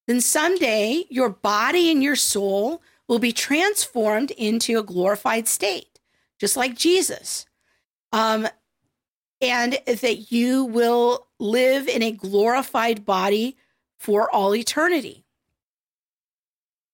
then 0.08 0.22
someday 0.22 1.06
your 1.10 1.30
body 1.30 1.92
and 1.92 2.02
your 2.02 2.16
soul 2.16 2.82
will 3.08 3.20
be 3.20 3.34
transformed 3.34 4.32
into 4.32 4.80
a 4.80 4.84
glorified 4.84 5.48
state, 5.48 5.95
just 6.46 6.56
like 6.56 6.78
Jesus. 6.78 7.48
Um, 8.12 8.48
and 9.42 9.80
that 9.88 10.32
you 10.32 10.66
will 10.66 11.26
live 11.40 11.88
in 11.88 12.04
a 12.04 12.12
glorified 12.12 13.04
body 13.04 13.58
for 14.00 14.30
all 14.30 14.54
eternity. 14.54 15.26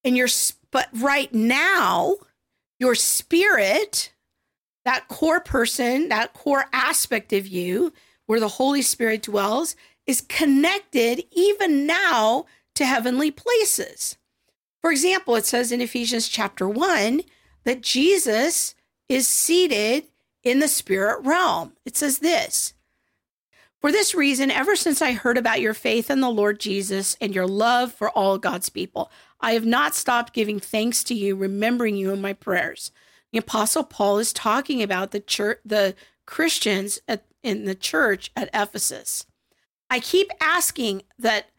And 0.06 0.16
your 0.16 0.30
but 0.72 0.88
right 0.94 1.34
now, 1.34 2.16
your 2.80 2.96
spirit, 2.96 4.14
that 4.86 5.10
core 5.10 5.42
person, 5.42 6.08
that 6.08 6.32
core 6.34 6.64
aspect 6.72 7.34
of 7.34 7.46
you 7.46 7.92
where 8.28 8.40
the 8.40 8.48
Holy 8.48 8.82
Spirit 8.82 9.24
dwells, 9.24 9.76
is 10.08 10.22
connected 10.22 11.26
even 11.34 11.86
now 11.86 12.46
to 12.76 12.86
heavenly 12.86 13.32
places. 13.32 14.18
For 14.80 14.94
example, 14.94 15.36
it 15.36 15.46
says 15.46 15.74
in 15.74 15.82
Ephesians 15.82 16.30
chapter 16.30 16.70
1 16.70 17.24
that 17.66 17.82
Jesus 17.82 18.76
is 19.12 19.28
seated 19.28 20.06
in 20.44 20.60
the 20.60 20.68
spirit 20.68 21.24
realm. 21.24 21.74
It 21.86 21.98
says 21.98 22.20
this 22.20 22.74
For 23.82 23.92
this 23.92 24.16
reason, 24.16 24.50
ever 24.50 24.76
since 24.76 25.02
I 25.02 25.12
heard 25.12 25.38
about 25.38 25.62
your 25.62 25.74
faith 25.74 26.10
in 26.10 26.22
the 26.22 26.30
Lord 26.30 26.60
Jesus 26.60 27.18
and 27.20 27.36
your 27.36 27.48
love 27.48 27.94
for 27.94 28.10
all 28.10 28.38
God's 28.38 28.70
people, 28.70 29.12
I 29.40 29.52
have 29.52 29.66
not 29.66 29.96
stopped 29.96 30.34
giving 30.34 30.60
thanks 30.60 31.04
to 31.06 31.14
you, 31.14 31.36
remembering 31.36 31.96
you 31.96 32.12
in 32.12 32.22
my 32.22 32.34
prayers. 32.34 32.92
The 33.32 33.40
apostle 33.40 33.84
Paul 33.84 34.20
is 34.20 34.34
talking 34.34 34.82
about 34.82 35.12
the 35.12 35.20
church, 35.20 35.60
the 35.66 35.96
Christians 36.26 37.00
at, 37.08 37.26
in 37.44 37.66
the 37.66 37.76
church 37.76 38.32
at 38.36 38.50
Ephesus. 38.54 39.26
I 39.90 40.00
keep 40.00 40.30
asking 40.40 41.04
that 41.20 41.50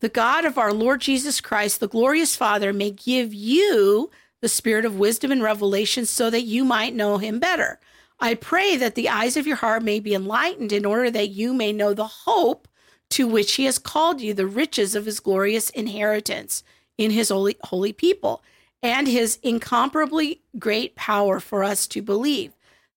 the 0.00 0.08
God 0.10 0.44
of 0.44 0.58
our 0.58 0.72
Lord 0.72 1.00
Jesus 1.00 1.40
Christ, 1.40 1.80
the 1.80 1.88
glorious 1.88 2.36
Father, 2.36 2.72
may 2.72 2.90
give 2.90 3.32
you 3.32 4.10
the 4.40 4.48
spirit 4.48 4.84
of 4.84 4.98
wisdom 4.98 5.30
and 5.30 5.42
revelation 5.42 6.06
so 6.06 6.30
that 6.30 6.42
you 6.42 6.64
might 6.64 6.94
know 6.94 7.18
him 7.18 7.38
better. 7.38 7.78
I 8.18 8.34
pray 8.34 8.76
that 8.76 8.94
the 8.94 9.08
eyes 9.08 9.36
of 9.36 9.46
your 9.46 9.56
heart 9.56 9.82
may 9.82 10.00
be 10.00 10.14
enlightened 10.14 10.72
in 10.72 10.84
order 10.84 11.10
that 11.10 11.28
you 11.28 11.54
may 11.54 11.72
know 11.72 11.94
the 11.94 12.06
hope 12.06 12.68
to 13.10 13.26
which 13.26 13.54
he 13.54 13.64
has 13.64 13.78
called 13.78 14.20
you, 14.20 14.34
the 14.34 14.46
riches 14.46 14.94
of 14.94 15.06
his 15.06 15.20
glorious 15.20 15.70
inheritance 15.70 16.62
in 16.96 17.10
his 17.10 17.30
holy, 17.30 17.56
holy 17.64 17.92
people, 17.92 18.42
and 18.82 19.08
his 19.08 19.38
incomparably 19.42 20.42
great 20.58 20.94
power 20.94 21.40
for 21.40 21.64
us 21.64 21.86
to 21.88 22.02
believe. 22.02 22.52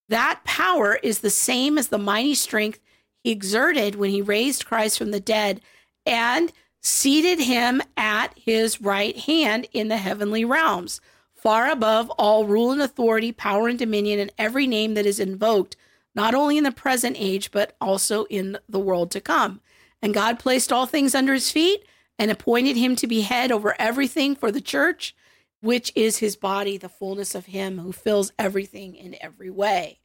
That 0.08 0.40
power 0.44 0.98
is 1.02 1.20
the 1.20 1.30
same 1.30 1.78
as 1.78 1.88
the 1.88 1.98
mighty 1.98 2.34
strength 2.34 2.80
he 3.22 3.30
exerted 3.30 3.94
when 3.94 4.10
he 4.10 4.20
raised 4.20 4.66
Christ 4.66 4.98
from 4.98 5.10
the 5.10 5.20
dead 5.20 5.60
and 6.04 6.52
seated 6.82 7.40
him 7.40 7.80
at 7.96 8.38
his 8.38 8.80
right 8.80 9.16
hand 9.16 9.66
in 9.72 9.88
the 9.88 9.96
heavenly 9.96 10.44
realms, 10.44 11.00
far 11.44 11.70
above 11.70 12.10
all 12.12 12.46
rule 12.46 12.72
and 12.72 12.82
authority, 12.82 13.30
power 13.30 13.68
and 13.68 13.78
dominion, 13.78 14.18
and 14.18 14.32
every 14.38 14.66
name 14.66 14.94
that 14.94 15.06
is 15.06 15.20
invoked, 15.20 15.76
not 16.14 16.34
only 16.34 16.56
in 16.56 16.64
the 16.64 16.72
present 16.72 17.16
age, 17.18 17.52
but 17.52 17.76
also 17.80 18.24
in 18.24 18.58
the 18.68 18.80
world 18.80 19.10
to 19.12 19.20
come. 19.20 19.60
And 20.02 20.14
God 20.14 20.38
placed 20.38 20.72
all 20.72 20.86
things 20.86 21.14
under 21.14 21.34
his 21.34 21.52
feet 21.52 21.84
and 22.18 22.30
appointed 22.30 22.76
him 22.76 22.96
to 22.96 23.06
be 23.06 23.20
head 23.20 23.52
over 23.52 23.76
everything 23.78 24.34
for 24.34 24.50
the 24.50 24.60
church, 24.60 25.14
which 25.60 25.92
is 25.94 26.18
his 26.18 26.34
body, 26.34 26.78
the 26.78 26.88
fullness 26.88 27.34
of 27.34 27.46
him 27.46 27.78
who 27.78 27.92
fills 27.92 28.32
everything 28.38 28.94
in 28.96 29.14
every 29.20 29.50
way. 29.50 29.98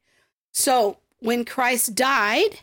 So 0.52 0.98
when 1.20 1.44
Christ 1.44 1.94
died, 1.94 2.60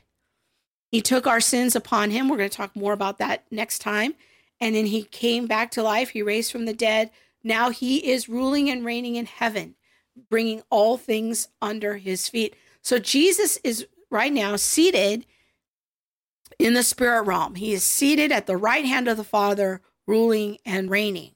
he 0.92 1.02
took 1.02 1.26
our 1.26 1.42
sins 1.42 1.76
upon 1.76 2.12
him. 2.12 2.30
We're 2.30 2.38
going 2.38 2.50
to 2.50 2.56
talk 2.56 2.76
more 2.76 2.94
about 2.94 3.18
that 3.18 3.44
next 3.50 3.80
time. 3.80 4.14
And 4.60 4.76
then 4.76 4.88
he 4.88 5.04
came 5.04 5.48
back 5.48 5.72
to 5.72 5.84
life. 5.84 6.10
He 6.10 6.22
raised 6.22 6.52
from 6.52 6.66
the 6.66 6.74
dead. 6.74 7.12
Now 7.48 7.70
he 7.70 8.12
is 8.12 8.28
ruling 8.28 8.70
and 8.70 8.86
reigning 8.86 9.16
in 9.16 9.26
heaven, 9.26 9.76
bringing 10.30 10.64
all 10.70 10.98
things 10.98 11.48
under 11.62 11.96
his 11.96 12.28
feet. 12.28 12.56
So 12.82 13.00
Jesus 13.00 13.58
is 13.64 13.88
right 14.12 14.34
now 14.34 14.58
seated 14.58 15.26
in 16.60 16.74
the 16.74 16.84
spirit 16.84 17.22
realm. 17.24 17.56
He 17.56 17.72
is 17.72 17.84
seated 17.84 18.34
at 18.34 18.48
the 18.48 18.58
right 18.58 18.84
hand 18.84 19.08
of 19.08 19.16
the 19.16 19.24
Father, 19.24 19.82
ruling 20.06 20.58
and 20.66 20.90
reigning. 20.90 21.32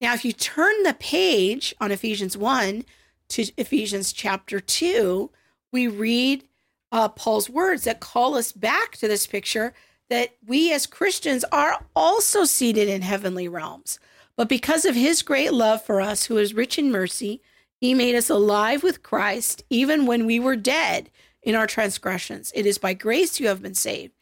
Now, 0.00 0.14
if 0.14 0.24
you 0.24 0.32
turn 0.32 0.82
the 0.82 0.94
page 0.94 1.74
on 1.80 1.92
Ephesians 1.92 2.36
1 2.36 2.84
to 3.28 3.52
Ephesians 3.56 4.12
chapter 4.12 4.58
2, 4.58 5.30
we 5.72 5.86
read 5.86 6.42
uh, 6.90 7.08
Paul's 7.08 7.48
words 7.48 7.84
that 7.84 8.00
call 8.00 8.34
us 8.34 8.50
back 8.50 8.96
to 8.96 9.06
this 9.06 9.28
picture 9.28 9.74
that 10.08 10.30
we 10.44 10.72
as 10.72 10.88
Christians 10.88 11.44
are 11.52 11.84
also 11.94 12.44
seated 12.44 12.88
in 12.88 13.02
heavenly 13.02 13.46
realms. 13.46 14.00
But 14.40 14.48
because 14.48 14.86
of 14.86 14.94
his 14.94 15.20
great 15.20 15.52
love 15.52 15.82
for 15.82 16.00
us, 16.00 16.24
who 16.24 16.38
is 16.38 16.54
rich 16.54 16.78
in 16.78 16.90
mercy, 16.90 17.42
he 17.76 17.92
made 17.92 18.14
us 18.14 18.30
alive 18.30 18.82
with 18.82 19.02
Christ 19.02 19.64
even 19.68 20.06
when 20.06 20.24
we 20.24 20.40
were 20.40 20.56
dead 20.56 21.10
in 21.42 21.54
our 21.54 21.66
transgressions. 21.66 22.50
It 22.54 22.64
is 22.64 22.78
by 22.78 22.94
grace 22.94 23.38
you 23.38 23.48
have 23.48 23.60
been 23.60 23.74
saved. 23.74 24.14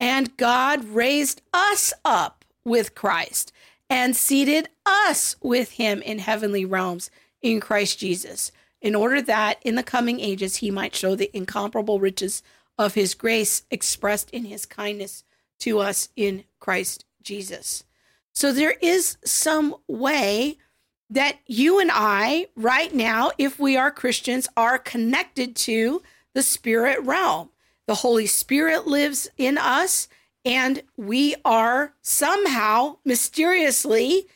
And 0.00 0.36
God 0.36 0.84
raised 0.86 1.42
us 1.54 1.92
up 2.04 2.44
with 2.64 2.96
Christ 2.96 3.52
and 3.88 4.16
seated 4.16 4.68
us 4.84 5.36
with 5.40 5.70
him 5.70 6.02
in 6.02 6.18
heavenly 6.18 6.64
realms 6.64 7.08
in 7.40 7.60
Christ 7.60 8.00
Jesus, 8.00 8.50
in 8.82 8.96
order 8.96 9.22
that 9.22 9.60
in 9.62 9.76
the 9.76 9.84
coming 9.84 10.18
ages 10.18 10.56
he 10.56 10.72
might 10.72 10.96
show 10.96 11.14
the 11.14 11.30
incomparable 11.32 12.00
riches 12.00 12.42
of 12.76 12.94
his 12.94 13.14
grace 13.14 13.62
expressed 13.70 14.30
in 14.30 14.46
his 14.46 14.66
kindness 14.66 15.22
to 15.60 15.78
us 15.78 16.08
in 16.16 16.42
Christ 16.58 17.04
Jesus. 17.22 17.84
So 18.40 18.54
there 18.54 18.76
is 18.80 19.18
some 19.22 19.76
way 19.86 20.56
that 21.10 21.36
you 21.44 21.78
and 21.78 21.90
I, 21.92 22.46
right 22.56 22.94
now, 22.94 23.32
if 23.36 23.58
we 23.58 23.76
are 23.76 23.90
Christians, 23.90 24.48
are 24.56 24.78
connected 24.78 25.54
to 25.56 26.00
the 26.32 26.42
spirit 26.42 27.02
realm. 27.02 27.50
The 27.86 27.96
Holy 27.96 28.24
Spirit 28.24 28.86
lives 28.86 29.28
in 29.36 29.58
us, 29.58 30.08
and 30.42 30.82
we 30.96 31.34
are 31.44 31.92
somehow 32.00 32.96
mysteriously 33.04 34.26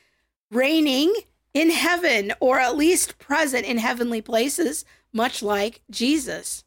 reigning 0.50 1.14
in 1.55 1.70
heaven, 1.70 2.34
or 2.40 2.59
at 2.59 2.76
least 2.76 3.18
present 3.18 3.64
in 3.64 3.78
heavenly 3.78 4.20
places, 4.20 4.84
much 5.14 5.42
like 5.42 5.80
Jesus. 5.90 6.62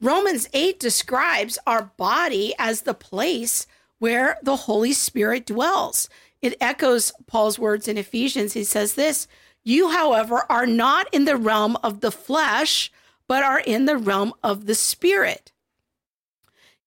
Romans 0.00 0.48
8 0.54 0.80
describes 0.80 1.58
our 1.66 1.92
body 1.98 2.54
as 2.58 2.80
the 2.80 2.94
place 2.94 3.66
where 3.98 4.38
the 4.42 4.56
Holy 4.56 4.94
Spirit 4.94 5.44
dwells. 5.44 6.08
It 6.42 6.56
echoes 6.60 7.12
Paul's 7.26 7.58
words 7.58 7.88
in 7.88 7.98
Ephesians. 7.98 8.52
He 8.52 8.64
says 8.64 8.94
this 8.94 9.28
You, 9.62 9.90
however, 9.90 10.44
are 10.48 10.66
not 10.66 11.06
in 11.12 11.24
the 11.24 11.36
realm 11.36 11.76
of 11.82 12.00
the 12.00 12.12
flesh, 12.12 12.90
but 13.28 13.42
are 13.42 13.60
in 13.60 13.84
the 13.84 13.96
realm 13.96 14.32
of 14.42 14.66
the 14.66 14.74
Spirit 14.74 15.52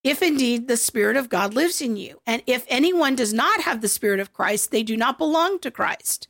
if 0.04 0.22
indeed 0.22 0.68
the 0.68 0.78
Spirit 0.78 1.16
of 1.16 1.30
God 1.30 1.54
lives 1.54 1.82
in 1.82 1.95
you. 1.95 2.20
And 2.28 2.43
if 2.45 2.66
anyone 2.68 3.16
does 3.16 3.34
not 3.34 3.62
have 3.62 3.82
the 3.82 3.88
Spirit 3.88 4.20
of 4.20 4.34
Christ, 4.34 4.72
they 4.72 4.84
do 4.84 4.97
not 4.97 5.18
belong 5.18 5.60
to 5.60 5.72
Christ. 5.72 6.28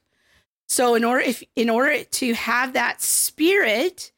So 0.68 0.96
in 0.96 1.04
order 1.04 1.22
if 1.22 1.44
in 1.56 1.70
order 1.70 2.04
to 2.04 2.34
have 2.34 2.74
that 2.74 3.02
spirit, 3.02 4.12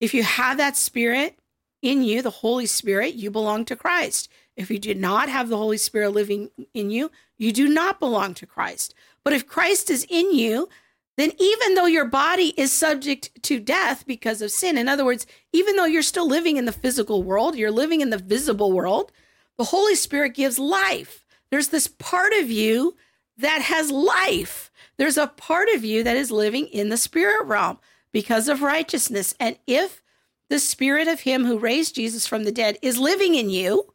if 0.00 0.12
you 0.12 0.22
have 0.22 0.56
that 0.56 0.76
spirit 0.76 1.38
in 1.82 2.02
you, 2.02 2.22
the 2.22 2.30
Holy 2.30 2.66
Spirit, 2.66 3.14
you 3.14 3.30
belong 3.30 3.64
to 3.66 3.76
Christ. 3.76 4.28
If 4.56 4.70
you 4.70 4.78
do 4.78 4.94
not 4.94 5.28
have 5.28 5.48
the 5.48 5.56
Holy 5.56 5.78
Spirit 5.78 6.10
living 6.10 6.50
in 6.72 6.90
you, 6.90 7.10
you 7.38 7.52
do 7.52 7.68
not 7.68 7.98
belong 7.98 8.34
to 8.34 8.46
Christ. 8.46 8.94
But 9.24 9.32
if 9.32 9.46
Christ 9.46 9.90
is 9.90 10.06
in 10.08 10.34
you, 10.34 10.68
then 11.16 11.32
even 11.38 11.74
though 11.74 11.86
your 11.86 12.06
body 12.06 12.54
is 12.56 12.72
subject 12.72 13.30
to 13.42 13.60
death 13.60 14.04
because 14.06 14.42
of 14.42 14.50
sin, 14.50 14.76
in 14.76 14.88
other 14.88 15.04
words, 15.04 15.26
even 15.52 15.76
though 15.76 15.84
you're 15.84 16.02
still 16.02 16.28
living 16.28 16.56
in 16.56 16.64
the 16.64 16.72
physical 16.72 17.22
world, 17.22 17.56
you're 17.56 17.70
living 17.70 18.00
in 18.00 18.10
the 18.10 18.18
visible 18.18 18.72
world, 18.72 19.12
the 19.56 19.64
Holy 19.64 19.94
Spirit 19.94 20.34
gives 20.34 20.58
life. 20.58 21.24
There's 21.50 21.68
this 21.68 21.86
part 21.86 22.32
of 22.32 22.50
you 22.50 22.96
that 23.38 23.62
has 23.62 23.90
life. 23.90 24.70
There's 24.96 25.16
a 25.16 25.26
part 25.26 25.68
of 25.74 25.84
you 25.84 26.02
that 26.02 26.16
is 26.16 26.30
living 26.30 26.66
in 26.66 26.88
the 26.88 26.96
spirit 26.96 27.46
realm 27.46 27.78
because 28.12 28.48
of 28.48 28.62
righteousness. 28.62 29.34
And 29.38 29.56
if 29.66 30.02
the 30.48 30.58
spirit 30.58 31.08
of 31.08 31.20
him 31.20 31.44
who 31.44 31.58
raised 31.58 31.94
Jesus 31.94 32.26
from 32.26 32.44
the 32.44 32.52
dead 32.52 32.78
is 32.82 32.98
living 32.98 33.34
in 33.34 33.50
you, 33.50 33.93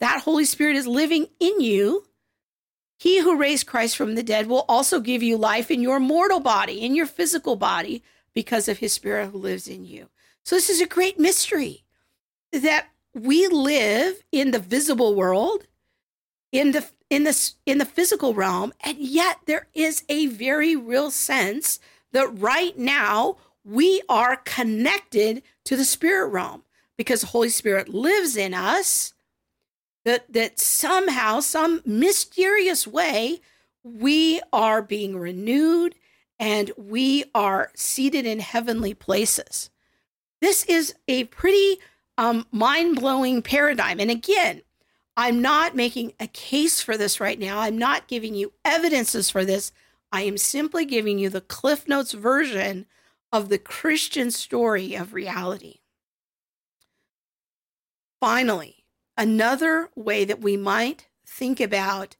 that 0.00 0.22
Holy 0.22 0.44
Spirit 0.44 0.76
is 0.76 0.86
living 0.86 1.28
in 1.40 1.60
you, 1.60 2.04
he 2.96 3.20
who 3.20 3.38
raised 3.38 3.66
Christ 3.66 3.96
from 3.96 4.14
the 4.14 4.22
dead 4.22 4.46
will 4.46 4.64
also 4.68 5.00
give 5.00 5.22
you 5.22 5.36
life 5.36 5.70
in 5.70 5.82
your 5.82 6.00
mortal 6.00 6.40
body, 6.40 6.84
in 6.84 6.94
your 6.94 7.06
physical 7.06 7.56
body, 7.56 8.02
because 8.32 8.68
of 8.68 8.78
his 8.78 8.92
spirit 8.92 9.30
who 9.30 9.38
lives 9.38 9.68
in 9.68 9.84
you. 9.84 10.08
So, 10.44 10.56
this 10.56 10.70
is 10.70 10.80
a 10.80 10.86
great 10.86 11.18
mystery 11.18 11.84
that 12.52 12.88
we 13.14 13.46
live 13.46 14.22
in 14.32 14.50
the 14.50 14.58
visible 14.58 15.14
world, 15.14 15.66
in 16.52 16.72
the 16.72 16.86
in 17.10 17.24
the 17.24 17.52
in 17.66 17.78
the 17.78 17.84
physical 17.84 18.34
realm, 18.34 18.72
and 18.82 18.98
yet 18.98 19.38
there 19.46 19.68
is 19.74 20.04
a 20.08 20.26
very 20.26 20.76
real 20.76 21.10
sense 21.10 21.78
that 22.12 22.26
right 22.28 22.78
now 22.78 23.36
we 23.64 24.02
are 24.08 24.36
connected 24.36 25.42
to 25.64 25.76
the 25.76 25.84
spirit 25.84 26.28
realm 26.28 26.62
because 26.96 27.22
the 27.22 27.28
Holy 27.28 27.48
Spirit 27.48 27.88
lives 27.88 28.36
in 28.36 28.52
us 28.52 29.13
that 30.04 30.32
that 30.32 30.58
somehow 30.58 31.40
some 31.40 31.82
mysterious 31.84 32.86
way 32.86 33.40
we 33.82 34.40
are 34.52 34.82
being 34.82 35.16
renewed 35.16 35.94
and 36.38 36.72
we 36.76 37.24
are 37.34 37.70
seated 37.74 38.26
in 38.26 38.40
heavenly 38.40 38.94
places. 38.94 39.70
This 40.40 40.64
is 40.64 40.94
a 41.06 41.24
pretty 41.24 41.78
um, 42.18 42.46
mind 42.50 43.00
blowing 43.00 43.42
paradigm. 43.42 44.00
And 44.00 44.10
again, 44.10 44.62
I'm 45.16 45.40
not 45.40 45.76
making 45.76 46.12
a 46.18 46.26
case 46.26 46.80
for 46.80 46.96
this 46.96 47.20
right 47.20 47.38
now. 47.38 47.60
I'm 47.60 47.78
not 47.78 48.08
giving 48.08 48.34
you 48.34 48.52
evidences 48.64 49.30
for 49.30 49.44
this. 49.44 49.72
I 50.10 50.22
am 50.22 50.38
simply 50.38 50.84
giving 50.84 51.18
you 51.18 51.28
the 51.28 51.40
Cliff 51.40 51.86
Notes 51.88 52.12
version 52.12 52.86
of 53.32 53.48
the 53.48 53.58
Christian 53.58 54.30
story 54.30 54.94
of 54.94 55.12
reality. 55.12 55.80
Finally, 58.20 58.83
another 59.16 59.90
way 59.94 60.24
that 60.24 60.40
we 60.40 60.56
might 60.56 61.06
think 61.26 61.60
about 61.60 62.16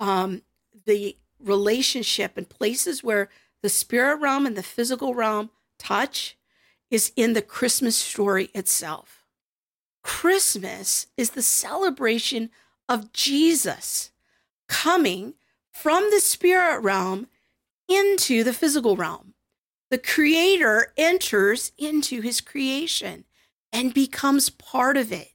um, 0.00 0.42
the 0.86 1.16
relationship 1.38 2.36
and 2.36 2.48
places 2.48 3.02
where 3.02 3.28
the 3.62 3.68
spirit 3.68 4.16
realm 4.16 4.46
and 4.46 4.56
the 4.56 4.62
physical 4.62 5.14
realm 5.14 5.50
touch 5.78 6.36
is 6.90 7.12
in 7.16 7.32
the 7.32 7.42
Christmas 7.42 7.96
story 7.96 8.50
itself. 8.54 9.24
Christmas 10.02 11.06
is 11.16 11.30
the 11.30 11.42
celebration 11.42 12.50
of 12.88 13.12
Jesus 13.12 14.10
coming 14.68 15.34
from 15.70 16.10
the 16.10 16.20
spirit 16.20 16.80
realm 16.80 17.28
into 17.88 18.44
the 18.44 18.52
physical 18.52 18.96
realm. 18.96 19.34
The 19.90 19.98
creator 19.98 20.92
enters 20.96 21.72
into 21.78 22.20
his 22.20 22.40
creation 22.40 23.24
and 23.72 23.94
becomes 23.94 24.50
part 24.50 24.96
of 24.96 25.12
it. 25.12 25.31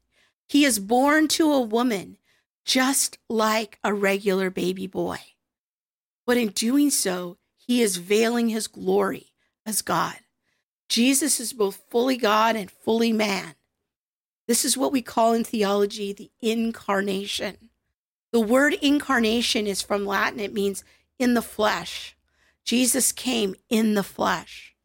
He 0.47 0.63
is 0.63 0.79
born 0.79 1.27
to 1.29 1.51
a 1.51 1.61
woman 1.61 2.17
just 2.65 3.17
like 3.29 3.79
a 3.83 3.93
regular 3.93 4.49
baby 4.49 4.87
boy. 4.87 5.19
But 6.25 6.37
in 6.37 6.49
doing 6.49 6.89
so, 6.89 7.37
he 7.55 7.81
is 7.81 7.97
veiling 7.97 8.49
his 8.49 8.67
glory 8.67 9.33
as 9.65 9.81
God. 9.81 10.15
Jesus 10.89 11.39
is 11.39 11.53
both 11.53 11.83
fully 11.89 12.17
God 12.17 12.55
and 12.55 12.71
fully 12.71 13.11
man. 13.11 13.55
This 14.47 14.63
is 14.63 14.77
what 14.77 14.91
we 14.91 15.01
call 15.01 15.33
in 15.33 15.43
theology 15.43 16.13
the 16.13 16.31
incarnation. 16.41 17.69
The 18.31 18.39
word 18.39 18.73
incarnation 18.81 19.67
is 19.67 19.81
from 19.81 20.05
Latin, 20.05 20.39
it 20.39 20.53
means 20.53 20.83
in 21.19 21.33
the 21.33 21.41
flesh. 21.41 22.15
Jesus 22.63 23.11
came 23.11 23.55
in 23.69 23.93
the 23.93 24.03
flesh. 24.03 24.75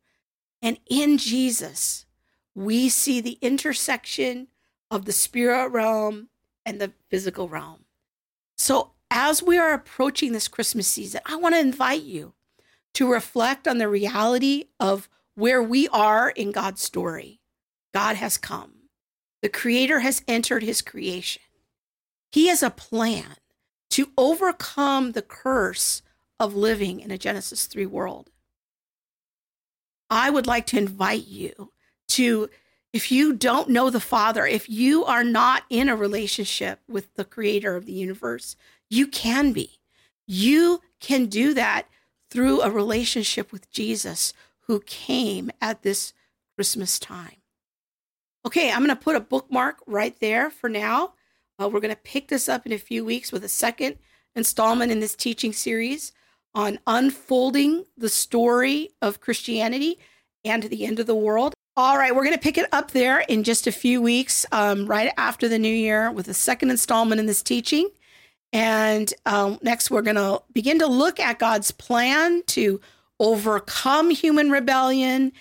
And 0.61 0.79
in 0.89 1.19
Jesus, 1.19 2.07
we 2.55 2.89
see 2.89 3.21
the 3.21 3.39
intersection 3.41 4.49
of 4.93 5.07
the 5.07 5.13
spirit 5.13 5.69
realm 5.69 6.29
and 6.67 6.81
the 6.81 6.93
physical 7.09 7.49
realm. 7.49 7.87
So, 8.57 8.93
as 9.11 9.43
we 9.43 9.59
are 9.59 9.73
approaching 9.73 10.33
this 10.33 10.49
Christmas 10.49 10.87
season, 10.87 11.23
I 11.27 11.37
want 11.37 11.55
to 11.55 11.61
invite 11.61 12.03
you 12.03 12.35
to 12.95 13.11
reflect 13.11 13.67
on 13.67 13.79
the 13.79 13.89
reality 13.89 14.67
of 14.79 15.09
where 15.35 15.63
we 15.63 15.89
are 15.89 16.29
in 16.29 16.53
God's 16.53 16.83
story. 16.83 17.41
God 17.95 18.17
has 18.17 18.37
come. 18.37 18.73
The 19.41 19.49
Creator 19.49 20.01
has 20.01 20.23
entered 20.29 20.63
His 20.63 20.83
creation. 20.83 21.43
He 22.31 22.49
has 22.49 22.63
a 22.63 22.71
plan 22.71 23.37
to 23.91 24.11
overcome 24.17 25.13
the 25.13 25.23
curse 25.23 26.03
of 26.39 26.55
living 26.55 27.01
in 27.01 27.11
a 27.11 27.19
Genesis 27.19 27.67
3 27.67 27.87
world. 27.87 28.31
I 30.11 30.29
would 30.29 30.47
like 30.47 30.67
to 30.67 30.79
invite 30.79 31.27
you 31.27 31.73
to, 32.09 32.51
if 32.93 33.11
you 33.11 33.33
don't 33.33 33.71
know 33.71 33.89
the 33.89 34.01
Father, 34.01 34.47
if 34.47 34.69
you 34.69 35.05
are 35.05 35.25
not 35.25 35.65
in 35.71 35.89
a 35.89 35.97
relationship 35.97 36.81
with 36.89 37.15
the 37.15 37.25
Creator 37.25 37.75
of 37.75 37.87
the 37.87 37.93
universe, 37.93 38.55
you 38.91 39.07
can 39.07 39.53
be. 39.53 39.79
You 40.27 40.81
can 41.01 41.27
do 41.27 41.55
that 41.55 41.89
through 42.31 42.61
a 42.61 42.71
relationship 42.71 43.51
with 43.51 43.71
Jesus 43.71 44.35
who 44.67 44.81
came 44.81 45.51
at 45.61 45.83
this 45.83 46.13
Christmas 46.55 46.99
time. 46.99 47.37
Okay, 48.45 48.71
I'm 48.71 48.85
going 48.85 48.89
to 48.89 48.97
put 48.97 49.17
a 49.17 49.21
bookmark 49.21 49.79
right 49.87 50.19
there 50.21 50.51
for 50.51 50.69
now. 50.69 51.15
Uh, 51.59 51.69
we're 51.69 51.81
going 51.81 51.95
to 51.95 52.01
pick 52.01 52.29
this 52.29 52.49
up 52.49 52.67
in 52.67 52.73
a 52.73 52.79
few 52.79 53.05
weeks 53.05 53.33
with 53.33 53.45
a 53.45 53.49
second 53.49 53.97
installment 54.35 54.91
in 54.93 55.01
this 55.01 55.15
teaching 55.15 55.53
series 55.53 56.13
on 56.55 56.79
unfolding 56.87 57.85
the 57.97 58.09
story 58.09 58.91
of 59.01 59.21
Christianity 59.21 59.99
and 60.45 60.65
the 60.65 60.85
end 60.85 60.99
of 60.99 61.07
the 61.07 61.15
world. 61.15 61.55
All 61.75 61.97
right, 61.97 62.15
we're 62.15 62.25
going 62.25 62.37
to 62.37 62.43
pick 62.43 62.59
it 62.59 62.69
up 62.71 62.91
there 62.91 63.21
in 63.21 63.45
just 63.45 63.67
a 63.67 63.73
few 63.73 64.03
weeks, 64.03 64.45
um, 64.53 64.85
right 64.85 65.11
after 65.17 65.49
the 65.49 65.59
new 65.59 65.73
year, 65.73 66.11
with 66.11 66.29
a 66.29 66.35
second 66.35 66.71
installment 66.71 67.19
in 67.19 67.25
this 67.25 67.43
teaching. 67.43 67.89
And 68.53 69.11
um, 69.25 69.59
next, 69.63 69.91
we're 69.91 70.03
going 70.03 70.17
to 70.17 70.43
begin 70.53 70.79
to 70.81 70.87
look 70.87 71.19
at 71.19 71.39
God's 71.39 71.71
plan 71.71 72.43
to 72.49 72.79
overcome 73.19 74.11
human 74.11 74.51
rebellion 74.51 75.33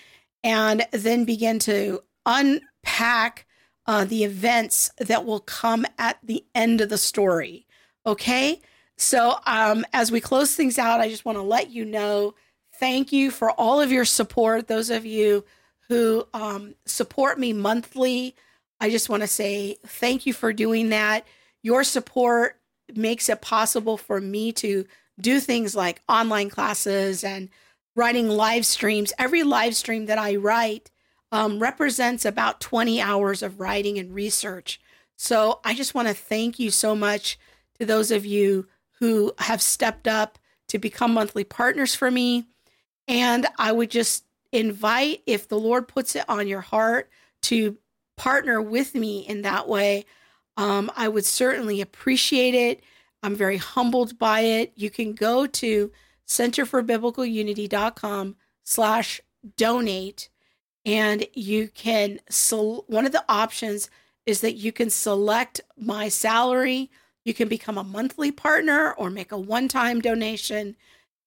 and 0.42 0.86
then 0.92 1.26
begin 1.26 1.58
to 1.60 2.00
unpack 2.24 3.46
uh, 3.86 4.06
the 4.06 4.24
events 4.24 4.90
that 4.96 5.26
will 5.26 5.40
come 5.40 5.84
at 5.98 6.16
the 6.22 6.46
end 6.54 6.80
of 6.80 6.88
the 6.88 6.96
story. 6.96 7.66
Okay. 8.06 8.62
So, 8.96 9.36
um, 9.46 9.84
as 9.92 10.10
we 10.10 10.22
close 10.22 10.54
things 10.54 10.78
out, 10.78 10.98
I 10.98 11.10
just 11.10 11.26
want 11.26 11.36
to 11.36 11.42
let 11.42 11.68
you 11.68 11.84
know 11.84 12.36
thank 12.80 13.12
you 13.12 13.30
for 13.30 13.50
all 13.50 13.82
of 13.82 13.92
your 13.92 14.06
support. 14.06 14.66
Those 14.66 14.88
of 14.88 15.04
you 15.04 15.44
who 15.88 16.26
um, 16.32 16.74
support 16.86 17.38
me 17.38 17.52
monthly, 17.52 18.34
I 18.80 18.90
just 18.90 19.08
want 19.08 19.22
to 19.22 19.28
say 19.28 19.76
thank 19.86 20.26
you 20.26 20.32
for 20.32 20.52
doing 20.52 20.88
that. 20.88 21.26
Your 21.62 21.84
support 21.84 22.58
makes 22.94 23.28
it 23.28 23.40
possible 23.40 23.96
for 23.96 24.20
me 24.20 24.52
to 24.52 24.86
do 25.20 25.40
things 25.40 25.74
like 25.74 26.02
online 26.08 26.50
classes 26.50 27.22
and 27.22 27.48
writing 27.94 28.28
live 28.28 28.66
streams. 28.66 29.12
Every 29.18 29.42
live 29.42 29.76
stream 29.76 30.06
that 30.06 30.18
I 30.18 30.36
write 30.36 30.90
um, 31.30 31.58
represents 31.58 32.24
about 32.24 32.60
20 32.60 33.00
hours 33.00 33.42
of 33.42 33.60
writing 33.60 33.98
and 33.98 34.14
research. 34.14 34.80
So 35.16 35.60
I 35.64 35.74
just 35.74 35.94
want 35.94 36.08
to 36.08 36.14
thank 36.14 36.58
you 36.58 36.70
so 36.70 36.94
much 36.94 37.38
to 37.78 37.86
those 37.86 38.10
of 38.10 38.26
you 38.26 38.66
who 38.98 39.32
have 39.38 39.62
stepped 39.62 40.08
up 40.08 40.38
to 40.68 40.78
become 40.78 41.14
monthly 41.14 41.44
partners 41.44 41.94
for 41.94 42.10
me. 42.10 42.46
And 43.08 43.46
I 43.58 43.72
would 43.72 43.90
just 43.90 44.24
invite, 44.52 45.22
if 45.26 45.48
the 45.48 45.58
Lord 45.58 45.88
puts 45.88 46.14
it 46.14 46.24
on 46.28 46.46
your 46.46 46.60
heart, 46.60 47.10
to 47.42 47.76
partner 48.16 48.62
with 48.62 48.94
me 48.94 49.20
in 49.20 49.42
that 49.42 49.68
way. 49.68 50.04
Um, 50.56 50.90
I 50.96 51.08
would 51.08 51.24
certainly 51.24 51.80
appreciate 51.80 52.54
it. 52.54 52.82
I'm 53.22 53.34
very 53.34 53.56
humbled 53.56 54.18
by 54.18 54.40
it. 54.40 54.72
You 54.76 54.90
can 54.90 55.14
go 55.14 55.46
to 55.46 55.90
centerforbiblicalunity.com 56.26 58.36
slash 58.64 59.20
donate 59.56 60.28
and 60.84 61.26
you 61.34 61.68
can 61.68 62.20
so 62.28 62.84
one 62.86 63.06
of 63.06 63.12
the 63.12 63.24
options 63.28 63.90
is 64.24 64.40
that 64.40 64.54
you 64.54 64.72
can 64.72 64.88
select 64.88 65.60
my 65.76 66.08
salary 66.08 66.90
you 67.24 67.34
can 67.34 67.48
become 67.48 67.76
a 67.76 67.84
monthly 67.84 68.30
partner 68.30 68.92
or 68.92 69.10
make 69.10 69.32
a 69.32 69.38
one-time 69.38 70.00
donation 70.00 70.76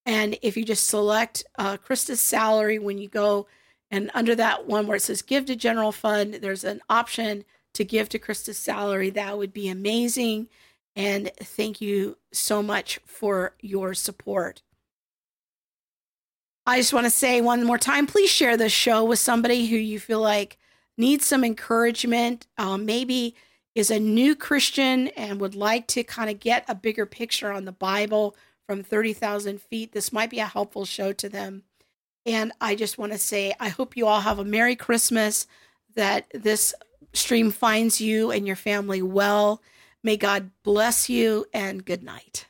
and 0.05 0.37
if 0.41 0.55
you 0.55 0.63
just 0.63 0.87
select 0.87 1.43
uh, 1.57 1.77
krista's 1.77 2.21
salary 2.21 2.79
when 2.79 2.97
you 2.97 3.07
go 3.07 3.47
and 3.91 4.09
under 4.13 4.35
that 4.35 4.67
one 4.67 4.87
where 4.87 4.97
it 4.97 5.01
says 5.01 5.21
give 5.21 5.45
to 5.45 5.55
general 5.55 5.91
fund 5.91 6.35
there's 6.35 6.63
an 6.63 6.81
option 6.89 7.43
to 7.75 7.85
give 7.85 8.09
to 8.09 8.19
krista's 8.19 8.57
salary. 8.57 9.11
That 9.11 9.37
would 9.37 9.53
be 9.53 9.69
amazing. 9.69 10.47
And 10.95 11.31
thank 11.41 11.81
you 11.81 12.17
so 12.31 12.63
much 12.63 12.99
for 13.05 13.53
your 13.61 13.93
support. 13.93 14.63
I 16.65 16.77
just 16.77 16.93
want 16.93 17.05
to 17.05 17.11
say 17.11 17.41
one 17.41 17.63
more 17.63 17.77
time 17.77 18.07
please 18.07 18.31
share 18.31 18.57
this 18.57 18.71
show 18.71 19.03
with 19.03 19.19
somebody 19.19 19.67
who 19.67 19.75
you 19.75 19.99
feel 19.99 20.21
like 20.21 20.57
needs 20.97 21.25
some 21.25 21.43
encouragement, 21.43 22.47
um, 22.57 22.85
maybe 22.85 23.35
is 23.75 23.91
a 23.91 23.99
new 23.99 24.35
Christian 24.35 25.09
and 25.09 25.41
would 25.41 25.53
like 25.53 25.85
to 25.87 26.03
kind 26.03 26.29
of 26.29 26.39
get 26.39 26.63
a 26.69 26.73
bigger 26.73 27.05
picture 27.05 27.51
on 27.51 27.65
the 27.65 27.73
Bible 27.73 28.35
from 28.67 28.83
30,000 28.83 29.61
feet. 29.61 29.91
This 29.91 30.11
might 30.11 30.29
be 30.29 30.39
a 30.39 30.45
helpful 30.45 30.85
show 30.85 31.13
to 31.13 31.29
them. 31.29 31.63
And 32.25 32.51
I 32.59 32.75
just 32.75 32.97
want 32.97 33.11
to 33.11 33.17
say, 33.17 33.53
I 33.59 33.69
hope 33.69 33.95
you 33.95 34.07
all 34.07 34.21
have 34.21 34.39
a 34.39 34.45
Merry 34.45 34.75
Christmas, 34.75 35.45
that 35.95 36.25
this 36.33 36.73
stream 37.13 37.51
finds 37.51 38.01
you 38.01 38.31
and 38.31 38.47
your 38.47 38.55
family 38.55 39.01
well. 39.01 39.61
May 40.03 40.17
God 40.17 40.51
bless 40.63 41.09
you 41.09 41.45
and 41.53 41.85
good 41.85 42.03
night. 42.03 42.47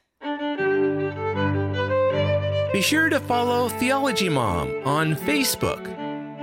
Be 2.73 2.81
sure 2.81 3.09
to 3.09 3.19
follow 3.21 3.69
Theology 3.69 4.27
Mom 4.27 4.69
on 4.85 5.15
Facebook 5.15 5.87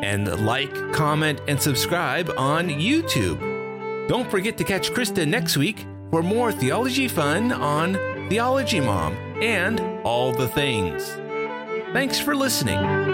and 0.02 0.44
like, 0.46 0.92
comment, 0.92 1.40
and 1.46 1.60
subscribe 1.60 2.30
on 2.36 2.68
YouTube. 2.68 3.38
Don't 4.08 4.30
forget 4.30 4.56
to 4.58 4.64
catch 4.64 4.90
Krista 4.90 5.26
next 5.26 5.56
week 5.56 5.86
for 6.10 6.22
more 6.22 6.50
theology 6.52 7.08
fun 7.08 7.52
on 7.52 7.94
Theology 8.28 8.80
Mom 8.80 9.31
and 9.42 9.80
all 10.04 10.32
the 10.32 10.46
things. 10.46 11.16
Thanks 11.92 12.18
for 12.18 12.34
listening. 12.34 13.11